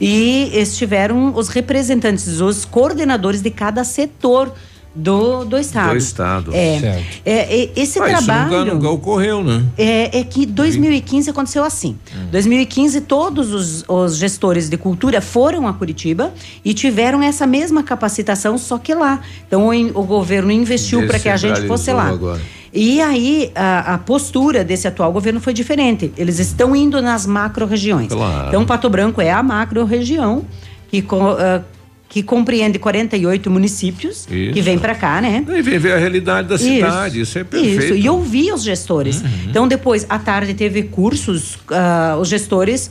[0.00, 4.54] E estiveram os representantes, os coordenadores de cada setor
[4.94, 5.90] do, do estado.
[5.92, 6.50] Do estado.
[6.54, 7.22] É, Certo.
[7.24, 9.64] é, é, esse Ah, isso trabalho nunca, nunca ocorreu, né?
[9.78, 11.96] é, é que 2015 aconteceu assim.
[12.30, 16.32] 2015, todos os, os gestores de cultura foram a Curitiba
[16.64, 19.20] e tiveram essa mesma capacitação, só que lá.
[19.46, 22.08] Então, o, o governo investiu para que a gente fosse lá.
[22.08, 22.40] Agora.
[22.74, 26.10] E aí, a, a postura desse atual governo foi diferente.
[26.16, 28.08] Eles estão indo nas macro-regiões.
[28.12, 28.48] Claro.
[28.48, 30.44] Então, Pato Branco é a macro-região
[30.88, 31.04] que,
[31.38, 31.62] ah,
[32.12, 34.52] que compreende 48 municípios Isso.
[34.52, 35.42] que vem para cá, né?
[35.48, 37.78] E viver a realidade da cidade, isso, é perfeito.
[37.78, 37.84] Uhum.
[37.84, 39.24] Isso, e ouvir os gestores.
[39.48, 42.90] Então, depois, à tarde, teve cursos, ah, os gestores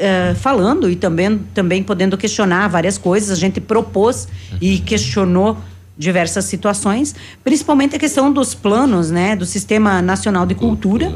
[0.00, 3.36] ah, falando e também, também podendo questionar várias coisas.
[3.36, 4.28] A gente propôs
[4.62, 5.58] e questionou
[5.94, 7.14] diversas situações,
[7.44, 11.14] principalmente a questão dos planos, né, do Sistema Nacional de Cultura,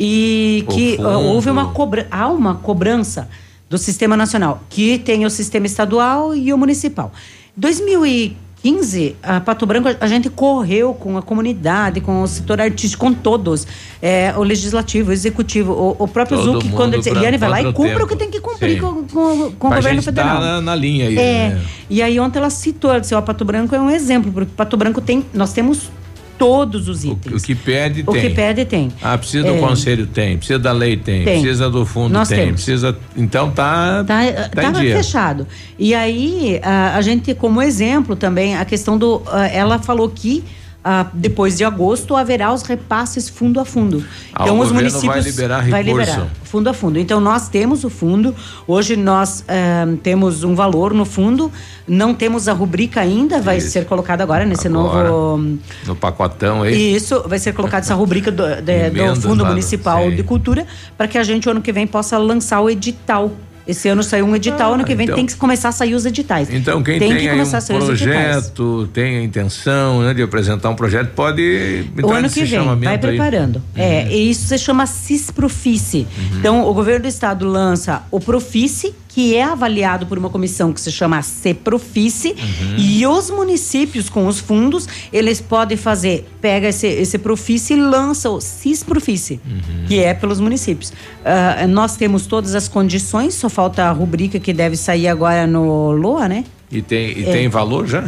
[0.00, 3.28] e O que ah, houve uma cobra, há uma cobrança
[3.68, 7.12] do Sistema Nacional, que tem o sistema estadual e o municipal.
[7.56, 13.12] 2015, a Pato Branco, a gente correu com a comunidade, com o setor artístico, com
[13.12, 13.66] todos.
[14.00, 17.62] É, o legislativo, o executivo, o, o próprio Todo Zuc, quando ele Eliane vai lá
[17.62, 18.80] e o cumpre o que tem que cumprir Sim.
[18.80, 20.36] com, com, com o governo gente federal.
[20.36, 21.18] tá na, na linha aí.
[21.18, 21.62] É, né?
[21.90, 24.76] e aí ontem ela citou, ela disse, ó, Pato Branco é um exemplo, porque Pato
[24.76, 25.90] Branco tem, nós temos
[26.38, 27.42] todos os itens.
[27.42, 28.22] O que pede O tem.
[28.22, 28.88] que pede tem.
[29.02, 29.58] Ah, precisa do É.
[29.58, 31.40] conselho tem, precisa da lei tem, Tem.
[31.40, 32.52] precisa do fundo Nós tem, temos.
[32.64, 32.96] precisa.
[33.16, 34.04] Então tá.
[34.04, 34.20] Tá,
[34.54, 34.96] tá em tá dia.
[34.96, 35.46] fechado.
[35.78, 39.22] E aí, a, a gente, como exemplo também, a questão do.
[39.26, 40.44] ah, ela falou que.
[40.84, 44.02] Ah, depois de agosto haverá os repasses fundo a fundo.
[44.32, 46.10] Ah, então os municípios vai liberar vai recurso.
[46.10, 46.98] liberar fundo a fundo.
[46.98, 48.34] Então nós temos o fundo.
[48.66, 51.52] Hoje nós ah, temos um valor no fundo.
[51.86, 53.40] Não temos a rubrica ainda.
[53.40, 55.08] Vai ser colocado agora nesse Agora.
[55.10, 56.94] novo No pacotão aí.
[56.94, 60.14] isso, vai ser colocado essa rubrica do, de- do Fundo Municipal sei.
[60.16, 63.30] de Cultura, para que a gente, ano que vem, possa lançar o edital.
[63.68, 66.06] Esse ano saiu um edital, ano que vem então- tem que começar a sair os
[66.06, 66.48] editais.
[66.50, 68.26] Então, quem tem tem, que começar um a sair os editais.
[68.46, 72.94] projeto, tem a intenção né, de apresentar um projeto, pode O ano que vem, vai
[72.94, 72.98] aí.
[72.98, 73.62] preparando.
[73.76, 76.06] É, e isso se chama CISPROFICE.
[76.38, 80.80] Então, o governo do estado lança o Profice, que é avaliado por uma comissão que
[80.80, 82.36] se chama CEPROFICE,
[82.76, 88.28] e os municípios com os fundos, eles podem fazer, pega esse, esse Profice e lança
[88.30, 89.40] o CISPROFICE,
[89.86, 90.92] que é pelos municípios.
[91.24, 95.90] Ah, nós temos todas as condições, só falta a rubrica que deve sair agora no
[95.92, 96.44] LOA, né?
[96.70, 97.32] E tem, e É.
[97.32, 98.06] tem valor já?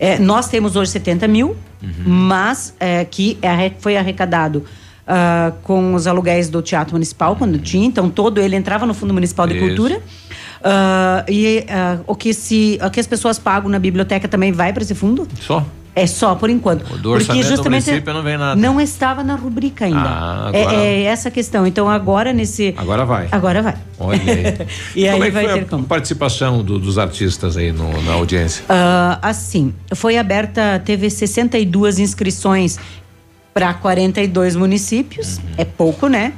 [0.00, 1.56] É, nós temos hoje 70 mil,
[2.06, 4.64] mas é, que é foi arrecadado
[5.06, 9.14] ah, com os aluguéis do Teatro Municipal, quando tinha, então todo ele entrava no Fundo
[9.14, 9.66] Municipal de Isso.
[9.66, 10.02] Cultura.
[10.62, 14.72] Ah, e ah, o, que se, o que as pessoas pagam na biblioteca também vai
[14.72, 15.26] para esse fundo?
[15.40, 15.64] Só?
[15.96, 16.88] É só por enquanto.
[16.94, 18.54] O do orçamento do município não vem nada.
[18.60, 19.98] Não estava na rubrica ainda.
[20.00, 21.66] Ah, É- agora- é, essa a questão.
[21.66, 22.72] Então agora nesse.
[22.76, 23.26] Agora vai.
[23.32, 23.74] Agora vai.
[23.98, 24.66] Olha aí.
[24.94, 25.84] E aí como é que vai foi ter a como.
[25.84, 28.64] participação do- dos artistas aí no- na audiência?
[28.68, 32.78] Ah, assim, foi aberta, teve 62 inscrições
[33.54, 35.42] para 42 municípios, Uhum.
[35.56, 36.32] é pouco, né?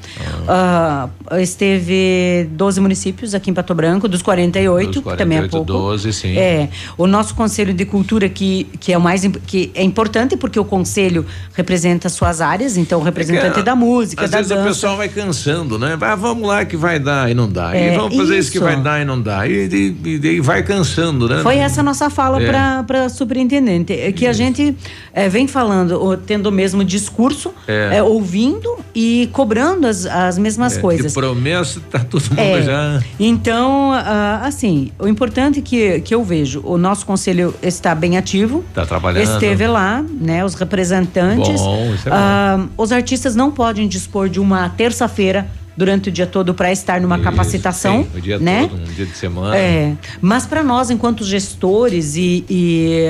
[0.48, 1.08] Ah,
[1.38, 5.66] esteve 12 municípios aqui em Pato Branco, dos 48, Dos que também é 48, pouco.
[5.90, 6.36] 12, sim.
[6.38, 10.58] É, o nosso Conselho de Cultura que, que é o mais que é importante porque
[10.58, 14.52] o conselho representa suas áreas, então o representante É que, da música, Às da vezes
[14.52, 14.68] o dança.
[14.68, 15.96] pessoal vai cansando, né?
[15.96, 17.76] Vai, vamos lá que vai dar e não dá.
[17.76, 18.50] É, e vamos fazer isso.
[18.50, 18.64] que isso.
[18.64, 19.46] vai dar e não dá.
[19.46, 19.68] E,
[20.04, 21.42] e, e, vai cansando, né?
[21.42, 22.82] Foi essa a nossa fala É.
[22.82, 24.74] para superintendente, é que a gente
[25.12, 27.96] é, vem falando, tendo o mesmo discurso, É.
[27.98, 31.06] é, ouvindo e cobrando as, as mesmas É, coisas.
[31.12, 32.62] De promessa, tá todo mundo É.
[32.62, 33.02] já.
[33.18, 38.64] Então, ah, assim, o importante que, que eu vejo, o nosso conselho está bem ativo.
[38.74, 39.22] Tá trabalhando.
[39.32, 40.44] Esteve lá, né?
[40.44, 41.60] Os representantes.
[41.60, 45.46] Bom, isso é Ah, os artistas não podem dispor de uma terça-feira
[45.76, 48.66] durante o dia todo para estar numa Isso, capacitação, sim, o dia né?
[48.68, 49.56] todo, um dia de semana.
[49.56, 53.06] É, mas para nós, enquanto gestores, e, e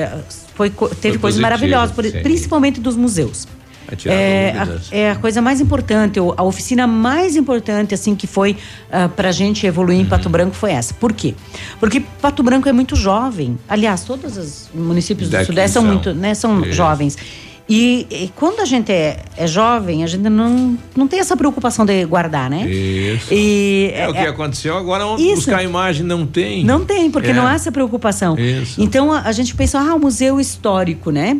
[0.55, 3.45] foi, teve Foi coisas maravilhosas, por- principalmente dos museus.
[3.95, 4.89] Tirar É dúvidas.
[4.91, 8.57] a, é a coisa mais importante, a oficina mais importante, assim, que foi
[8.91, 10.31] ah, pra gente evoluir em Pato Uhum.
[10.31, 10.93] Branco foi essa.
[10.93, 11.35] Por quê?
[11.79, 13.57] Porque Pato Branco é muito jovem.
[13.67, 15.91] Aliás, todos os municípios do Daqui Sudeste são são.
[15.91, 16.73] muito, né, são Isso.
[16.73, 17.17] jovens.
[17.69, 21.85] E, e quando a gente é, é jovem, a gente não, não tem essa preocupação
[21.85, 22.67] de guardar, né?
[22.69, 23.33] Isso.
[23.33, 25.35] E É, o que aconteceu agora, Isso.
[25.35, 26.65] buscar a imagem, não tem.
[26.65, 27.33] Não tem, porque É.
[27.33, 28.37] não há essa preocupação.
[28.37, 28.81] Isso.
[28.81, 31.37] Então a, a gente pensa, ah, o museu histórico, né?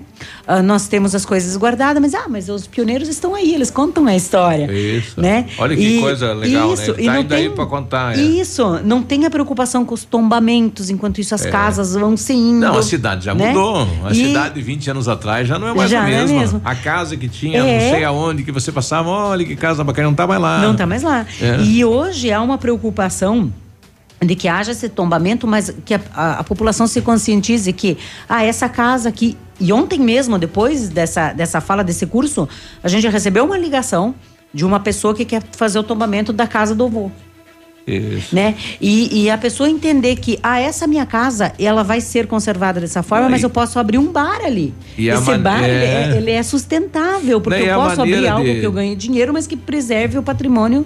[0.47, 4.07] Ah, nós temos as coisas guardadas, mas ah, mas os pioneiros estão aí, eles contam
[4.07, 4.71] a história.
[4.71, 5.19] Isso.
[5.19, 5.47] Né?
[5.57, 6.97] Olha que E- coisa legal, isso, né?
[7.01, 8.17] e Tá não tem- pra contar.
[8.17, 8.21] é.
[8.21, 11.49] Isso, não tem a preocupação com os tombamentos, enquanto isso as É.
[11.51, 12.59] casas vão se indo.
[12.61, 13.47] Não, a cidade já né?
[13.49, 13.87] mudou.
[14.05, 16.39] A E- cidade 20 anos atrás já não é mais Já é mesma.
[16.39, 16.61] mesmo.
[16.63, 17.61] A casa que tinha, É.
[17.85, 20.59] não sei aonde, que você passava, olha que casa bacana, não tá mais lá.
[20.61, 21.25] Não está mais lá.
[21.41, 21.61] É.
[21.61, 23.51] E hoje há uma preocupação
[24.23, 27.97] de que haja esse tombamento, mas que a, a- a população se conscientize que,
[28.29, 29.35] ah, essa casa aqui.
[29.59, 32.47] E ontem mesmo, depois dessa, dessa fala, desse curso,
[32.83, 34.13] a gente recebeu uma ligação
[34.53, 37.09] de uma pessoa que quer fazer o tombamento da casa do avô.
[37.87, 38.35] Isso.
[38.35, 38.55] Né?
[38.79, 43.01] E, e a pessoa entender que, ah, essa minha casa, ela vai ser conservada dessa
[43.01, 44.73] forma, Não, mas eu posso abrir um bar ali.
[44.97, 46.11] E Esse bar, ele, é.
[46.13, 48.95] é, ele é sustentável, porque e eu posso abrir maneira algo de- que eu ganhe
[48.95, 50.85] dinheiro, mas que preserve o patrimônio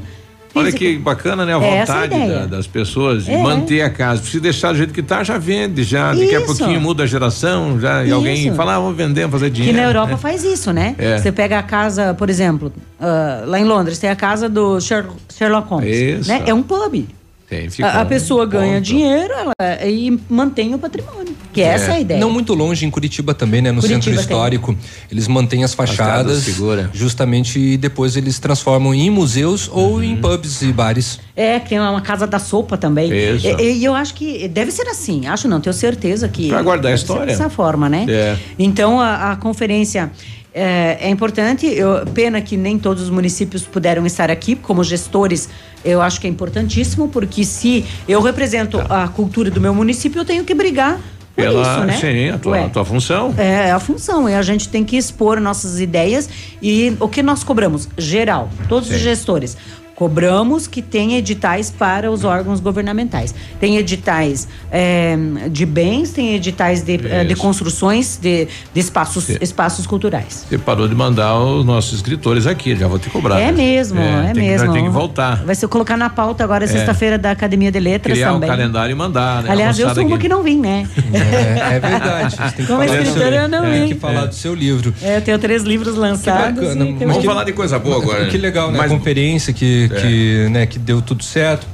[0.55, 0.83] Olha físico.
[0.83, 1.53] que bacana, né?
[1.53, 3.37] A É vontade da- das pessoas de É.
[3.37, 4.23] manter a casa.
[4.23, 6.13] Se deixar do jeito que tá, já vende, já.
[6.13, 6.45] Daqui a Isso.
[6.57, 8.55] pouquinho muda a geração, já, e alguém Isso.
[8.55, 9.77] fala, ah, vamos vender, vamos fazer Que dinheiro.
[9.77, 10.17] na Europa né?
[10.17, 10.95] faz isso, né?
[10.97, 11.17] É.
[11.17, 15.05] Você pega a casa, por exemplo, ah, lá em Londres, tem a casa do Sher-
[15.35, 15.95] Sherlock Holmes.
[15.95, 16.29] Isso.
[16.29, 16.43] Né?
[16.45, 17.05] É um pub.
[17.47, 18.83] Tem, A, a um pessoa ganha ponto.
[18.85, 19.53] dinheiro ela,
[19.87, 21.24] e mantém o patrimônio.
[21.55, 22.19] Que essa é a ideia.
[22.19, 23.71] Não muito longe, em Curitiba também, né?
[23.71, 24.21] No Curitiba centro tem.
[24.21, 24.75] histórico.
[25.11, 26.89] Eles mantêm as fachadas, segura.
[26.93, 30.03] justamente e depois eles transformam em museus ou Uhum.
[30.03, 31.19] em pubs e bares.
[31.35, 33.11] É, que tem uma casa da sopa também.
[33.11, 33.47] Isso.
[33.47, 35.27] E, e eu acho que deve ser assim.
[35.27, 36.49] Acho não, tenho certeza que.
[36.49, 37.25] Pra guardar a deve ser história.
[37.27, 38.05] Dessa forma, né?
[38.07, 38.37] É.
[38.59, 40.11] Então a, a conferência
[40.53, 41.65] é, é importante.
[41.65, 45.49] Eu- pena que nem todos os municípios puderam estar aqui, como gestores.
[45.83, 50.25] Eu acho que é importantíssimo, porque se eu represento a cultura do meu município, eu
[50.25, 50.99] tenho que brigar
[51.35, 51.97] Pela, isso, né?
[51.97, 53.33] Sim, a tua, a tua função.
[53.37, 54.29] É, é a função.
[54.29, 56.29] E a gente tem que expor nossas ideias
[56.61, 57.89] e o que nós cobramos?
[57.97, 59.03] Geral, todos os Sim.
[59.03, 59.57] gestores.
[59.95, 63.33] Cobramos que tenha editais para os órgãos governamentais.
[63.61, 65.15] Tem editais é,
[65.49, 69.37] de bens, tem editais de, eh, de construções de, de espaços, Sim.
[69.39, 70.45] espaços culturais.
[70.49, 73.39] Você parou de mandar os nossos escritores aqui, já vou te cobrar.
[73.39, 73.51] É né?
[73.53, 74.67] mesmo, é, tem mesmo.
[74.67, 75.43] Que, tem que voltar.
[75.45, 76.67] Vai ser colocar na pauta agora, É.
[76.67, 78.49] sexta-feira da Academia de Letras Criar também.
[78.49, 79.49] um calendário e mandar, né?
[79.51, 80.23] Aliás, eu sou uma aqui.
[80.23, 80.85] que não vim, né?
[81.13, 82.35] É, é verdade.
[82.35, 83.87] Tem que Como escritora, eu não tem vim.
[83.93, 84.93] que falar do seu livro.
[85.01, 86.59] É, eu tenho três livros lançados.
[86.61, 88.25] bacana, e tem mas um- que- falar de coisa boa agora.
[88.35, 88.77] Que legal, né?
[88.77, 90.01] Mas- a conferência que, É.
[90.01, 91.67] que, né, que deu tudo certo.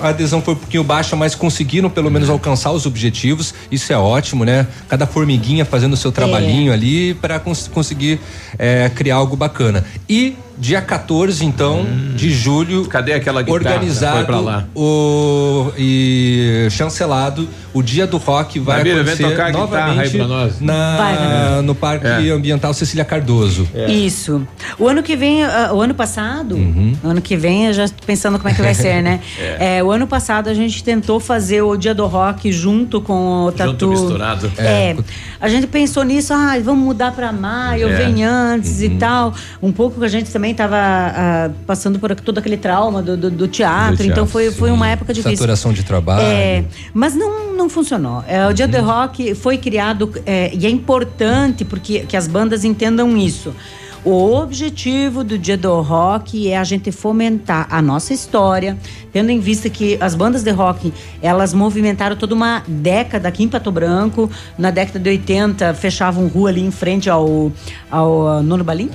[0.00, 3.52] A adesão foi um pouquinho baixa, mas conseguiram pelo menos alcançar os objetivos.
[3.70, 4.66] Isso é ótimo, né?
[4.88, 8.18] Cada formiguinha fazendo o seu trabalhinho ali para conseguir
[8.58, 9.84] é, criar algo bacana.
[10.08, 12.82] E dia 14, então, de julho.
[12.82, 12.86] Hum.
[12.86, 13.74] Cadê aquela guitarra?
[13.76, 14.64] Organizado Foi pra lá.
[14.74, 20.16] O, e chancelado o dia do rock vai vem acontecer tocar a guitarra aí novamente
[20.16, 20.60] pra nós.
[20.60, 22.30] na- Vai, no Parque É.
[22.30, 23.68] Ambiental Cecília Cardoso.
[23.88, 24.46] Isso.
[24.78, 26.56] O ano que vem, ah, o ano passado,
[27.04, 29.20] o ano que vem, eu já tô pensando como é que vai ser, né?
[29.38, 29.78] É.
[29.78, 33.52] É, o ano passado a gente tentou fazer o Dia do Rock junto com o
[33.52, 33.70] Tatu.
[33.72, 34.50] Junto misturado.
[34.56, 34.96] É.
[35.40, 37.94] A gente pensou nisso, ah, vamos mudar para maio, É.
[37.96, 39.34] vem antes e tal.
[39.62, 43.48] Um pouco que a gente também estava passando por todo aquele trauma do, do- do
[43.48, 45.36] teatro, Do então teatro, foi, foi uma época difícil.
[45.36, 46.22] Saturação de trabalho.
[46.26, 46.64] É,
[46.94, 48.24] mas não, não funcionou.
[48.26, 52.64] É, o Dia do Rock foi criado é, e é importante porque que as bandas
[52.64, 53.54] entendam isso.
[54.08, 58.78] O objetivo do Dia do Rock é a gente fomentar a nossa história,
[59.12, 63.48] tendo em vista que as bandas de rock, elas movimentaram toda uma década aqui em
[63.48, 64.30] Pato Branco.
[64.56, 67.50] Na década de 80, fechavam rua ali em frente ao,
[67.90, 68.90] ao uh, Nono Balim.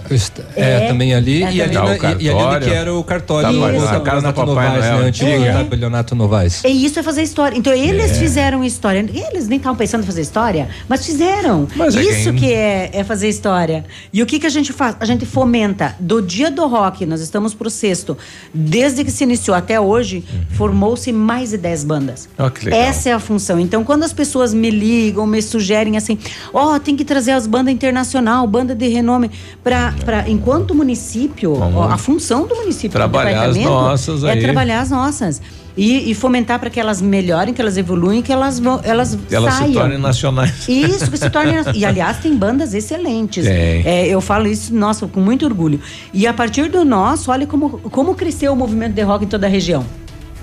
[0.56, 1.44] É, também ali.
[1.44, 3.50] é e, ali na, e, e ali onde que era o cartório.
[3.50, 3.60] Isso.
[3.86, 5.06] do Na casa do Papai Novaes, Noel, né?
[5.08, 5.52] Antigo É.
[5.52, 6.64] Tabelionato Novaes.
[6.64, 7.58] E isso é fazer história.
[7.58, 8.14] Então eles É.
[8.14, 9.06] fizeram história.
[9.14, 11.68] Eles nem estavam pensando em fazer história, mas fizeram.
[11.76, 13.84] Mas é isso quem- que é, é fazer história.
[14.14, 15.01] E o que, que a gente faz?
[15.02, 15.96] A gente fomenta.
[16.00, 18.16] Do dia do rock, nós estamos pro sexto.
[18.54, 22.30] Desde que se iniciou até hoje, formou-se mais de 10 bandas.
[22.38, 22.80] Legal.
[22.80, 23.60] Essa é a função.
[23.60, 26.20] Então, quando as pessoas me ligam, me sugerem assim,
[26.54, 29.32] ó, tem que trazer as bandas internacional, banda de renome,
[29.64, 34.42] para enquanto município, ó, a função do município, do trabalhar as departamento, nossas é aí.
[34.42, 35.42] trabalhar as nossas.
[35.78, 39.54] E, e fomentar para que elas melhorem, que elas evoluem, que elas vão, elas Elas
[39.54, 39.68] saiam.
[39.68, 40.68] se tornem nacionais.
[40.68, 41.56] Isso, que se tornem.
[41.74, 43.46] E aliás, tem bandas excelentes.
[43.48, 45.80] É, eu falo isso, nossa, com muito orgulho.
[46.14, 49.48] E a partir do nosso, olha como, como cresceu o movimento de rock em toda
[49.48, 49.86] a região.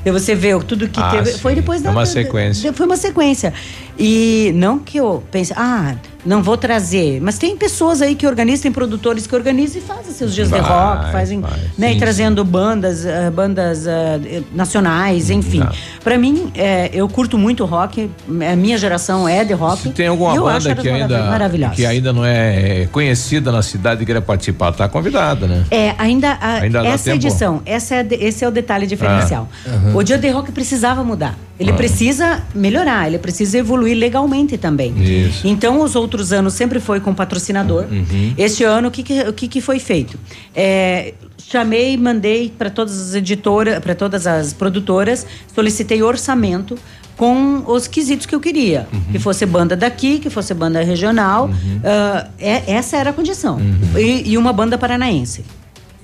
[0.04, 1.32] Você vê tudo que Ah, teve.
[1.32, 1.38] sim.
[1.38, 1.90] Foi depois É da.
[1.90, 2.72] uma da- sequência.
[2.72, 3.52] Foi uma sequência.
[3.98, 5.94] E não que eu pense, ah,
[6.24, 7.20] não vou trazer.
[7.20, 10.58] Mas tem pessoas aí que organizam, tem produtores que organizam e fazem seus dias de
[10.58, 11.40] Vai, rock, fazem.
[11.40, 11.50] vai.
[11.76, 15.60] né, Sim, e trazendo bandas, ah, bandas ah, eh, nacionais, enfim.
[15.60, 15.70] Não.
[16.04, 18.08] Pra mim, é, eu curto muito rock.
[18.50, 19.82] A minha geração é de rock.
[19.82, 24.20] Se tem alguma banda que ainda, que ainda não é conhecida na cidade e queira
[24.22, 25.64] participar, tá convidada, né?
[25.70, 29.48] É, ainda, a- Ainda essa edição, essa é de- esse é o detalhe diferencial.
[29.66, 29.96] Ah, aham.
[29.96, 31.36] O Dia de Rock precisava mudar.
[31.58, 31.74] Ele Ah.
[31.74, 34.92] precisa melhorar, ele precisa evoluir legalmente também.
[35.00, 35.46] Isso.
[35.46, 37.84] Então, os outros anos sempre foi com patrocinador.
[37.90, 38.34] Uhum.
[38.36, 40.18] Este ano, o que, que, o que, que foi feito?
[40.54, 46.76] É, chamei, mandei para todas as editoras, para todas as produtoras, solicitei orçamento
[47.16, 48.86] com os quesitos que eu queria.
[48.92, 49.00] Uhum.
[49.12, 51.50] Que fosse banda daqui, que fosse banda regional.
[51.84, 53.56] Ah, é- essa era a condição.
[53.56, 53.98] Uhum.
[53.98, 55.44] E, e uma banda paranaense.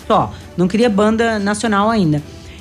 [0.06, 0.32] Só.
[0.56, 2.20] Não queria banda nacional ainda.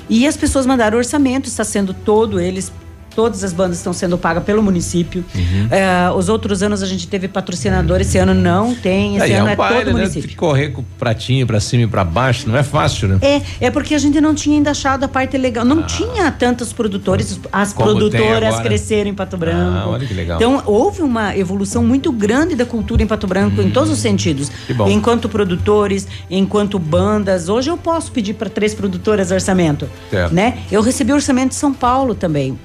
[0.09, 2.71] E as pessoas mandaram orçamento, está sendo todo eles.
[3.15, 5.23] Todas as bandas estão sendo pagas pelo município.
[5.35, 5.67] Uhum.
[5.69, 9.17] Eh, os outros anos a gente teve patrocinador, esse ano não tem.
[9.17, 9.91] Esse é ano um é, todo baile, né?
[9.91, 10.21] município.
[10.21, 13.19] Tem que correr com o pratinho pra cima e pra baixo, não é fácil, né?
[13.21, 15.63] É, é porque a gente não tinha ainda achado a parte legal.
[15.63, 17.75] Não tinha tantos produtores, as Ah.
[17.75, 19.77] Como produtoras cresceram em Pato Branco.
[19.77, 20.37] Ah, olha que legal.
[20.37, 24.49] Então, houve uma evolução muito grande da cultura em Pato Branco, em todos os sentidos.
[24.49, 24.53] Hum.
[24.67, 24.89] que bom.
[24.89, 27.49] Enquanto produtores, enquanto bandas.
[27.49, 29.89] Hoje eu posso pedir para três produtoras orçamento.
[30.09, 30.33] Certo.
[30.33, 30.59] Né?
[30.71, 32.57] Eu recebi orçamento de São Paulo também.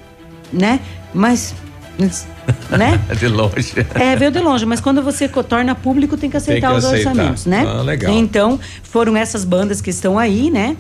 [0.53, 0.81] Né?
[1.13, 1.55] Mas.
[2.71, 3.01] né?
[3.19, 3.75] De longe.
[3.95, 7.11] É, veio de longe, mas quando você torna público, tem que aceitar que os aceitar.
[7.11, 7.65] orçamentos, né?
[7.67, 8.13] Ah, legal.
[8.13, 10.77] Então, foram essas bandas que estão aí, né?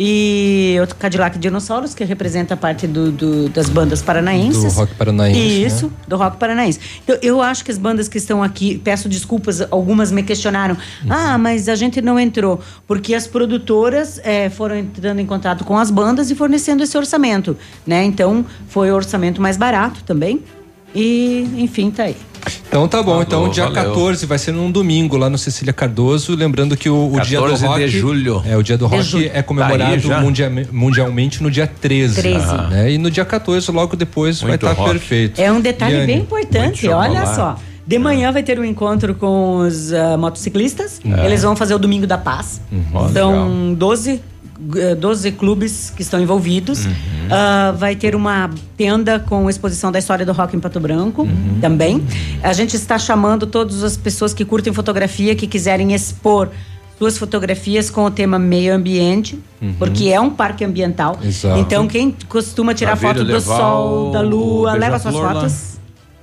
[0.00, 4.62] E o Cadillac Dinossauros, que representa a parte do, do- das bandas paranaenses.
[4.74, 5.92] Do rock paranaense, Isso, né?
[6.06, 6.78] do rock paranaense.
[7.02, 10.76] Então, eu acho que as bandas que estão aqui, peço desculpas, algumas me questionaram.
[11.02, 11.08] Uhum.
[11.12, 12.60] Ah, mas a gente não entrou.
[12.86, 17.56] Porque as produtoras eh, foram entrando em contato com as bandas e fornecendo esse orçamento,
[17.84, 18.04] né?
[18.04, 20.42] Então, foi o orçamento mais barato também.
[20.94, 22.16] E, enfim, tá aí.
[22.68, 23.10] Então tá bom.
[23.10, 23.92] Falou, então, dia valeu.
[23.92, 26.34] 14 vai ser num domingo lá no Cecília Cardoso.
[26.34, 27.88] Lembrando que o, o dia do 14 de rock.
[27.88, 28.42] julho.
[28.46, 29.26] É, o dia do De rock julho.
[29.26, 32.20] é Tá comemorado mundia- mundialmente no dia 13.
[32.20, 32.46] 13.
[32.70, 32.92] né?
[32.92, 34.90] E no dia 14, logo depois, vai Muito estar rock.
[34.90, 35.40] perfeito.
[35.40, 37.56] É um detalhe Liane, bem importante, muito olha só.
[37.86, 41.00] De manhã vai ter um encontro com os ah, motociclistas.
[41.04, 41.24] É.
[41.24, 42.60] Eles vão fazer o Domingo da Paz.
[42.92, 44.18] Ó, São 12, eh,
[44.58, 46.84] 12 clubes que estão envolvidos.
[46.84, 46.92] Uhum.
[47.30, 51.58] Ah, vai ter uma tenda com exposição da história do rock em Pato Branco Uhum.
[51.60, 52.02] também.
[52.42, 56.48] A gente está chamando todas as pessoas que curtem fotografia, que quiserem expor
[56.98, 59.74] suas fotografias com o tema meio ambiente, Uhum.
[59.78, 61.16] porque é um parque ambiental.
[61.22, 61.60] Exato.
[61.60, 65.48] Então, quem costuma tirar vir foto do sol, da lua, leva suas beija-flor lá.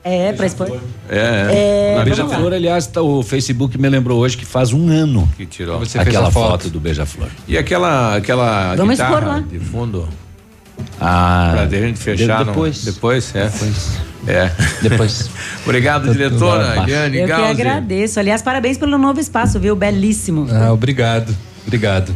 [0.07, 0.69] É, pra expor.
[1.09, 4.87] É, É, Na vamos Beija-Flor, aliás, tá- o Facebook me lembrou hoje que faz um
[4.87, 5.79] ano que tirou.
[5.79, 6.51] Você fez aquela a foto.
[6.51, 6.69] foto.
[6.69, 7.27] do Beija-Flor.
[7.47, 9.39] E aquela, aquela Vamos expor guitarra lá.
[9.41, 10.07] de fundo,
[11.01, 12.39] Ah, pra gente fechar.
[12.39, 12.53] de- não?
[12.53, 12.83] depois.
[12.83, 13.49] Depois, é.
[14.27, 14.51] É.
[14.81, 15.29] Depois.
[15.65, 16.83] Obrigado, diretora.
[16.83, 17.49] Eliane Eu que Gauzi.
[17.61, 18.19] agradeço.
[18.19, 19.75] Aliás, parabéns pelo novo espaço, viu?
[19.75, 20.47] Belíssimo.
[20.51, 21.35] Ah, obrigado.
[21.65, 22.15] Obrigado.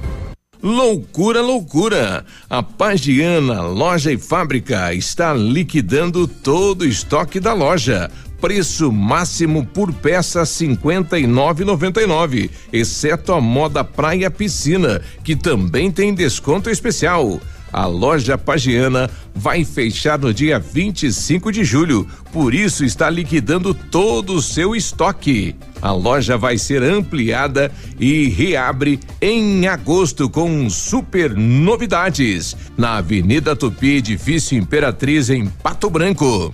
[0.61, 2.23] Loucura, loucura!
[2.47, 8.11] A Pagiana Loja e Fábrica está liquidando todo o estoque da loja.
[8.39, 15.01] Preço máximo por peça cinquenta e nove noventa e nove, exceto a moda praia piscina,
[15.23, 17.39] que também tem desconto especial.
[17.71, 24.33] A loja Pagiana vai fechar no dia 25 de julho, por isso está liquidando todo
[24.33, 25.55] o seu estoque.
[25.81, 33.97] A loja vai ser ampliada e reabre em agosto com super novidades na Avenida Tupi,
[33.97, 36.53] edifício Imperatriz em Pato Branco.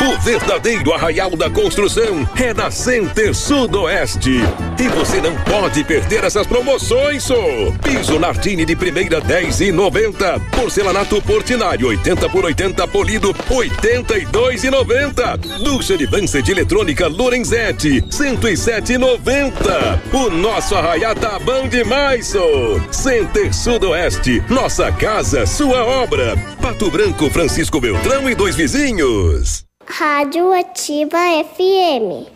[0.00, 4.40] O verdadeiro arraial da construção é da Center Sudoeste.
[4.78, 7.34] E você não pode perder essas promoções, só.
[7.82, 10.38] Piso Nardini de primeira 10 e 90.
[10.54, 15.36] Porcelanato Portinari 80 por 80 polido 82 e 90.
[15.64, 20.02] Ducha de Vance de eletrônica Lorenzetti 107 e 90.
[20.12, 22.46] O nosso arraial tá bom demais, só.
[22.92, 26.36] Center Sudoeste, nossa casa, sua obra.
[26.60, 29.65] Pato Branco, Francisco Beltrão e dois vizinhos.
[29.88, 31.18] Rádio Ativa
[31.54, 32.35] FM.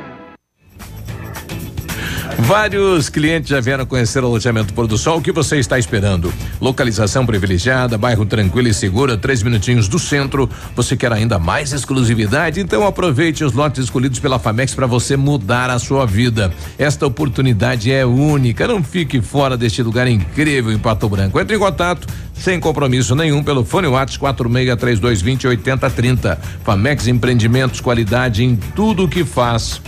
[2.43, 5.19] Vários clientes já vieram conhecer o loteamento Pôr do Sol.
[5.19, 6.33] O que você está esperando?
[6.59, 10.49] Localização privilegiada, bairro tranquilo e seguro, três minutinhos do centro.
[10.75, 12.59] Você quer ainda mais exclusividade?
[12.59, 16.51] Então aproveite os lotes escolhidos pela Famex para você mudar a sua vida.
[16.79, 18.67] Esta oportunidade é única.
[18.67, 21.39] Não fique fora deste lugar incrível em Pato Branco.
[21.39, 26.39] Entre em contato sem compromisso nenhum pelo fone Whats 463220 8030.
[26.63, 29.79] Famex Empreendimentos, qualidade em tudo o que faz.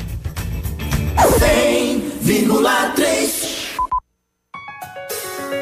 [2.24, 3.76] 100,3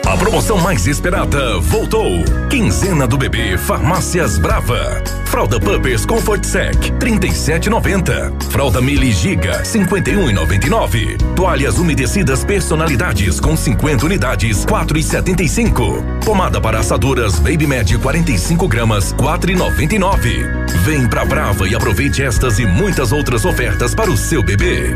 [0.06, 2.24] A promoção mais esperada voltou.
[2.52, 5.02] Quinzena do bebê Farmácias Brava.
[5.26, 8.44] Fralda Pampers Comfort Sec 37,90.
[8.52, 11.18] Fralda Mili Giga 51,99.
[11.36, 16.24] Toalhas umedecidas personalidades com 50 unidades 4,75.
[16.24, 20.68] Pomada para assadoras Baby Med 45 gramas 4,99.
[20.84, 24.96] Vem pra Brava e aproveite estas e muitas outras ofertas para o seu bebê.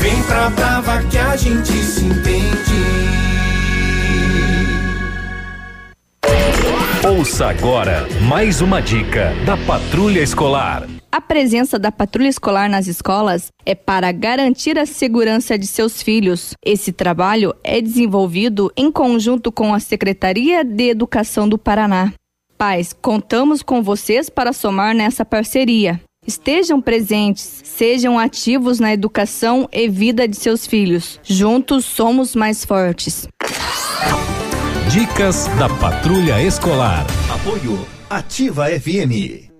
[0.00, 2.50] Vem pra Brava que a gente se entende.
[7.06, 10.88] Ouça agora mais uma dica da Patrulha Escolar.
[11.12, 16.54] A presença da patrulha escolar nas escolas é para garantir a segurança de seus filhos.
[16.64, 22.10] Esse trabalho é desenvolvido em conjunto com a Secretaria de Educação do Paraná.
[22.56, 26.00] Pais, contamos com vocês para somar nessa parceria.
[26.26, 31.18] Estejam presentes, sejam ativos na educação e vida de seus filhos.
[31.24, 33.26] Juntos somos mais fortes.
[34.92, 37.06] Dicas da Patrulha Escolar.
[37.32, 39.49] Apoio Ativa FM.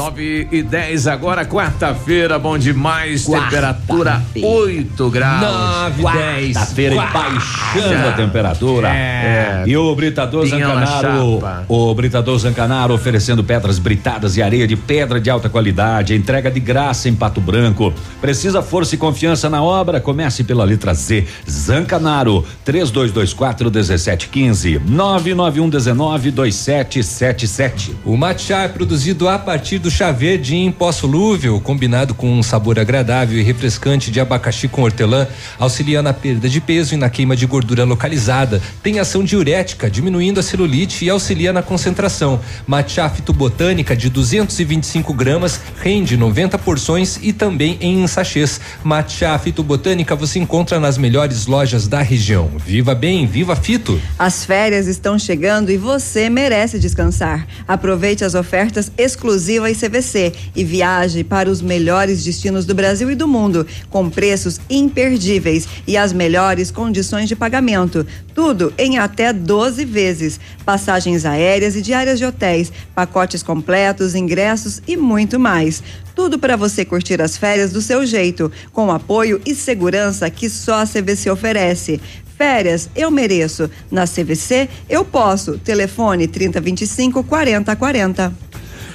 [0.00, 3.26] 9 e 10 agora, quarta-feira, bom demais.
[3.26, 5.42] Temperatura 8 graus.
[5.42, 6.56] 9 10.
[6.56, 8.88] Quarta-feira e baixando a temperatura.
[8.88, 9.64] É.
[9.66, 14.74] E o Britador Pinhão na Zancanaro, o Britador Zancanaro oferecendo pedras britadas e areia de
[14.74, 17.92] pedra de alta qualidade, entrega de graça em Pato Branco.
[18.22, 20.00] Precisa força e confiança na obra?
[20.00, 21.26] Comece pela letra Z.
[21.46, 27.96] Zancanaro, 3224 1715, 991 19 2777.
[28.02, 32.42] O matcha é produzido a partir do chá verde em pó solúvel, combinado com um
[32.42, 35.26] sabor agradável e refrescante de abacaxi com hortelã,
[35.58, 38.62] auxilia na perda de peso e na queima de gordura localizada.
[38.82, 42.40] Tem ação diurética, diminuindo a celulite e auxilia na concentração.
[42.66, 48.60] Matcha fitobotânica de 225 gramas rende 90 porções e também em sachês.
[48.84, 52.50] Matcha fitobotânica você encontra nas melhores lojas da região.
[52.64, 54.00] Viva bem, viva fito!
[54.18, 57.46] As férias estão chegando e você merece descansar.
[57.66, 63.26] Aproveite as ofertas exclusivas CVC e viaje para os melhores destinos do Brasil e do
[63.26, 68.06] mundo, com preços imperdíveis e as melhores condições de pagamento.
[68.34, 70.38] Tudo em até 12 vezes.
[70.64, 75.82] Passagens aéreas e diárias de hotéis, pacotes completos, ingressos e muito mais.
[76.14, 80.82] Tudo para você curtir as férias do seu jeito, com apoio e segurança que só
[80.82, 82.00] a CVC oferece.
[82.36, 83.70] Férias, eu mereço.
[83.90, 85.58] Na CVC, eu posso.
[85.58, 88.49] Telefone 3025 4040.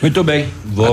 [0.06, 0.92] Muito bem, vamos.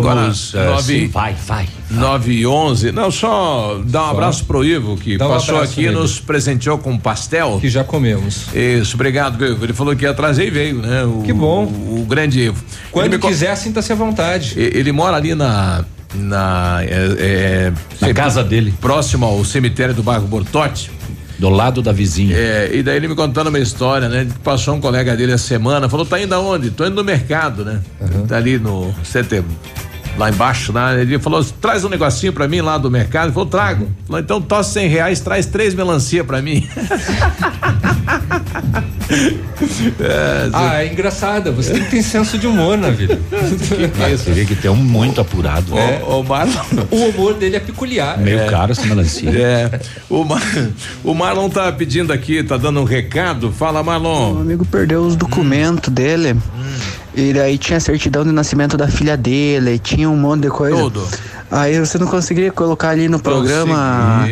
[0.55, 1.68] Agora, eh, nove- vai, vai.
[1.90, 2.93] 9 e 11.
[2.93, 4.10] Não, só dar um Só.
[4.10, 7.59] abraço pro Ivo, que Dá um passou abraço aqui e nos presenteou com um pastel.
[7.60, 8.47] Que já comemos.
[8.55, 9.66] Isso, obrigado, Ivo.
[9.66, 11.05] Ele falou que ia trazer e veio, né?
[11.05, 11.66] O, Que bom.
[11.66, 12.64] O, o grande Ivo.
[12.90, 14.55] Quando Ele quiser, sinta-se à vontade.
[14.56, 15.84] E- Ele mora ali na.
[16.14, 18.72] Na, é, é, Na casa dele.
[18.80, 20.90] Próximo ao cemitério do bairro Bortote.
[21.43, 22.36] Do lado da vizinha.
[22.36, 24.28] É, e daí ele me contando uma história, né?
[24.44, 26.70] Passou um colega dele a semana, falou, tá indo aonde?
[26.70, 27.81] Tô indo no mercado, né?
[28.28, 29.43] Tá ali no CT,
[30.16, 30.94] lá embaixo, lá.
[30.98, 33.26] Ele falou, traz um negocinho pra mim lá do mercado.
[33.26, 33.89] Ele falou, trago.
[34.06, 36.66] Falou, então tosse cem reais, traz três melancia pra mim.
[40.01, 41.51] é, Ah, é engraçada.
[41.52, 43.18] Você tem que ter senso de humor na vida.
[44.10, 45.72] Você vê que tem um muito apurado.
[45.74, 46.52] Ô, ô, Marlon.
[46.90, 48.18] O humor dele é peculiar.
[48.18, 48.47] Meio É.
[48.48, 49.30] caro essa melancia.
[49.30, 50.43] É, o, Mar,
[51.05, 53.52] o Marlon tá pedindo aqui, tá dando um recado.
[53.52, 54.34] Fala, Marlon.
[54.34, 56.36] O amigo perdeu os documentos dele.
[57.14, 60.76] E daí tinha a certidão de nascimento da filha dele, tinha um monte de coisa.
[60.76, 61.06] Tudo.
[61.51, 64.26] Aí você não conseguiria colocar ali no programa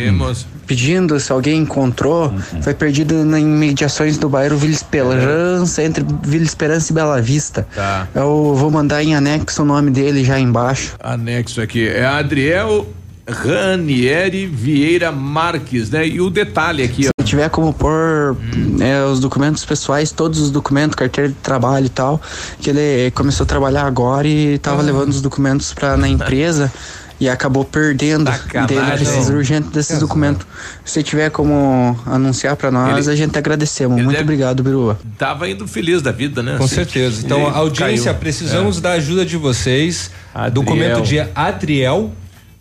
[0.67, 2.33] pedindo se alguém encontrou.
[2.63, 7.67] Foi perdido na imediações do bairro Vila Esperança, entre Vila Esperança e Bela Vista.
[7.75, 8.09] Tá.
[8.15, 10.95] Eu vou mandar em anexo o nome dele já embaixo.
[10.99, 11.87] Anexo aqui.
[11.87, 12.87] É Adriel
[13.29, 16.07] Ranieri Vieira Marques, né?
[16.07, 17.20] E o detalhe aqui, ó.
[17.31, 18.37] Se tiver como pôr
[18.81, 22.21] é, os documentos pessoais, todos os documentos, carteira de trabalho e tal,
[22.61, 26.73] que ele começou a trabalhar agora e tava levando os documentos para na empresa
[27.21, 28.25] e acabou perdendo.
[28.29, 28.77] Sacanagem.
[28.79, 30.45] Dele precisa urgente desses documentos.
[30.85, 34.03] Se tiver como anunciar para nós, Ele- a gente agradecemos.
[34.03, 34.99] Muito obrigado, Biruba.
[35.17, 36.57] Tava indo feliz da vida, né?
[36.59, 37.23] Com Assim, certeza.
[37.25, 38.19] Então, audiência, caiu.
[38.21, 38.81] precisamos É.
[38.81, 40.11] da ajuda de vocês.
[40.35, 40.51] Adriel.
[40.53, 42.11] Documento de Adriel.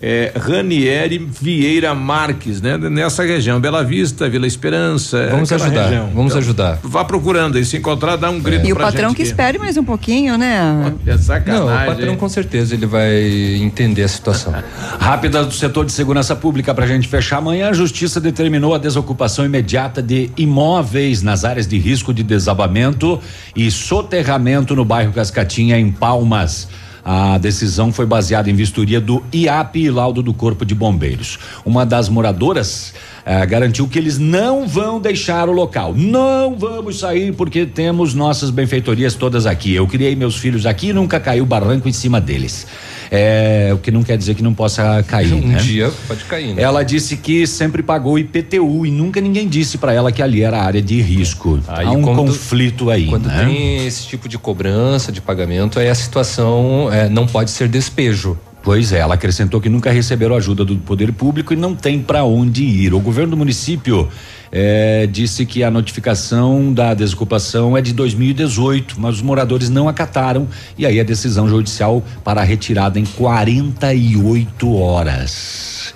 [0.02, 2.78] É, Ranieri Vieira Marques, né?
[2.78, 5.18] Nessa região, Bela Vista, Vila Esperança.
[5.18, 6.10] é Vamos ajudar, região.
[6.14, 6.80] vamos Então, ajudar.
[6.82, 9.60] Vá procurando aí, se encontrar, dá um grito E o pra patrão gente que espere
[9.60, 10.96] mais um pouquinho, né?
[11.06, 11.66] É sacanagem.
[11.66, 13.14] Não, o patrão com certeza ele vai
[13.58, 14.54] entender a situação.
[14.98, 17.40] Rápida do setor de segurança pública para a gente fechar.
[17.40, 23.20] Amanhã a justiça determinou a desocupação imediata de imóveis nas áreas de risco de desabamento
[23.54, 26.70] e soterramento no bairro Cascatinha, em Palmas.
[27.04, 31.40] A decisão foi baseada em vistoria do IAP e laudo do Corpo de Bombeiros.
[31.66, 32.94] Uma das moradoras
[33.26, 35.94] eh, garantiu que eles não vão deixar o local.
[35.96, 39.74] Não vamos sair porque temos nossas benfeitorias todas aqui.
[39.74, 42.68] Eu criei meus filhos aqui e nunca caiu barranco em cima deles.
[43.12, 45.34] É, o que não quer dizer que não possa cair.
[45.40, 45.58] Um né?
[45.60, 46.62] dia pode cair, né?
[46.62, 50.62] Ela disse que sempre pagou IPTU e nunca ninguém disse para ela que ali era
[50.62, 51.60] área de risco.
[51.68, 53.46] Aí Há um quando- conflito aí, Quando né?
[53.46, 58.38] tem esse tipo de cobrança, de pagamento, aí a situação é, não pode ser despejo.
[58.62, 62.24] Pois é, ela acrescentou que nunca receberam ajuda do poder público e não tem para
[62.24, 62.94] onde ir.
[62.94, 64.10] O governo do município
[64.52, 70.48] eh, disse que a notificação da desocupação é de 2018, mas os moradores não acataram
[70.78, 75.94] e aí a decisão judicial para a retirada em 48 horas.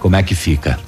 [0.00, 0.78] Como é que fica?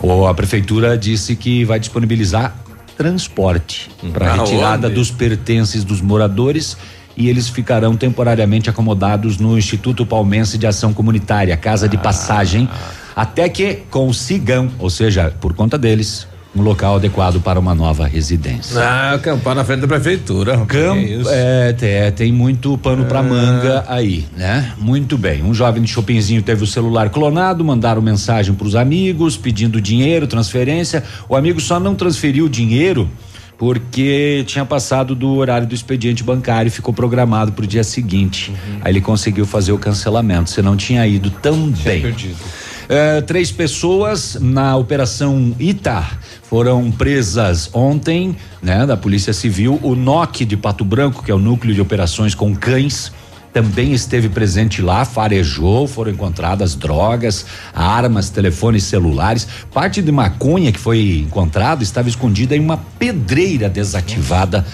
[0.00, 2.56] Ou a prefeitura disse que vai disponibilizar
[2.96, 4.50] transporte para Aonde?
[4.52, 6.76] retirada dos pertences dos moradores
[7.22, 12.68] e eles ficarão temporariamente acomodados no Instituto Palmense de Ação Comunitária, Casa de Passagem,
[13.14, 18.80] até que consigam, ou seja, por conta deles, um local adequado para uma nova residência.
[18.80, 20.58] Ah, acampar na frente da prefeitura.
[20.66, 24.72] Camp, é, é, tem muito pano pra manga aí, né?
[24.76, 25.44] Muito bem.
[25.44, 31.04] Um jovem de Chopinzinho teve o celular clonado, mandaram mensagem pros amigos pedindo dinheiro, transferência.
[31.28, 33.08] O amigo só não transferiu o dinheiro
[33.58, 38.52] porque tinha passado do horário do expediente bancário e ficou programado para o dia seguinte.
[38.82, 42.02] Aí ele conseguiu fazer o cancelamento, senão tinha ido tão bem.
[42.02, 42.36] perdido.
[42.88, 46.04] É, três pessoas na operação Ita
[46.42, 49.78] foram presas ontem, né, da Polícia Civil.
[49.82, 53.12] O NOC de Pato Branco, que é o núcleo de operações com cães,
[53.52, 59.46] também esteve presente lá, farejou, foram encontradas drogas, armas, telefones celulares.
[59.72, 64.64] Parte de maconha que foi encontrada estava escondida em uma pedreira desativada.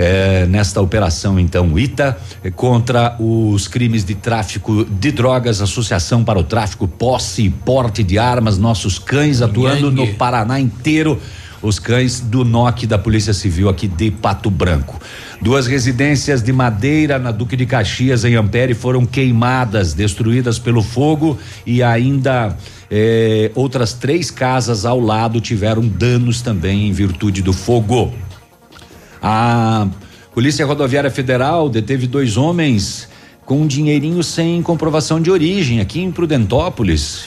[0.00, 2.16] eh, nesta operação, então, ITA,
[2.54, 8.16] contra os crimes de tráfico de drogas, associação para o tráfico, posse e porte de
[8.16, 11.20] armas, nossos cães atuando no Paraná inteiro
[11.62, 15.00] os cães do NOC da Polícia Civil aqui de Pato Branco.
[15.40, 21.38] Duas residências de madeira na Duque de Caxias, em Ampere, foram queimadas, destruídas pelo fogo
[21.66, 22.56] e ainda
[22.90, 28.12] eh, outras três casas ao lado tiveram danos também em virtude do fogo.
[29.22, 29.88] A
[30.32, 33.08] Polícia Rodoviária Federal deteve dois homens
[33.48, 37.24] com um dinheirinho sem comprovação de origem aqui em Prudentópolis.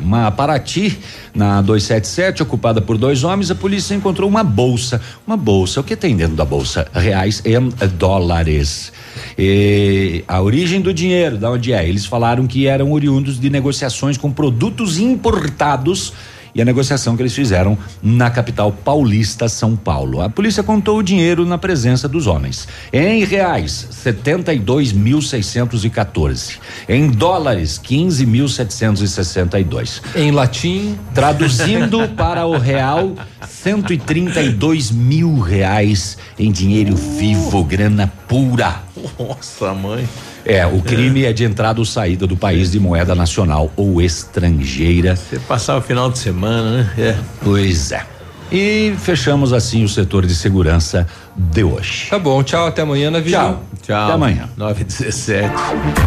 [0.00, 0.96] Uma Paraty
[1.34, 5.00] na 277, ocupada por dois homens, a polícia encontrou uma bolsa.
[5.26, 6.86] Uma bolsa, o que tem dentro da bolsa?
[6.94, 7.58] Reais e
[7.88, 8.92] dólares.
[9.36, 11.84] E a origem do dinheiro, da onde é?
[11.84, 16.12] Eles falaram que eram oriundos de negociações com produtos importados
[16.54, 20.22] e a negociação que eles fizeram na capital paulista, São Paulo.
[20.22, 22.66] A polícia contou o dinheiro na presença dos homens.
[22.92, 26.58] Em reais, 72.614.
[26.88, 30.00] Em dólares, 15.762.
[30.14, 33.14] Em latim, Traduzindo para o real,
[33.46, 38.82] 132 mil reais em dinheiro vivo, grana pura.
[39.18, 40.08] Nossa, mãe.
[40.44, 45.16] É, o crime é de entrada ou saída do país de moeda nacional ou estrangeira.
[45.16, 46.90] Você passar o final de semana, né?
[46.98, 47.16] É.
[47.42, 48.04] Pois é.
[48.52, 52.08] E fechamos assim o setor de segurança de hoje.
[52.10, 53.40] Tá bom, tchau, até amanhã na Vigília.
[53.40, 53.70] Tchau.
[53.82, 54.04] Tchau.
[54.04, 54.48] Até amanhã.
[54.56, 55.50] 9 17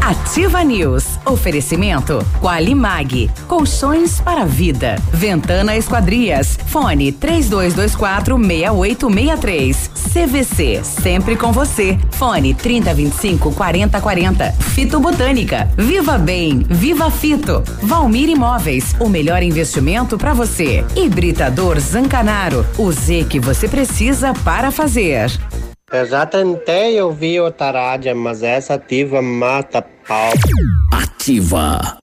[0.02, 1.20] Ativa News.
[1.26, 3.30] Oferecimento Qualimag.
[3.48, 4.96] Colchões para vida.
[5.12, 6.58] Ventana Esquadrias.
[6.68, 9.92] Fone 3224 6863.
[10.14, 10.82] CVC.
[10.84, 11.98] Sempre com você.
[12.12, 14.52] Fone 3025 4040.
[14.52, 15.70] Fito Botânica.
[15.76, 16.66] Viva Bem.
[16.70, 17.64] Viva Fito.
[17.82, 18.96] Valmir Imóveis.
[19.00, 20.86] O melhor investimento para você.
[20.96, 22.66] Hibridador Zancanaro.
[22.78, 25.13] O Z que você precisa para fazer.
[25.92, 30.32] Eu já tentei ouvir outra rádio, mas essa ativa mata pau.
[30.92, 32.03] Ativa.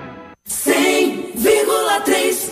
[0.51, 2.51] 100,3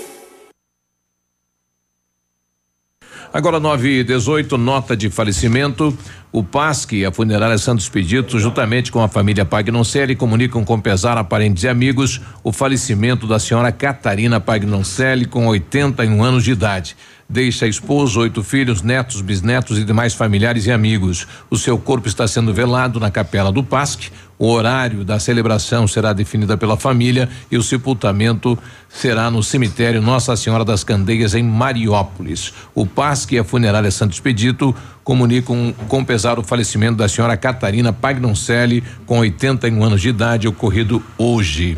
[3.31, 5.95] Agora 9 e 18, nota de falecimento.
[6.31, 11.17] O PASC e a funerária Santos Pedito, juntamente com a família Pagnoncelli, comunicam com pesar
[11.17, 16.95] a parentes e amigos o falecimento da senhora Catarina Pagnoncelli, com 81 anos de idade.
[17.31, 21.27] Deixa esposa, oito filhos, netos, bisnetos e demais familiares e amigos.
[21.47, 24.09] O seu corpo está sendo velado na capela do PASC.
[24.39, 28.57] O horário da celebração será definida pela família e o sepultamento
[28.89, 32.51] será no cemitério Nossa Senhora das Candeias, em Mariópolis.
[32.73, 37.93] O PASC e a funerária Santos Expedito comunicam com pesar o falecimento da senhora Catarina
[37.93, 41.77] Pagnoncelli, com 81 anos de idade, ocorrido hoje.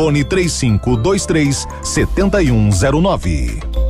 [0.00, 3.89] Fone 3523 7109.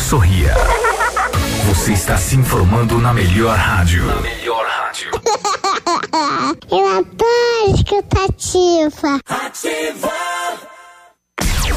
[0.00, 0.54] Sorria.
[1.66, 4.04] Você está se informando na melhor rádio.
[4.06, 5.10] Na melhor rádio.
[6.70, 9.20] Eu adoro escutativa.
[9.28, 10.12] Ativa!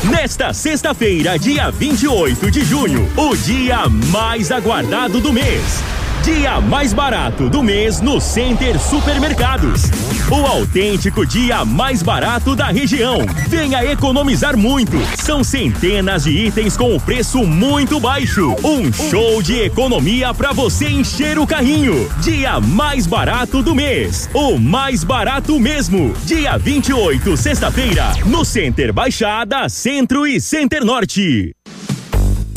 [0.04, 5.82] Nesta sexta-feira, dia 28 de junho, o dia mais aguardado do mês.
[6.24, 9.84] Dia mais barato do mês no Center Supermercados.
[10.32, 13.18] O autêntico dia mais barato da região.
[13.50, 14.98] Venha economizar muito.
[15.22, 18.56] São centenas de itens com preço muito baixo.
[18.64, 22.10] Um show de economia para você encher o carrinho.
[22.22, 24.30] Dia mais barato do mês.
[24.34, 26.14] O mais barato mesmo.
[26.24, 31.54] Dia 28, sexta-feira, no Center Baixada, Centro e Center Norte.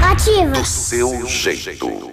[0.00, 0.52] Ativa.
[0.52, 2.12] Do seu jeito.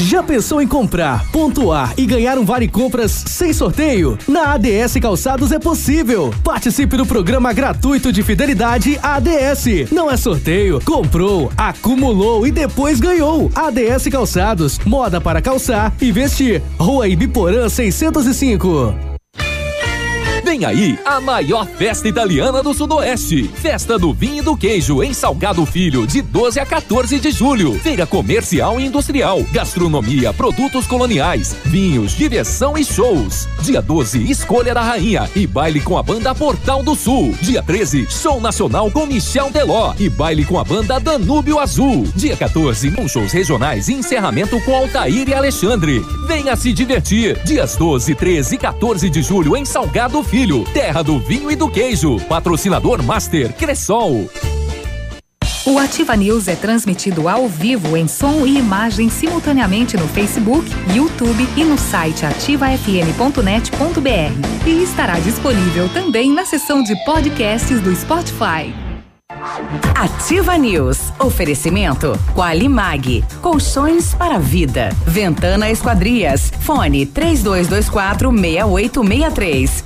[0.00, 4.18] Já pensou em comprar, pontuar e ganhar um vale compras sem sorteio?
[4.26, 6.34] Na ADS Calçados é possível.
[6.42, 9.92] Participe do programa gratuito de fidelidade ADS.
[9.92, 13.48] Não é sorteio, comprou, acumulou e depois ganhou.
[13.54, 16.60] ADS Calçados, moda para calçar e vestir.
[16.80, 19.05] Rua Ibiporã 605.
[20.46, 23.48] Vem aí a maior festa italiana do Sudoeste.
[23.48, 27.74] Festa do Vinho e do Queijo em Salgado Filho, de 12 a 14 de julho.
[27.80, 33.48] Feira comercial e industrial, gastronomia, produtos coloniais, vinhos, diversão e shows.
[33.60, 37.34] Dia 12, Escolha da Rainha e baile com a banda Portal do Sul.
[37.42, 42.04] Dia 13, Show Nacional com Michel Teló e baile com a banda Danúbio Azul.
[42.14, 46.06] Dia 14, com shows regionais e encerramento com Altair e Alexandre.
[46.28, 47.36] Venha se divertir.
[47.42, 50.35] Dias 12, 13 e 14 de julho em Salgado Filho.
[50.70, 52.20] Terra do vinho e do queijo.
[52.28, 54.28] Patrocinador Master Cressol.
[55.64, 61.48] O Ativa News é transmitido ao vivo em som e imagem simultaneamente no Facebook, YouTube
[61.56, 64.66] e no site ativafm.net.br.
[64.66, 68.74] E estará disponível também na seção de podcasts do Spotify.
[69.94, 70.98] Ativa News.
[71.18, 73.24] Oferecimento Qualimag.
[73.40, 74.90] Colchões para vida.
[75.06, 76.52] Ventana Esquadrias.
[76.60, 79.85] Fone 3224 6863.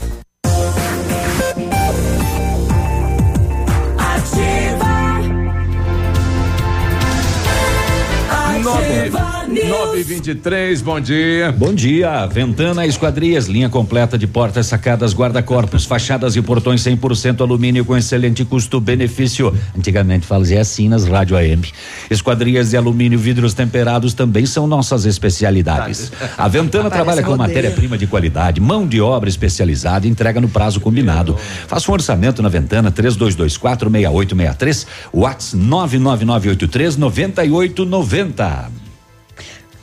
[9.71, 11.49] 923, bom dia.
[11.49, 17.85] Bom dia, Ventana Esquadrias, linha completa de portas, sacadas, guarda-corpos, fachadas e portões 100% alumínio
[17.85, 19.55] com excelente custo-benefício.
[19.75, 21.61] Antigamente fazia assim nas rádio AM.
[22.09, 26.11] Esquadrias de alumínio, vidros temperados também são nossas especialidades.
[26.37, 30.81] A Ventana trabalha com matéria-prima de qualidade, mão de obra especializada, e entrega no prazo
[30.81, 31.37] combinado.
[31.65, 38.80] Faça um orçamento na Ventana 3224 6863, Whats 99983 9890.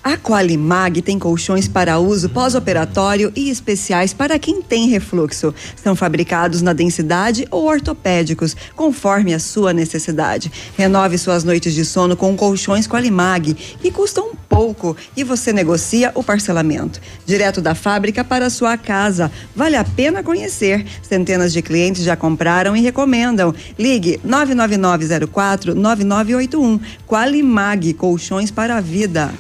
[0.03, 5.53] A Qualimag tem colchões para uso pós-operatório e especiais para quem tem refluxo.
[5.77, 10.51] São fabricados na densidade ou ortopédicos, conforme a sua necessidade.
[10.77, 16.23] Renove suas noites de sono com colchões Qualimag, que custam pouco e você negocia o
[16.23, 17.01] parcelamento.
[17.27, 19.31] Direto da fábrica para sua casa.
[19.55, 20.87] Vale a pena conhecer.
[21.03, 23.55] Centenas de clientes já compraram e recomendam.
[23.79, 26.81] Ligue 99904 9981.
[27.07, 29.33] Qualimag, colchões para a vida.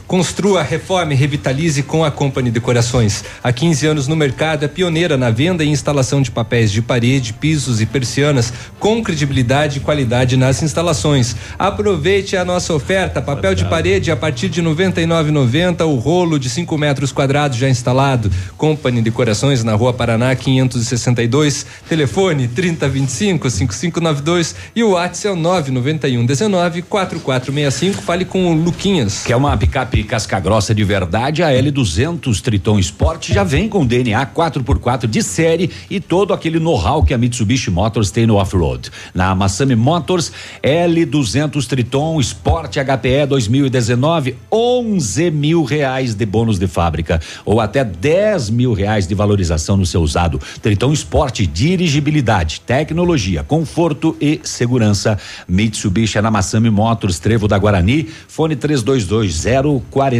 [0.48, 3.22] Construa, reforme, revitalize com a Company Decorações.
[3.44, 7.34] Há 15 anos no mercado, é pioneira na venda e instalação de papéis de parede,
[7.34, 11.36] pisos e persianas com credibilidade e qualidade nas instalações.
[11.58, 16.48] Aproveite a nossa oferta: papel de parede a partir de R$ 99,90, o rolo de
[16.48, 18.30] 5 metros quadrados já instalado.
[18.56, 26.24] Company Decorações na Rua Paraná 562, telefone 3025 5592 e o WhatsApp é o 991
[26.24, 28.00] 19 4465.
[28.00, 29.24] Fale com o Luquinhas.
[29.26, 30.04] Que é uma picape
[30.38, 36.00] grossa de verdade, a L200 Triton Sport já vem com DNA 4x4 de série e
[36.00, 38.90] todo aquele know-how que a Mitsubishi Motors tem no off-road.
[39.14, 47.20] Na Massami Motors, L200 Triton Sport HPE 2019, 11 mil reais de bônus de fábrica
[47.44, 50.40] ou até 10 mil reais de valorização no seu usado.
[50.60, 55.18] Triton Sport, dirigibilidade, tecnologia, conforto e segurança.
[55.48, 59.48] Mitsubishi é na Massami Motors, Trevo da Guarani, fone 3220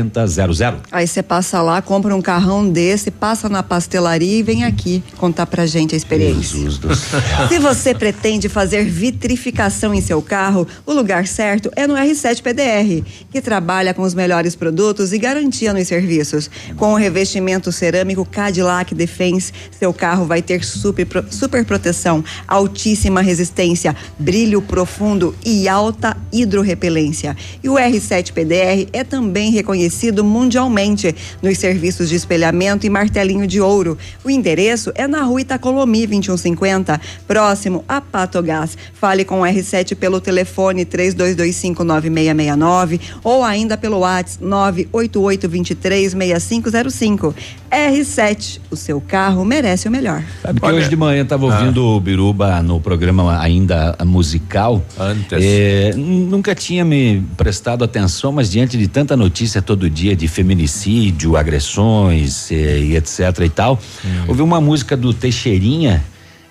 [0.09, 0.81] 4000.
[0.91, 5.47] Aí você passa lá, compra um carrão desse, passa na pastelaria e vem aqui contar
[5.47, 6.59] pra gente a experiência.
[6.59, 7.20] Jesus do céu.
[7.49, 13.05] Se você pretende fazer vitrificação em seu carro, o lugar certo é no R7 PDR,
[13.31, 16.51] que trabalha com os melhores produtos e garantia nos serviços.
[16.77, 23.95] Com o revestimento cerâmico Cadillac Defense, seu carro vai ter super, super proteção, altíssima resistência,
[24.19, 27.37] brilho profundo e alta hidrorrepelência.
[27.62, 33.60] E o R7 PDR é também reconhecido mundialmente nos serviços de espelhamento e martelinho de
[33.60, 33.99] ouro.
[34.25, 38.78] O endereço é na rua Itacolomi 2150, próximo a Patogás.
[38.94, 47.35] Fale com o R7 pelo telefone 32259669 ou ainda pelo WhatsApp 988236505.
[47.71, 50.23] R7, o seu carro merece o melhor.
[50.43, 54.83] Sabe que hoje de manhã estava ouvindo o Biruba no programa ainda musical.
[54.99, 55.39] Antes.
[55.41, 61.37] É, nunca tinha me prestado atenção, mas diante de tanta notícia todo dia de feminicídio,
[61.37, 63.79] agressões eh, e etc e tal,
[64.27, 66.05] ouvi uma música do Teixeirinha.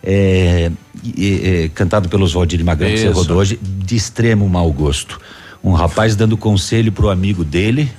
[0.04, 0.72] É,
[1.04, 5.20] e- e- cantado pelos Valdir Magrão que você rodou hoje, de extremo mau gosto.
[5.64, 7.92] Um rapaz dando conselho pro amigo dele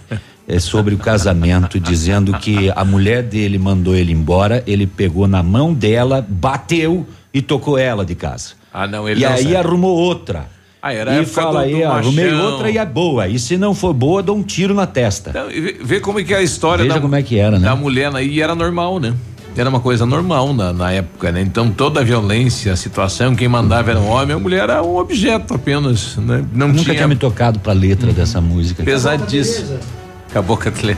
[0.48, 5.42] é, sobre o casamento, dizendo que a mulher dele mandou ele embora, ele pegou na
[5.42, 8.52] mão dela, bateu e tocou ela de casa.
[8.72, 9.56] Ah, não, ele e não aí sabe.
[9.56, 10.46] arrumou outra.
[10.80, 12.52] Ah, e fala do- do aí, arrumei machão.
[12.52, 13.26] outra e é boa.
[13.28, 15.30] E se não for boa, dou um tiro na testa.
[15.30, 15.48] Então,
[15.84, 17.68] vê, como é que é a história Veja da, como é que era, né?
[17.68, 19.12] da mulher aí e era normal, né?
[19.56, 21.40] Era uma coisa normal na, na época, né?
[21.42, 24.96] Então toda a violência, a situação, quem mandava era um homem, a mulher era um
[24.98, 26.44] objeto apenas, né?
[26.54, 28.84] Não Nunca tinha, tinha me tocado pra letra dessa música.
[28.84, 29.78] pesadíssimo.
[30.30, 30.96] Acabou com a tele...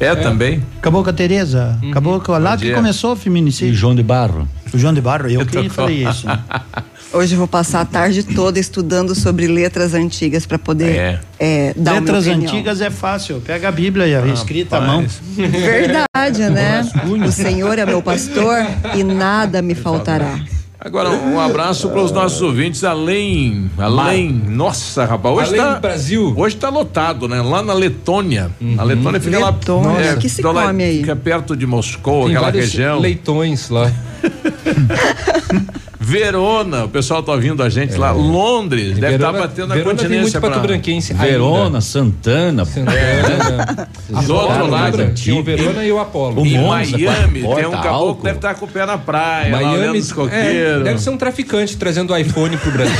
[0.00, 0.62] É, também?
[0.78, 1.78] Acabou com a Tereza.
[1.88, 3.72] Acabou com lá que começou o feminicídio.
[3.72, 4.48] E João de Barro.
[4.72, 6.26] O João de Barro, eu, que tô- falei isso.
[7.12, 11.20] Hoje eu vou passar a tarde toda estudando sobre letras antigas para poder É.
[11.38, 13.40] é, dar Letras antigas é fácil.
[13.40, 15.06] Pega a Bíblia e a escrita à mão.
[15.36, 16.84] Verdade, né?
[17.26, 18.58] O Senhor é meu pastor
[18.96, 20.40] e nada me faltará.
[20.84, 25.80] Agora, um abraço para os nossos ouvintes além, além, nossa, rapaz, hoje Além tá, do
[25.80, 26.34] Brasil.
[26.36, 27.40] hoje tá lotado, né?
[27.40, 30.98] Lá na Letônia, a Letônia fica Letônia, lá, o que se come aí?
[30.98, 32.98] Fica perto de Moscou, Tem aquela região.
[33.00, 33.90] leitões lá.
[36.04, 38.12] Verona, o pessoal tá ouvindo a gente lá.
[38.12, 40.50] Londres, deve estar Verona- batendo a Verona continência pra...
[40.50, 41.14] pato-branquense.
[41.14, 42.64] Verona, Santana.
[42.66, 43.88] Santana.
[44.26, 45.14] Do outro lado.
[45.14, 46.42] Tinha o Verona e o Apolo.
[46.42, 48.14] O Em Monza, Miami, tem um caboclo álcool.
[48.16, 51.10] que deve estar com o pé na praia, lá olhando Miami os é, deve ser
[51.10, 52.94] um traficante trazendo iPhone pro Brasil.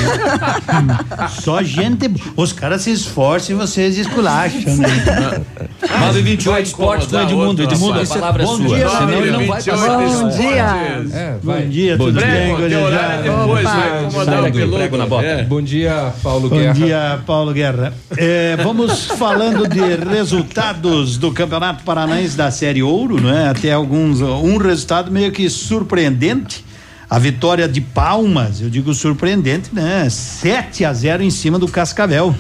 [1.43, 2.11] Só gente.
[2.37, 5.43] Os caras se esforçam e vocês esculacham, né?
[5.83, 7.63] 928 Esportes com Edmundo.
[7.63, 8.69] Edmundo, a palavra é Bom sua.
[8.77, 9.99] dia, Senão ele não vai 28 passar.
[9.99, 11.19] Bom dia.
[11.19, 12.27] É, Bom dia, Bom tudo dia.
[12.29, 13.77] bem, Prego, teu horário depois, Opa.
[13.77, 14.97] vai incomodar o piloto.
[14.97, 15.27] na bota.
[15.27, 15.45] É.
[15.45, 16.75] Bom dia, Paulo Bom Guerra.
[16.75, 17.93] dia, Paulo Guerra.
[18.17, 23.49] É, vamos falando de resultados do Campeonato Paranaense da Série Ouro, né?
[23.49, 26.65] Até alguns, um resultado meio que surpreendente.
[27.09, 30.09] A vitória de Palmas, eu digo surpreendente, né?
[30.09, 32.35] 7 a 0 em cima do Cascavel.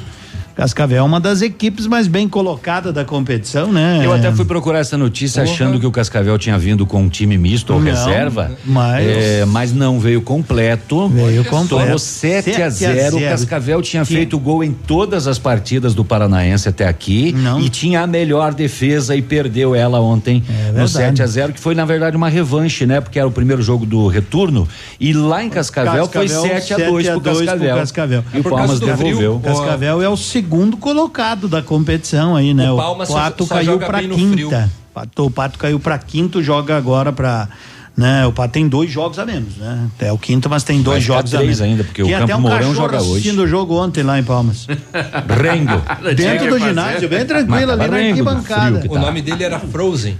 [0.56, 4.00] Cascavel é uma das equipes mais bem colocadas da competição, né?
[4.04, 7.36] Eu até fui procurar essa notícia achando que o Cascavel tinha vindo com um time
[7.36, 8.52] misto ou Não, reserva.
[8.64, 11.08] mas- é, mas não, veio completo.
[11.08, 11.82] Veio completo.
[11.84, 13.16] Tomou 7 a 7 a 0.
[13.16, 13.30] O 0.
[13.32, 18.06] Cascavel tinha feito gol em todas as partidas do Paranaense até aqui e tinha a
[18.06, 20.90] melhor defesa e perdeu ela ontem no É verdade.
[20.92, 23.00] 7 a 0 que foi na verdade uma revanche, né?
[23.00, 24.68] Porque era o primeiro jogo do retorno
[25.00, 27.76] e lá em Cascavel, foi 7 a 2 pro 7 Cascavel.
[27.76, 28.24] Cascavel.
[28.32, 29.40] E o Palmas devolveu.
[29.42, 30.43] Cascavel é o segundo
[30.76, 32.70] colocado da competição aí, né?
[32.70, 34.70] O O, Palmas só- Pato só caiu no quinta.
[34.92, 37.48] Pato, o Pato caiu pra quinto, joga agora pra.
[37.96, 39.86] Né, o Pato tem dois jogos a menos, né?
[40.00, 41.72] É o quinto, mas tem dois jogos a três menos.
[41.72, 43.10] ainda, porque o Tinha até Campo um Mourão joga hoje.
[43.12, 44.66] assistindo o jogo ontem lá em Palmas.
[45.40, 45.80] Rengo.
[46.16, 48.84] Dentro do ginásio, bem tranquilo ali na arquibancada.
[48.90, 50.16] O nome dele era Frozen.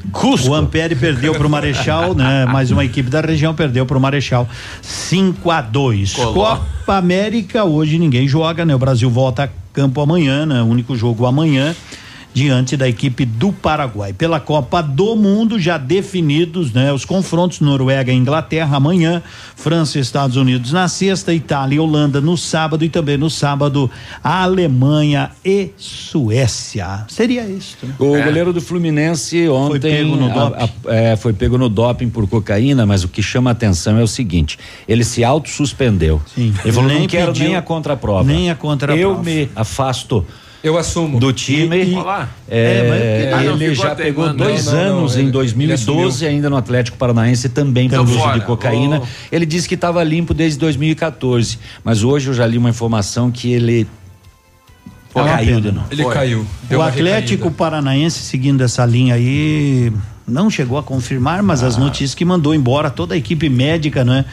[0.48, 2.46] O Ampere perdeu pro Marechal, né?
[2.46, 4.48] Mais uma equipe da região perdeu pro Marechal
[4.80, 6.12] 5 a 2.
[6.12, 6.32] Coló.
[6.32, 8.72] Copa América hoje ninguém joga, né?
[8.72, 10.62] O Brasil volta a campo amanhã, né?
[10.62, 11.74] Único jogo amanhã
[12.34, 14.12] diante da equipe do Paraguai.
[14.12, 16.92] Pela Copa do Mundo já definidos, né?
[16.92, 19.22] Os confrontos Noruega e Inglaterra amanhã,
[19.54, 23.88] França e Estados Unidos na sexta, Itália e Holanda no sábado e também no sábado
[24.22, 27.04] Alemanha e Suécia.
[27.08, 27.76] Seria isso.
[27.82, 27.94] Né?
[27.98, 30.64] O goleiro do Fluminense ontem pego no a- doping.
[30.88, 34.02] a- é, foi pego no doping por cocaína, mas o que chama a atenção é
[34.02, 36.20] o seguinte: ele se autossuspendeu.
[36.36, 38.24] Ele falou: Nem não quero pediu- nem a contraprova.
[38.24, 39.00] nem a contraprova.
[39.00, 40.26] Eu me afasto.
[40.64, 41.20] Eu assumo.
[41.20, 41.76] Do time.
[41.76, 41.94] E- e-.
[41.94, 42.00] É,
[42.48, 44.44] É, mas- Ah, não, ele ficou já pegou teimando.
[44.44, 46.30] dois Não, não, não, anos ele- em ele 2012, assumiu.
[46.34, 48.38] ainda no Atlético Paranaense, também pelo uso fora.
[48.40, 49.02] de cocaína.
[49.04, 49.06] Oh.
[49.30, 51.58] Ele disse que estava limpo desde 2014.
[51.84, 53.86] Mas hoje eu já li uma informação que ele
[55.14, 55.86] uma caiu de novo.
[55.90, 56.12] Ele Foi.
[56.14, 56.46] caiu.
[56.68, 57.56] Deu o Atlético recaída.
[57.56, 59.92] Paranaense, seguindo essa linha aí,
[60.26, 61.66] não chegou a confirmar, mas Ah.
[61.68, 64.24] as notícias que mandou embora toda a equipe médica, né?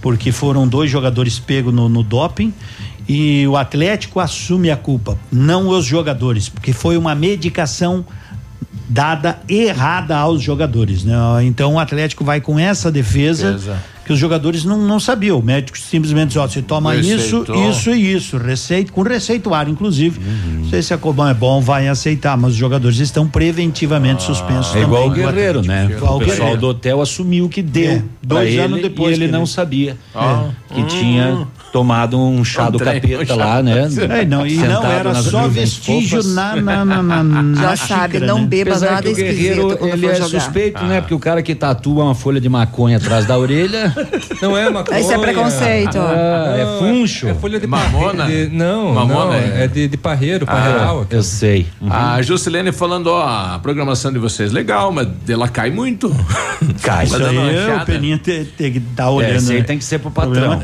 [0.00, 2.52] Porque foram dois jogadores pegos no, no doping.
[3.08, 8.04] E o Atlético assume a culpa, não os jogadores, porque foi uma medicação
[8.88, 11.14] dada errada aos jogadores, né?
[11.42, 13.82] Então o Atlético vai com essa defesa, Defesa.
[14.04, 15.38] que os jogadores não, não sabiam.
[15.38, 17.70] O médico simplesmente diz, ó, você toma isso, Receitou.
[17.70, 20.20] isso e isso, receita, com receituário, inclusive.
[20.20, 20.60] Uhum.
[20.62, 24.74] Não sei se a Cobão é bom, vai aceitar, mas os jogadores estão preventivamente suspensos
[24.76, 25.26] É igual o também.
[25.26, 25.88] Guerreiro, né?
[25.90, 26.60] Igual o o pessoal Guerreiro.
[26.60, 29.46] do hotel assumiu que deu É, dois ele anos depois e ele que não ele-
[29.48, 30.50] sabia Ah.
[30.74, 30.86] que Hum.
[30.86, 33.34] tinha tomado um chá Um do trem, capeta um chá.
[33.34, 33.88] lá, né?
[34.20, 36.32] É, não, e não era só vestígio fofas.
[36.32, 38.46] na, na, na, na, Já na sabe, não né?
[38.46, 40.28] beba Apesar nada o esquisito ele é jogar.
[40.28, 41.00] suspeito, né?
[41.00, 43.92] Porque o cara que tatua uma folha de maconha atrás da orelha.
[44.40, 45.00] Não é maconha.
[45.00, 46.06] Esse é preconceito, ó.
[46.06, 47.26] Ah, é Não, funcho.
[47.26, 48.26] É folha de Mamona?
[48.26, 51.04] de- Não, Mamona não, é- é de, de parreiro, parreiral.
[51.10, 51.66] eu sei.
[51.80, 51.92] Uhum.
[51.92, 56.14] A Juscelene falando, ó, a programação de vocês legal, mas ela cai muito.
[56.82, 57.06] Cai.
[57.06, 57.84] Isso aí, o enxada.
[57.84, 59.50] Peninha tem, tem que estar olhando.
[59.50, 59.64] É, aí né?
[59.64, 60.60] tem que ser pro patrão.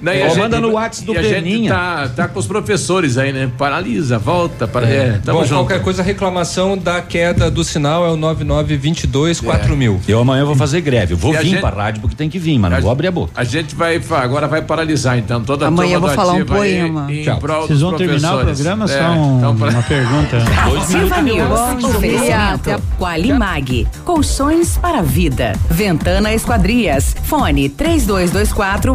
[0.00, 0.04] É.
[0.04, 1.72] Daí Ó, manda no WhatsApp do a gente Peninha.
[1.74, 3.50] tá, tá com os professores aí, né?
[3.58, 5.20] Paralisa, volta, para, é.
[5.24, 5.58] tamo Bom, junto.
[5.66, 10.00] qualquer coisa, reclamação da queda do sinal é o 9922 4000.
[10.08, 11.14] Eu amanhã vou fazer greve.
[11.14, 12.80] Eu vou E a vir gente- pra rádio porque tem que vir, mas não A-
[12.80, 13.32] vou abrir a boca.
[13.36, 17.12] A gente vai, agora vai paralisar, então, toda a Amanhã eu vou falar um poema.
[17.12, 17.38] Em Tchau.
[17.38, 18.84] prol Vocês vão terminar o programa?
[18.86, 20.38] É, Só um- então, pra- uma pergunta.
[20.64, 21.46] Bom dia.
[21.88, 22.82] Oferecimento.
[22.98, 23.86] Qualimag.
[24.04, 25.52] Colchões para a vida.
[25.68, 27.14] Ventana Esquadrias.
[27.24, 28.94] Fone 3224